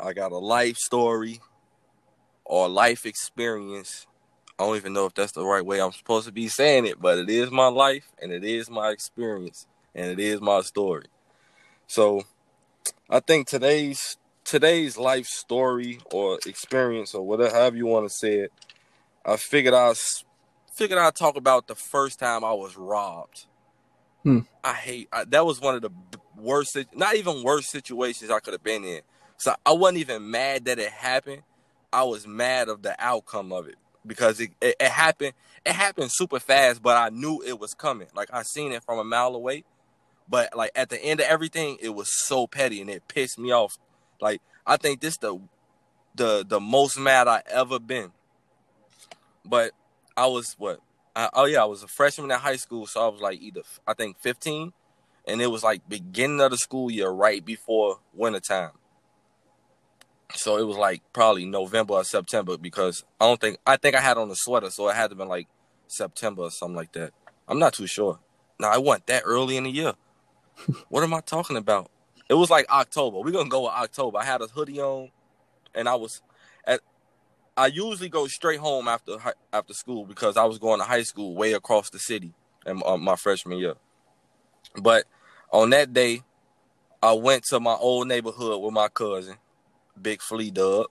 I 0.00 0.12
got 0.12 0.32
a 0.32 0.38
life 0.38 0.76
story 0.76 1.40
or 2.44 2.68
life 2.68 3.06
experience. 3.06 4.07
I 4.58 4.64
don't 4.64 4.76
even 4.76 4.92
know 4.92 5.06
if 5.06 5.14
that's 5.14 5.32
the 5.32 5.44
right 5.44 5.64
way 5.64 5.80
I'm 5.80 5.92
supposed 5.92 6.26
to 6.26 6.32
be 6.32 6.48
saying 6.48 6.86
it, 6.86 7.00
but 7.00 7.18
it 7.18 7.30
is 7.30 7.50
my 7.50 7.68
life 7.68 8.10
and 8.20 8.32
it 8.32 8.42
is 8.42 8.68
my 8.68 8.90
experience 8.90 9.66
and 9.94 10.10
it 10.10 10.18
is 10.18 10.40
my 10.40 10.62
story. 10.62 11.06
So 11.86 12.24
I 13.08 13.20
think 13.20 13.46
today's 13.46 14.16
today's 14.44 14.96
life 14.98 15.26
story 15.26 16.00
or 16.12 16.38
experience 16.46 17.14
or 17.14 17.24
whatever 17.24 17.54
however 17.54 17.76
you 17.76 17.86
want 17.86 18.08
to 18.08 18.14
say 18.14 18.38
it, 18.40 18.52
I 19.24 19.36
figured 19.36 19.74
I 19.74 19.94
figured 20.72 20.98
I'd 20.98 21.14
talk 21.14 21.36
about 21.36 21.68
the 21.68 21.76
first 21.76 22.18
time 22.18 22.42
I 22.42 22.52
was 22.52 22.76
robbed. 22.76 23.46
Hmm. 24.24 24.40
I 24.64 24.72
hate 24.72 25.08
I, 25.12 25.24
that 25.26 25.46
was 25.46 25.60
one 25.60 25.76
of 25.76 25.82
the 25.82 25.90
worst, 26.36 26.76
not 26.96 27.14
even 27.14 27.44
worst 27.44 27.70
situations 27.70 28.32
I 28.32 28.40
could 28.40 28.54
have 28.54 28.64
been 28.64 28.82
in. 28.82 29.02
So 29.36 29.54
I 29.64 29.70
wasn't 29.70 29.98
even 29.98 30.32
mad 30.32 30.64
that 30.64 30.80
it 30.80 30.90
happened. 30.90 31.42
I 31.92 32.02
was 32.02 32.26
mad 32.26 32.68
of 32.68 32.82
the 32.82 32.96
outcome 32.98 33.52
of 33.52 33.68
it 33.68 33.76
because 34.06 34.40
it, 34.40 34.50
it, 34.60 34.76
it 34.80 34.90
happened. 34.90 35.32
It 35.64 35.72
happened 35.72 36.10
super 36.12 36.40
fast, 36.40 36.82
but 36.82 36.96
I 36.96 37.10
knew 37.10 37.42
it 37.46 37.58
was 37.58 37.74
coming. 37.74 38.08
Like 38.14 38.28
I 38.32 38.42
seen 38.42 38.72
it 38.72 38.82
from 38.84 38.98
a 38.98 39.04
mile 39.04 39.34
away. 39.34 39.64
But 40.28 40.56
like 40.56 40.72
at 40.74 40.90
the 40.90 41.02
end 41.02 41.20
of 41.20 41.26
everything, 41.26 41.78
it 41.80 41.90
was 41.90 42.08
so 42.26 42.46
petty 42.46 42.80
and 42.80 42.90
it 42.90 43.08
pissed 43.08 43.38
me 43.38 43.52
off. 43.52 43.78
Like 44.20 44.40
I 44.66 44.76
think 44.76 45.00
this 45.00 45.16
the 45.16 45.40
the 46.14 46.44
the 46.46 46.60
most 46.60 46.98
mad 46.98 47.28
I 47.28 47.42
ever 47.46 47.78
been. 47.78 48.12
But 49.44 49.72
I 50.16 50.26
was 50.26 50.54
what? 50.58 50.80
I, 51.16 51.30
oh 51.32 51.46
yeah, 51.46 51.62
I 51.62 51.66
was 51.66 51.82
a 51.82 51.88
freshman 51.88 52.30
in 52.30 52.38
high 52.38 52.56
school, 52.56 52.86
so 52.86 53.04
I 53.04 53.08
was 53.08 53.20
like 53.20 53.40
either 53.40 53.62
I 53.86 53.94
think 53.94 54.18
15, 54.20 54.72
and 55.26 55.40
it 55.40 55.46
was 55.46 55.62
like 55.64 55.88
beginning 55.88 56.40
of 56.40 56.50
the 56.50 56.58
school 56.58 56.90
year, 56.90 57.08
right 57.08 57.44
before 57.44 58.00
wintertime. 58.12 58.72
So 60.34 60.58
it 60.58 60.66
was 60.66 60.76
like 60.76 61.02
probably 61.12 61.46
November 61.46 61.94
or 61.94 62.04
September 62.04 62.58
because 62.58 63.04
I 63.20 63.26
don't 63.26 63.40
think 63.40 63.58
I 63.66 63.76
think 63.76 63.94
I 63.96 64.00
had 64.00 64.18
on 64.18 64.30
a 64.30 64.36
sweater, 64.36 64.70
so 64.70 64.88
it 64.88 64.94
had 64.94 65.10
to 65.10 65.16
been 65.16 65.28
like 65.28 65.48
September 65.86 66.42
or 66.42 66.50
something 66.50 66.76
like 66.76 66.92
that. 66.92 67.12
I'm 67.48 67.58
not 67.58 67.72
too 67.72 67.86
sure. 67.86 68.18
Now 68.60 68.70
I 68.70 68.78
wasn't 68.78 69.06
that 69.06 69.22
early 69.24 69.56
in 69.56 69.64
the 69.64 69.70
year. 69.70 69.94
what 70.88 71.02
am 71.02 71.14
I 71.14 71.20
talking 71.20 71.56
about? 71.56 71.90
It 72.28 72.34
was 72.34 72.50
like 72.50 72.70
October. 72.70 73.20
We're 73.20 73.30
gonna 73.30 73.48
go 73.48 73.62
with 73.62 73.72
October. 73.72 74.18
I 74.18 74.24
had 74.24 74.42
a 74.42 74.46
hoodie 74.46 74.80
on, 74.80 75.10
and 75.74 75.88
I 75.88 75.94
was 75.94 76.20
at. 76.66 76.80
I 77.56 77.66
usually 77.66 78.08
go 78.08 78.26
straight 78.26 78.60
home 78.60 78.86
after 78.86 79.16
after 79.52 79.72
school 79.72 80.04
because 80.04 80.36
I 80.36 80.44
was 80.44 80.58
going 80.58 80.78
to 80.78 80.84
high 80.84 81.02
school 81.02 81.34
way 81.34 81.54
across 81.54 81.90
the 81.90 81.98
city 81.98 82.34
in 82.66 82.82
uh, 82.84 82.96
my 82.98 83.16
freshman 83.16 83.58
year. 83.58 83.74
But 84.80 85.04
on 85.50 85.70
that 85.70 85.92
day, 85.92 86.22
I 87.02 87.12
went 87.14 87.44
to 87.44 87.58
my 87.60 87.74
old 87.74 88.06
neighborhood 88.06 88.62
with 88.62 88.74
my 88.74 88.88
cousin, 88.88 89.36
Big 89.98 90.20
Flea 90.22 90.50
Dub, 90.50 90.86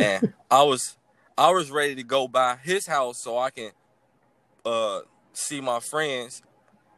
and 0.00 0.32
I 0.50 0.62
was 0.62 0.96
I 1.36 1.50
was 1.50 1.70
ready 1.70 1.94
to 1.96 2.02
go 2.02 2.28
by 2.28 2.56
his 2.62 2.86
house 2.86 3.22
so 3.22 3.38
I 3.38 3.50
can 3.50 3.70
uh 4.64 5.00
see 5.32 5.60
my 5.60 5.80
friends 5.80 6.42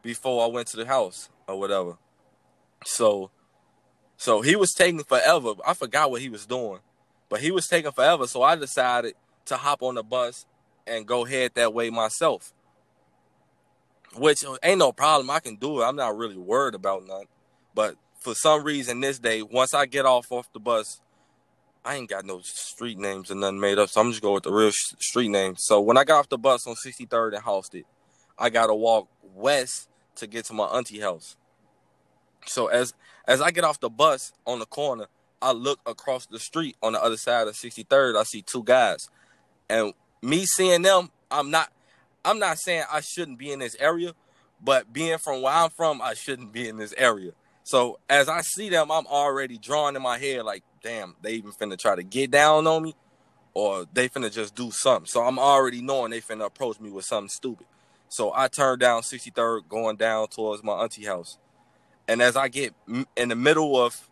before 0.02 0.44
I 0.44 0.48
went 0.48 0.68
to 0.68 0.76
the 0.76 0.86
house 0.86 1.28
or 1.48 1.58
whatever. 1.58 1.98
So 2.84 3.30
so 4.16 4.40
he 4.40 4.56
was 4.56 4.72
taking 4.72 5.02
forever. 5.04 5.52
I 5.66 5.74
forgot 5.74 6.10
what 6.10 6.20
he 6.20 6.28
was 6.28 6.46
doing. 6.46 6.80
But 7.28 7.40
he 7.40 7.50
was 7.50 7.66
taking 7.66 7.92
forever, 7.92 8.26
so 8.26 8.42
I 8.42 8.56
decided 8.56 9.14
to 9.46 9.56
hop 9.56 9.82
on 9.82 9.96
the 9.96 10.02
bus 10.02 10.46
and 10.86 11.06
go 11.06 11.24
head 11.24 11.52
that 11.54 11.74
way 11.74 11.90
myself. 11.90 12.52
Which 14.14 14.44
ain't 14.62 14.78
no 14.78 14.92
problem. 14.92 15.28
I 15.30 15.40
can 15.40 15.56
do 15.56 15.80
it. 15.80 15.84
I'm 15.84 15.96
not 15.96 16.16
really 16.16 16.36
worried 16.36 16.74
about 16.74 17.04
nothing. 17.06 17.28
But 17.74 17.96
for 18.20 18.34
some 18.34 18.62
reason 18.62 19.00
this 19.00 19.18
day, 19.18 19.42
once 19.42 19.74
I 19.74 19.86
get 19.86 20.06
off 20.06 20.30
off 20.30 20.50
the 20.52 20.60
bus, 20.60 21.00
I 21.86 21.94
ain't 21.94 22.10
got 22.10 22.24
no 22.24 22.40
street 22.42 22.98
names 22.98 23.30
or 23.30 23.36
nothing 23.36 23.60
made 23.60 23.78
up, 23.78 23.88
so 23.88 24.00
I'm 24.00 24.10
just 24.10 24.20
going 24.20 24.34
with 24.34 24.42
the 24.42 24.52
real 24.52 24.72
sh- 24.72 24.94
street 24.98 25.28
names. 25.28 25.60
So 25.62 25.80
when 25.80 25.96
I 25.96 26.02
got 26.02 26.18
off 26.18 26.28
the 26.28 26.36
bus 26.36 26.66
on 26.66 26.74
63rd 26.74 27.36
and 27.36 27.44
Halsted, 27.44 27.84
I 28.36 28.50
gotta 28.50 28.74
walk 28.74 29.08
west 29.22 29.88
to 30.16 30.26
get 30.26 30.46
to 30.46 30.52
my 30.52 30.64
auntie 30.64 30.98
house. 30.98 31.36
So 32.44 32.66
as 32.66 32.92
as 33.28 33.40
I 33.40 33.52
get 33.52 33.62
off 33.62 33.78
the 33.78 33.88
bus 33.88 34.32
on 34.44 34.58
the 34.58 34.66
corner, 34.66 35.06
I 35.40 35.52
look 35.52 35.78
across 35.86 36.26
the 36.26 36.40
street 36.40 36.76
on 36.82 36.94
the 36.94 37.02
other 37.02 37.16
side 37.16 37.46
of 37.46 37.54
63rd. 37.54 38.18
I 38.18 38.24
see 38.24 38.42
two 38.42 38.64
guys, 38.64 39.08
and 39.70 39.94
me 40.22 40.44
seeing 40.44 40.82
them, 40.82 41.10
I'm 41.30 41.52
not. 41.52 41.72
I'm 42.24 42.40
not 42.40 42.58
saying 42.58 42.82
I 42.90 43.00
shouldn't 43.00 43.38
be 43.38 43.52
in 43.52 43.60
this 43.60 43.76
area, 43.78 44.12
but 44.60 44.92
being 44.92 45.18
from 45.18 45.42
where 45.42 45.52
I'm 45.52 45.70
from, 45.70 46.02
I 46.02 46.14
shouldn't 46.14 46.52
be 46.52 46.68
in 46.68 46.78
this 46.78 46.92
area. 46.98 47.30
So 47.62 47.98
as 48.08 48.28
I 48.28 48.42
see 48.42 48.68
them, 48.68 48.90
I'm 48.90 49.06
already 49.06 49.58
drawing 49.58 49.96
in 49.96 50.02
my 50.02 50.18
head 50.18 50.44
like, 50.44 50.62
damn, 50.86 51.16
they 51.20 51.32
even 51.32 51.50
finna 51.50 51.76
try 51.76 51.96
to 51.96 52.04
get 52.04 52.30
down 52.30 52.64
on 52.66 52.84
me, 52.84 52.94
or 53.54 53.86
they 53.92 54.08
finna 54.08 54.32
just 54.32 54.54
do 54.54 54.70
something. 54.70 55.06
So 55.06 55.22
I'm 55.22 55.38
already 55.38 55.82
knowing 55.82 56.12
they 56.12 56.20
finna 56.20 56.44
approach 56.44 56.78
me 56.78 56.90
with 56.90 57.04
something 57.04 57.28
stupid. 57.28 57.66
So 58.08 58.32
I 58.32 58.46
turn 58.46 58.78
down 58.78 59.02
63rd, 59.02 59.68
going 59.68 59.96
down 59.96 60.28
towards 60.28 60.62
my 60.62 60.74
auntie 60.74 61.04
house, 61.04 61.38
and 62.06 62.22
as 62.22 62.36
I 62.36 62.46
get 62.46 62.72
in 63.16 63.28
the 63.28 63.34
middle 63.34 63.82
of 63.82 64.08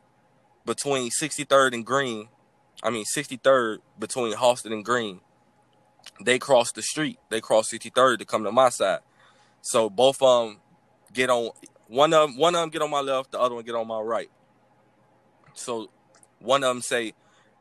between 0.66 1.10
63rd 1.10 1.74
and 1.74 1.86
Green, 1.86 2.28
I 2.82 2.90
mean 2.90 3.04
63rd 3.04 3.78
between 3.96 4.34
Halsted 4.34 4.72
and 4.72 4.84
Green, 4.84 5.20
they 6.20 6.40
cross 6.40 6.72
the 6.72 6.82
street. 6.82 7.20
They 7.28 7.40
cross 7.40 7.70
63rd 7.70 8.18
to 8.18 8.24
come 8.24 8.42
to 8.42 8.50
my 8.50 8.70
side. 8.70 9.00
So 9.62 9.88
both 9.88 10.20
of 10.20 10.48
them 10.48 10.60
get 11.12 11.30
on 11.30 11.50
one 11.86 12.12
of 12.12 12.28
them, 12.30 12.38
one 12.38 12.56
of 12.56 12.62
them 12.62 12.70
get 12.70 12.82
on 12.82 12.90
my 12.90 13.00
left, 13.00 13.30
the 13.30 13.38
other 13.38 13.54
one 13.54 13.64
get 13.64 13.76
on 13.76 13.86
my 13.86 14.00
right. 14.00 14.30
So 15.54 15.88
one 16.44 16.62
of 16.62 16.68
them 16.68 16.82
say, 16.82 17.14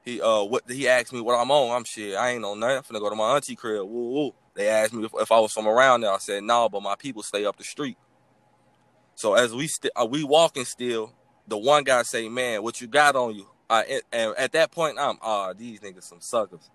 he 0.03 0.21
uh 0.21 0.43
what 0.43 0.69
he 0.69 0.87
asked 0.87 1.13
me 1.13 1.21
what 1.21 1.39
I'm 1.39 1.49
on. 1.49 1.75
I'm 1.75 1.83
shit. 1.85 2.15
I 2.15 2.31
ain't 2.31 2.43
on 2.43 2.59
nothing. 2.59 2.77
I'm 2.77 2.83
finna 2.83 2.99
go 2.99 3.09
to 3.09 3.15
my 3.15 3.35
auntie 3.35 3.55
crib. 3.55 3.87
Woo 3.87 4.09
woo. 4.11 4.31
They 4.53 4.67
asked 4.67 4.93
me 4.93 5.05
if, 5.05 5.11
if 5.15 5.31
I 5.31 5.39
was 5.39 5.53
from 5.53 5.67
around 5.67 6.01
there. 6.01 6.11
I 6.11 6.17
said 6.17 6.43
no, 6.43 6.69
but 6.69 6.83
my 6.83 6.95
people 6.95 7.23
stay 7.23 7.45
up 7.45 7.57
the 7.57 7.63
street. 7.63 7.97
So 9.15 9.35
as 9.35 9.53
we 9.53 9.67
st- 9.67 9.93
uh, 9.95 10.05
we 10.05 10.23
walking 10.23 10.65
still, 10.65 11.13
the 11.47 11.57
one 11.57 11.83
guy 11.83 12.03
say, 12.03 12.27
"Man, 12.27 12.63
what 12.63 12.81
you 12.81 12.87
got 12.87 13.15
on 13.15 13.35
you?" 13.35 13.47
I 13.69 14.01
and 14.11 14.35
at 14.37 14.51
that 14.51 14.71
point, 14.71 14.97
I'm 14.99 15.17
ah, 15.21 15.53
these 15.53 15.79
niggas 15.79 16.03
some 16.03 16.21
suckers. 16.21 16.69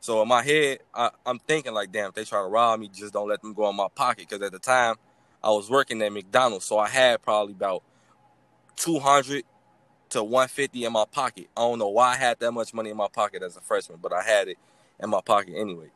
So 0.00 0.22
in 0.22 0.28
my 0.28 0.42
head, 0.42 0.80
I, 0.94 1.10
am 1.24 1.38
thinking 1.38 1.72
like, 1.72 1.90
damn, 1.90 2.10
if 2.10 2.14
they 2.14 2.24
try 2.24 2.40
to 2.40 2.46
rob 2.46 2.78
me, 2.80 2.88
just 2.92 3.12
don't 3.12 3.28
let 3.28 3.40
them 3.40 3.54
go 3.54 3.68
in 3.70 3.76
my 3.76 3.88
pocket. 3.94 4.28
Because 4.28 4.44
at 4.44 4.52
the 4.52 4.58
time, 4.58 4.96
I 5.42 5.50
was 5.50 5.70
working 5.70 6.02
at 6.02 6.12
McDonald's, 6.12 6.64
so 6.64 6.78
I 6.78 6.88
had 6.88 7.22
probably 7.22 7.54
about 7.54 7.82
200 8.76 9.44
to 10.10 10.22
150 10.22 10.84
in 10.84 10.92
my 10.92 11.04
pocket. 11.10 11.48
I 11.56 11.60
don't 11.60 11.78
know 11.78 11.88
why 11.88 12.12
I 12.12 12.16
had 12.16 12.38
that 12.40 12.52
much 12.52 12.72
money 12.72 12.90
in 12.90 12.96
my 12.96 13.08
pocket 13.08 13.42
as 13.42 13.56
a 13.56 13.60
freshman, 13.60 13.98
but 14.00 14.12
I 14.12 14.22
had 14.22 14.48
it 14.48 14.58
in 15.00 15.10
my 15.10 15.20
pocket 15.20 15.54
anyway. 15.56 15.90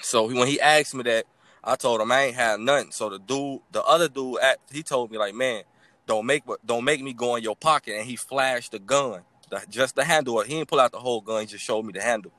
So 0.00 0.26
when 0.26 0.48
he 0.48 0.60
asked 0.60 0.94
me 0.94 1.02
that, 1.04 1.26
I 1.64 1.76
told 1.76 2.00
him 2.00 2.10
I 2.10 2.24
ain't 2.24 2.34
had 2.34 2.60
nothing. 2.60 2.90
So 2.90 3.08
the 3.08 3.18
dude, 3.18 3.60
the 3.70 3.82
other 3.84 4.08
dude, 4.08 4.38
he 4.70 4.82
told 4.82 5.10
me 5.10 5.18
like, 5.18 5.34
man, 5.34 5.62
don't 6.06 6.26
make 6.26 6.42
don't 6.64 6.84
make 6.84 7.02
me 7.02 7.12
go 7.12 7.36
in 7.36 7.42
your 7.42 7.56
pocket. 7.56 7.96
And 7.96 8.06
he 8.06 8.16
flashed 8.16 8.72
the 8.72 8.78
gun, 8.78 9.22
the, 9.50 9.62
just 9.68 9.94
the 9.94 10.04
handle. 10.04 10.40
He 10.42 10.54
didn't 10.54 10.68
pull 10.68 10.80
out 10.80 10.92
the 10.92 10.98
whole 10.98 11.20
gun. 11.20 11.42
He 11.42 11.46
just 11.46 11.64
showed 11.64 11.84
me 11.84 11.92
the 11.92 12.02
handle. 12.02 12.32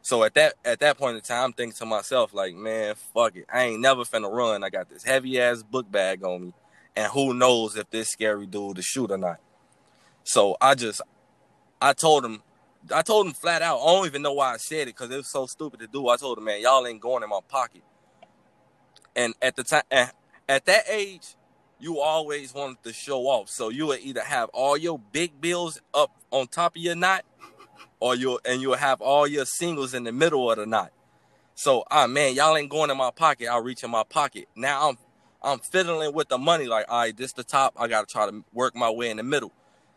So 0.00 0.22
at 0.24 0.34
that 0.34 0.54
at 0.64 0.80
that 0.80 0.98
point 0.98 1.16
in 1.16 1.22
time, 1.22 1.44
I'm 1.44 1.52
thinking 1.52 1.76
to 1.76 1.86
myself 1.86 2.32
like, 2.32 2.54
man, 2.54 2.94
fuck 2.94 3.36
it. 3.36 3.46
I 3.52 3.64
ain't 3.64 3.80
never 3.80 4.04
finna 4.04 4.32
run. 4.32 4.64
I 4.64 4.70
got 4.70 4.88
this 4.88 5.04
heavy 5.04 5.40
ass 5.40 5.62
book 5.62 5.90
bag 5.90 6.24
on 6.24 6.46
me, 6.46 6.54
and 6.96 7.12
who 7.12 7.34
knows 7.34 7.76
if 7.76 7.90
this 7.90 8.08
scary 8.08 8.46
dude 8.46 8.76
to 8.76 8.82
shoot 8.82 9.10
or 9.10 9.18
not. 9.18 9.40
So 10.24 10.56
I 10.60 10.74
just, 10.74 11.02
I 11.80 11.92
told 11.92 12.24
him, 12.24 12.42
I 12.92 13.02
told 13.02 13.26
him 13.26 13.32
flat 13.32 13.62
out. 13.62 13.78
I 13.80 13.86
don't 13.86 14.06
even 14.06 14.22
know 14.22 14.32
why 14.32 14.54
I 14.54 14.56
said 14.56 14.82
it 14.82 14.96
because 14.96 15.10
it 15.10 15.16
was 15.16 15.28
so 15.28 15.46
stupid 15.46 15.80
to 15.80 15.86
do. 15.86 16.08
I 16.08 16.16
told 16.16 16.38
him, 16.38 16.44
man, 16.44 16.60
y'all 16.60 16.86
ain't 16.86 17.00
going 17.00 17.22
in 17.22 17.28
my 17.28 17.40
pocket. 17.48 17.82
And 19.16 19.34
at 19.40 19.56
the 19.56 19.64
time, 19.64 19.82
at 19.90 20.64
that 20.66 20.84
age, 20.88 21.36
you 21.78 22.00
always 22.00 22.54
wanted 22.54 22.82
to 22.84 22.92
show 22.92 23.22
off. 23.22 23.48
So 23.48 23.68
you 23.68 23.86
would 23.86 24.00
either 24.00 24.22
have 24.22 24.48
all 24.52 24.76
your 24.76 24.98
big 24.98 25.40
bills 25.40 25.80
up 25.92 26.10
on 26.30 26.48
top 26.48 26.76
of 26.76 26.82
your 26.82 26.94
knot, 26.94 27.24
or 28.00 28.14
you 28.14 28.38
and 28.44 28.60
you'll 28.60 28.76
have 28.76 29.00
all 29.00 29.26
your 29.26 29.44
singles 29.44 29.94
in 29.94 30.04
the 30.04 30.12
middle 30.12 30.50
of 30.50 30.58
the 30.58 30.66
knot. 30.66 30.92
So 31.54 31.84
ah 31.90 32.06
man, 32.06 32.34
y'all 32.34 32.56
ain't 32.56 32.70
going 32.70 32.90
in 32.90 32.96
my 32.96 33.10
pocket. 33.10 33.48
I'll 33.48 33.62
reach 33.62 33.84
in 33.84 33.90
my 33.90 34.04
pocket. 34.04 34.48
Now 34.56 34.88
I'm 34.88 34.98
I'm 35.42 35.58
fiddling 35.58 36.12
with 36.14 36.28
the 36.28 36.38
money. 36.38 36.66
Like, 36.66 36.86
all 36.88 37.00
right, 37.00 37.16
this 37.16 37.32
the 37.32 37.44
top. 37.44 37.74
I 37.78 37.86
gotta 37.86 38.06
try 38.06 38.30
to 38.30 38.44
work 38.52 38.74
my 38.74 38.90
way 38.90 39.10
in 39.10 39.18
the 39.18 39.22
middle. 39.22 39.52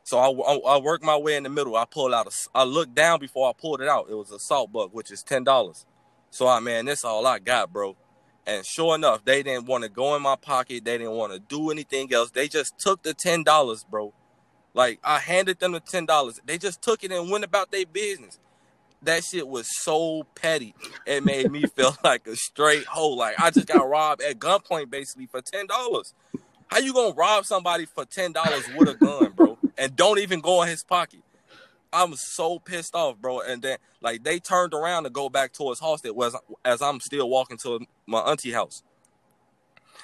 So 0.07 0.19
I, 0.19 0.29
I, 0.29 0.75
I 0.75 0.77
work 0.79 1.03
my 1.03 1.17
way 1.17 1.35
in 1.35 1.43
the 1.43 1.49
middle. 1.49 1.75
I 1.75 1.83
pull 1.83 2.15
out 2.15 2.27
a, 2.27 2.31
I 2.55 2.63
looked 2.63 2.95
down 2.95 3.19
before 3.19 3.49
I 3.49 3.51
pulled 3.51 3.81
it 3.81 3.89
out. 3.89 4.07
It 4.09 4.13
was 4.13 4.31
a 4.31 4.39
sawbuck, 4.39 4.93
which 4.93 5.11
is 5.11 5.21
ten 5.21 5.43
dollars. 5.43 5.85
So 6.29 6.47
I 6.47 6.61
man, 6.61 6.85
this 6.85 7.03
all 7.03 7.27
I 7.27 7.39
got, 7.39 7.73
bro. 7.73 7.97
And 8.45 8.65
sure 8.65 8.95
enough, 8.95 9.25
they 9.25 9.43
didn't 9.43 9.65
want 9.65 9.83
to 9.83 9.89
go 9.89 10.15
in 10.15 10.21
my 10.21 10.37
pocket. 10.37 10.85
They 10.85 10.97
didn't 10.97 11.11
want 11.11 11.33
to 11.33 11.39
do 11.39 11.71
anything 11.71 12.13
else. 12.13 12.31
They 12.31 12.47
just 12.47 12.79
took 12.79 13.03
the 13.03 13.13
ten 13.13 13.43
dollars, 13.43 13.83
bro. 13.83 14.13
Like 14.73 14.99
I 15.03 15.19
handed 15.19 15.59
them 15.59 15.73
the 15.73 15.81
ten 15.81 16.05
dollars. 16.05 16.39
They 16.45 16.57
just 16.57 16.81
took 16.81 17.03
it 17.03 17.11
and 17.11 17.29
went 17.29 17.43
about 17.43 17.71
their 17.71 17.85
business. 17.85 18.39
That 19.01 19.25
shit 19.25 19.45
was 19.45 19.67
so 19.83 20.23
petty. 20.35 20.73
It 21.05 21.25
made 21.25 21.51
me 21.51 21.65
feel 21.75 21.97
like 22.01 22.25
a 22.27 22.37
straight 22.37 22.85
hoe. 22.85 23.09
Like 23.09 23.35
I 23.41 23.51
just 23.51 23.67
got 23.67 23.89
robbed 23.89 24.21
at 24.21 24.39
gunpoint 24.39 24.89
basically 24.89 25.25
for 25.25 25.41
ten 25.41 25.67
dollars. 25.67 26.13
How 26.67 26.79
you 26.79 26.93
gonna 26.93 27.13
rob 27.13 27.45
somebody 27.45 27.85
for 27.85 28.05
ten 28.05 28.31
dollars 28.31 28.69
with 28.69 28.87
a 28.87 28.95
gun, 28.95 29.33
bro? 29.35 29.46
And 29.87 29.95
don't 29.95 30.19
even 30.19 30.41
go 30.41 30.61
in 30.63 30.67
his 30.67 30.83
pocket. 30.83 31.21
I'm 31.93 32.13
so 32.15 32.59
pissed 32.59 32.93
off, 32.93 33.17
bro. 33.19 33.39
And 33.39 33.61
then 33.61 33.77
like 34.01 34.23
they 34.23 34.37
turned 34.37 34.73
around 34.73 35.03
to 35.03 35.09
go 35.09 35.29
back 35.29 35.53
towards 35.53 35.79
Halsted 35.79 36.13
was 36.13 36.35
as 36.65 36.81
I'm 36.81 36.99
still 36.99 37.29
walking 37.29 37.57
to 37.63 37.79
my 38.05 38.19
auntie 38.19 38.51
house. 38.51 38.83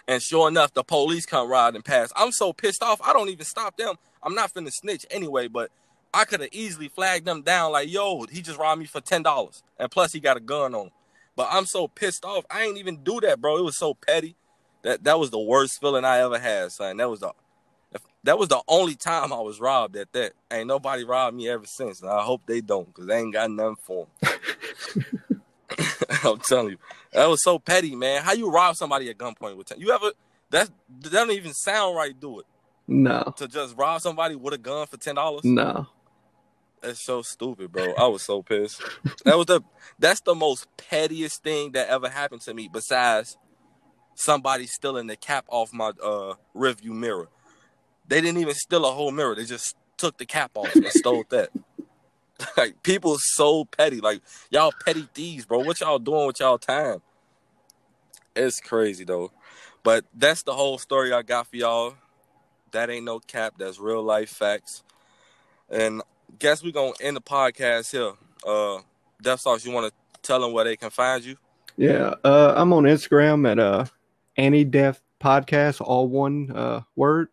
And 0.07 0.21
sure 0.21 0.47
enough, 0.47 0.73
the 0.73 0.85
police 0.85 1.25
come 1.25 1.49
riding 1.49 1.81
past. 1.81 2.13
I'm 2.15 2.31
so 2.31 2.53
pissed 2.53 2.81
off, 2.81 3.01
I 3.03 3.11
don't 3.11 3.27
even 3.27 3.45
stop 3.45 3.75
them. 3.75 3.95
I'm 4.21 4.33
not 4.35 4.53
finna 4.53 4.71
snitch 4.71 5.05
anyway, 5.11 5.49
but 5.49 5.69
I 6.13 6.23
could 6.23 6.39
have 6.39 6.49
easily 6.53 6.87
flagged 6.87 7.25
them 7.25 7.41
down 7.41 7.73
like, 7.73 7.91
yo, 7.91 8.23
he 8.31 8.41
just 8.41 8.57
robbed 8.57 8.79
me 8.79 8.85
for 8.85 9.01
ten 9.01 9.21
dollars. 9.21 9.63
And 9.77 9.91
plus 9.91 10.13
he 10.13 10.21
got 10.21 10.37
a 10.37 10.41
gun 10.41 10.73
on 10.73 10.85
him. 10.85 10.91
But 11.35 11.49
I'm 11.51 11.65
so 11.65 11.89
pissed 11.89 12.23
off. 12.23 12.45
I 12.49 12.63
ain't 12.63 12.77
even 12.77 13.03
do 13.03 13.19
that, 13.19 13.41
bro. 13.41 13.57
It 13.57 13.65
was 13.65 13.77
so 13.77 13.95
petty. 13.95 14.37
That 14.83 15.03
that 15.03 15.19
was 15.19 15.29
the 15.29 15.39
worst 15.39 15.81
feeling 15.81 16.05
I 16.05 16.19
ever 16.19 16.39
had, 16.39 16.71
son. 16.71 16.97
That 16.97 17.09
was 17.09 17.19
the 17.19 17.33
that 18.23 18.37
was 18.37 18.49
the 18.49 18.61
only 18.67 18.95
time 18.95 19.33
I 19.33 19.39
was 19.41 19.59
robbed 19.59 19.95
at 19.97 20.11
that. 20.13 20.33
Ain't 20.51 20.67
nobody 20.67 21.03
robbed 21.03 21.35
me 21.35 21.49
ever 21.49 21.65
since. 21.65 22.01
And 22.01 22.09
I 22.09 22.21
hope 22.21 22.41
they 22.45 22.61
don't, 22.61 22.87
because 22.87 23.07
they 23.07 23.19
ain't 23.19 23.33
got 23.33 23.51
nothing 23.51 23.75
for 23.83 24.07
them. 24.21 25.05
I'm 26.23 26.39
telling 26.39 26.71
you. 26.71 26.77
That 27.13 27.27
was 27.27 27.43
so 27.43 27.59
petty, 27.59 27.95
man. 27.95 28.23
How 28.23 28.33
you 28.33 28.49
rob 28.49 28.75
somebody 28.75 29.09
at 29.09 29.17
gunpoint 29.17 29.57
with 29.57 29.67
10? 29.67 29.79
You 29.79 29.91
ever 29.91 30.11
that 30.53 30.69
that 31.01 31.11
doesn't 31.11 31.31
even 31.31 31.53
sound 31.53 31.95
right, 31.95 32.17
do 32.17 32.39
it. 32.39 32.45
No. 32.87 33.33
To 33.37 33.47
just 33.47 33.75
rob 33.75 34.01
somebody 34.01 34.35
with 34.35 34.53
a 34.53 34.57
gun 34.57 34.87
for 34.87 34.97
ten 34.97 35.15
dollars? 35.15 35.43
No. 35.43 35.87
That's 36.81 37.03
so 37.03 37.21
stupid, 37.21 37.71
bro. 37.71 37.93
I 37.97 38.07
was 38.07 38.23
so 38.23 38.43
pissed. 38.43 38.81
that 39.25 39.37
was 39.37 39.47
the 39.47 39.61
that's 39.97 40.21
the 40.21 40.35
most 40.35 40.67
pettiest 40.77 41.43
thing 41.43 41.71
that 41.71 41.87
ever 41.89 42.09
happened 42.09 42.41
to 42.41 42.53
me 42.53 42.69
besides 42.71 43.37
somebody 44.15 44.67
stealing 44.67 45.07
the 45.07 45.15
cap 45.15 45.45
off 45.47 45.73
my 45.73 45.91
uh 46.03 46.35
rearview 46.55 46.91
mirror. 46.91 47.29
They 48.07 48.21
didn't 48.21 48.41
even 48.41 48.53
steal 48.53 48.85
a 48.85 48.91
whole 48.91 49.11
mirror. 49.11 49.35
They 49.35 49.45
just 49.45 49.75
took 49.97 50.17
the 50.17 50.25
cap 50.25 50.51
off 50.55 50.75
and 50.75 50.87
stole 50.87 51.23
that. 51.29 51.49
like 52.57 52.81
people 52.83 53.17
so 53.19 53.65
petty. 53.65 54.01
Like 54.01 54.21
y'all 54.49 54.73
petty 54.85 55.07
thieves, 55.13 55.45
bro. 55.45 55.59
What 55.59 55.79
y'all 55.79 55.99
doing 55.99 56.27
with 56.27 56.39
y'all 56.39 56.57
time? 56.57 57.01
It's 58.35 58.59
crazy 58.59 59.03
though. 59.03 59.31
But 59.83 60.05
that's 60.13 60.43
the 60.43 60.53
whole 60.53 60.77
story 60.77 61.11
I 61.13 61.21
got 61.21 61.47
for 61.47 61.57
y'all. 61.57 61.95
That 62.71 62.89
ain't 62.89 63.05
no 63.05 63.19
cap. 63.19 63.55
That's 63.57 63.79
real 63.79 64.01
life 64.01 64.29
facts. 64.29 64.83
And 65.69 66.01
guess 66.39 66.63
we're 66.63 66.71
gonna 66.71 66.93
end 67.01 67.17
the 67.17 67.21
podcast 67.21 67.91
here. 67.91 68.13
Uh, 68.45 68.81
DeathStalks, 69.23 69.65
you 69.65 69.71
want 69.71 69.87
to 69.87 70.19
tell 70.21 70.41
them 70.41 70.51
where 70.51 70.65
they 70.65 70.75
can 70.75 70.89
find 70.89 71.23
you? 71.23 71.37
Yeah, 71.77 72.15
uh, 72.23 72.53
I'm 72.55 72.73
on 72.73 72.83
Instagram 72.83 73.49
at 73.49 73.59
uh, 73.59 73.85
AniDeath 74.37 74.99
Podcast, 75.19 75.81
all 75.81 76.07
one 76.07 76.51
uh, 76.51 76.81
word. 76.95 77.29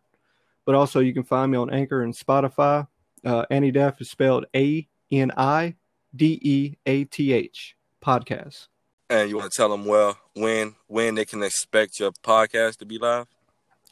But 0.71 0.77
also, 0.77 1.01
you 1.01 1.13
can 1.13 1.23
find 1.23 1.51
me 1.51 1.57
on 1.57 1.69
Anchor 1.69 2.01
and 2.01 2.15
Spotify. 2.15 2.87
Uh, 3.25 3.43
AniDeath 3.51 3.99
is 3.99 4.09
spelled 4.09 4.45
A 4.55 4.87
N 5.11 5.29
I 5.35 5.75
D 6.15 6.39
E 6.41 6.77
A 6.85 7.03
T 7.03 7.33
H 7.33 7.75
podcast. 8.01 8.67
And 9.09 9.29
you 9.29 9.35
want 9.35 9.51
to 9.51 9.57
tell 9.57 9.67
them 9.67 9.83
well 9.83 10.17
when 10.33 10.75
when 10.87 11.15
they 11.15 11.25
can 11.25 11.43
expect 11.43 11.99
your 11.99 12.13
podcast 12.23 12.77
to 12.77 12.85
be 12.85 12.97
live? 12.97 13.27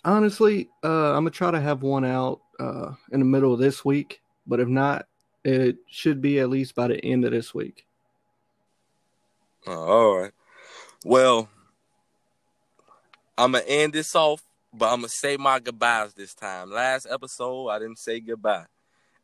Honestly, 0.05 0.69
uh, 0.81 1.09
I'm 1.09 1.25
gonna 1.25 1.31
try 1.31 1.51
to 1.51 1.59
have 1.59 1.83
one 1.83 2.05
out 2.05 2.39
uh, 2.61 2.93
in 3.11 3.19
the 3.19 3.25
middle 3.25 3.53
of 3.53 3.59
this 3.59 3.83
week, 3.83 4.21
but 4.47 4.61
if 4.61 4.69
not, 4.69 5.05
it 5.43 5.79
should 5.89 6.21
be 6.21 6.39
at 6.39 6.49
least 6.49 6.75
by 6.75 6.87
the 6.87 7.03
end 7.03 7.25
of 7.25 7.31
this 7.31 7.53
week. 7.53 7.85
Oh, 9.67 9.73
all 9.73 10.17
right. 10.17 10.31
Well, 11.03 11.49
I'm 13.37 13.51
gonna 13.51 13.65
end 13.67 13.91
this 13.91 14.15
off 14.15 14.43
but 14.73 14.91
I'm 14.91 14.99
gonna 14.99 15.09
say 15.09 15.37
my 15.37 15.59
goodbyes 15.59 16.13
this 16.13 16.33
time. 16.33 16.71
Last 16.71 17.07
episode, 17.09 17.69
I 17.69 17.79
didn't 17.79 17.99
say 17.99 18.19
goodbye, 18.19 18.65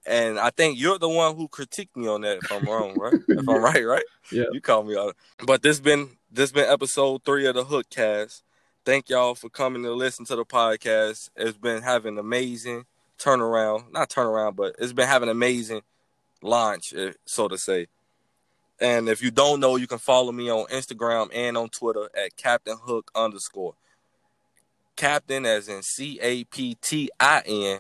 and 0.05 0.39
I 0.39 0.49
think 0.49 0.79
you're 0.79 0.99
the 0.99 1.09
one 1.09 1.35
who 1.35 1.47
critiqued 1.47 1.95
me 1.95 2.07
on 2.07 2.21
that. 2.21 2.37
If 2.37 2.51
I'm 2.51 2.65
wrong, 2.65 2.95
right? 2.97 3.13
if 3.27 3.49
I'm 3.49 3.63
right, 3.63 3.85
right? 3.85 4.05
Yeah. 4.31 4.45
You 4.51 4.61
called 4.61 4.87
me 4.87 4.97
out. 4.97 5.15
But 5.45 5.61
this 5.61 5.79
been 5.79 6.09
this 6.31 6.51
been 6.51 6.69
episode 6.69 7.23
three 7.23 7.45
of 7.47 7.55
the 7.55 7.65
Hookcast. 7.65 8.41
Thank 8.85 9.09
y'all 9.09 9.33
for 9.33 9.49
coming 9.49 9.81
to 9.83 9.93
listen 9.93 10.25
to 10.25 10.35
the 10.35 10.45
podcast. 10.45 11.29
It's 11.35 11.57
been 11.57 11.81
having 11.81 12.19
amazing 12.19 12.85
turnaround, 13.17 13.91
not 13.91 14.09
turnaround, 14.09 14.55
but 14.55 14.75
it's 14.77 14.93
been 14.93 15.07
having 15.07 15.29
amazing 15.29 15.81
launch, 16.41 16.93
eh, 16.93 17.13
so 17.25 17.47
to 17.47 17.57
say. 17.57 17.87
And 18.79 19.07
if 19.07 19.23
you 19.23 19.31
don't 19.31 19.59
know, 19.59 19.77
you 19.77 19.87
can 19.87 19.97
follow 19.97 20.31
me 20.31 20.51
on 20.51 20.67
Instagram 20.67 21.29
and 21.33 21.57
on 21.57 21.69
Twitter 21.69 22.09
at 22.15 22.35
Captain 22.35 22.77
Hook 22.79 23.09
underscore. 23.15 23.73
Captain 24.95 25.45
as 25.45 25.67
in 25.67 25.83
C 25.83 26.19
A 26.21 26.43
P 26.45 26.75
T 26.81 27.09
I 27.19 27.41
N 27.45 27.79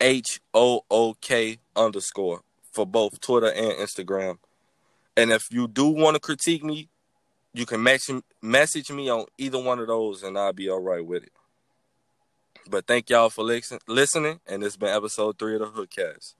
H 0.00 0.40
O 0.54 0.84
O 0.90 1.14
K 1.14 1.58
underscore 1.76 2.42
for 2.72 2.86
both 2.86 3.20
Twitter 3.20 3.50
and 3.50 3.72
Instagram. 3.72 4.38
And 5.16 5.32
if 5.32 5.48
you 5.50 5.66
do 5.66 5.88
want 5.88 6.14
to 6.14 6.20
critique 6.20 6.62
me, 6.62 6.88
you 7.52 7.66
can 7.66 7.82
message 7.82 8.90
me 8.90 9.08
on 9.08 9.24
either 9.36 9.60
one 9.60 9.80
of 9.80 9.88
those, 9.88 10.22
and 10.22 10.38
I'll 10.38 10.52
be 10.52 10.70
all 10.70 10.80
right 10.80 11.04
with 11.04 11.24
it. 11.24 11.32
But 12.70 12.86
thank 12.86 13.10
y'all 13.10 13.30
for 13.30 13.42
listening, 13.42 14.40
and 14.46 14.62
has 14.62 14.76
been 14.76 14.94
episode 14.94 15.38
three 15.38 15.54
of 15.54 15.60
the 15.60 15.66
Hookcast. 15.66 16.34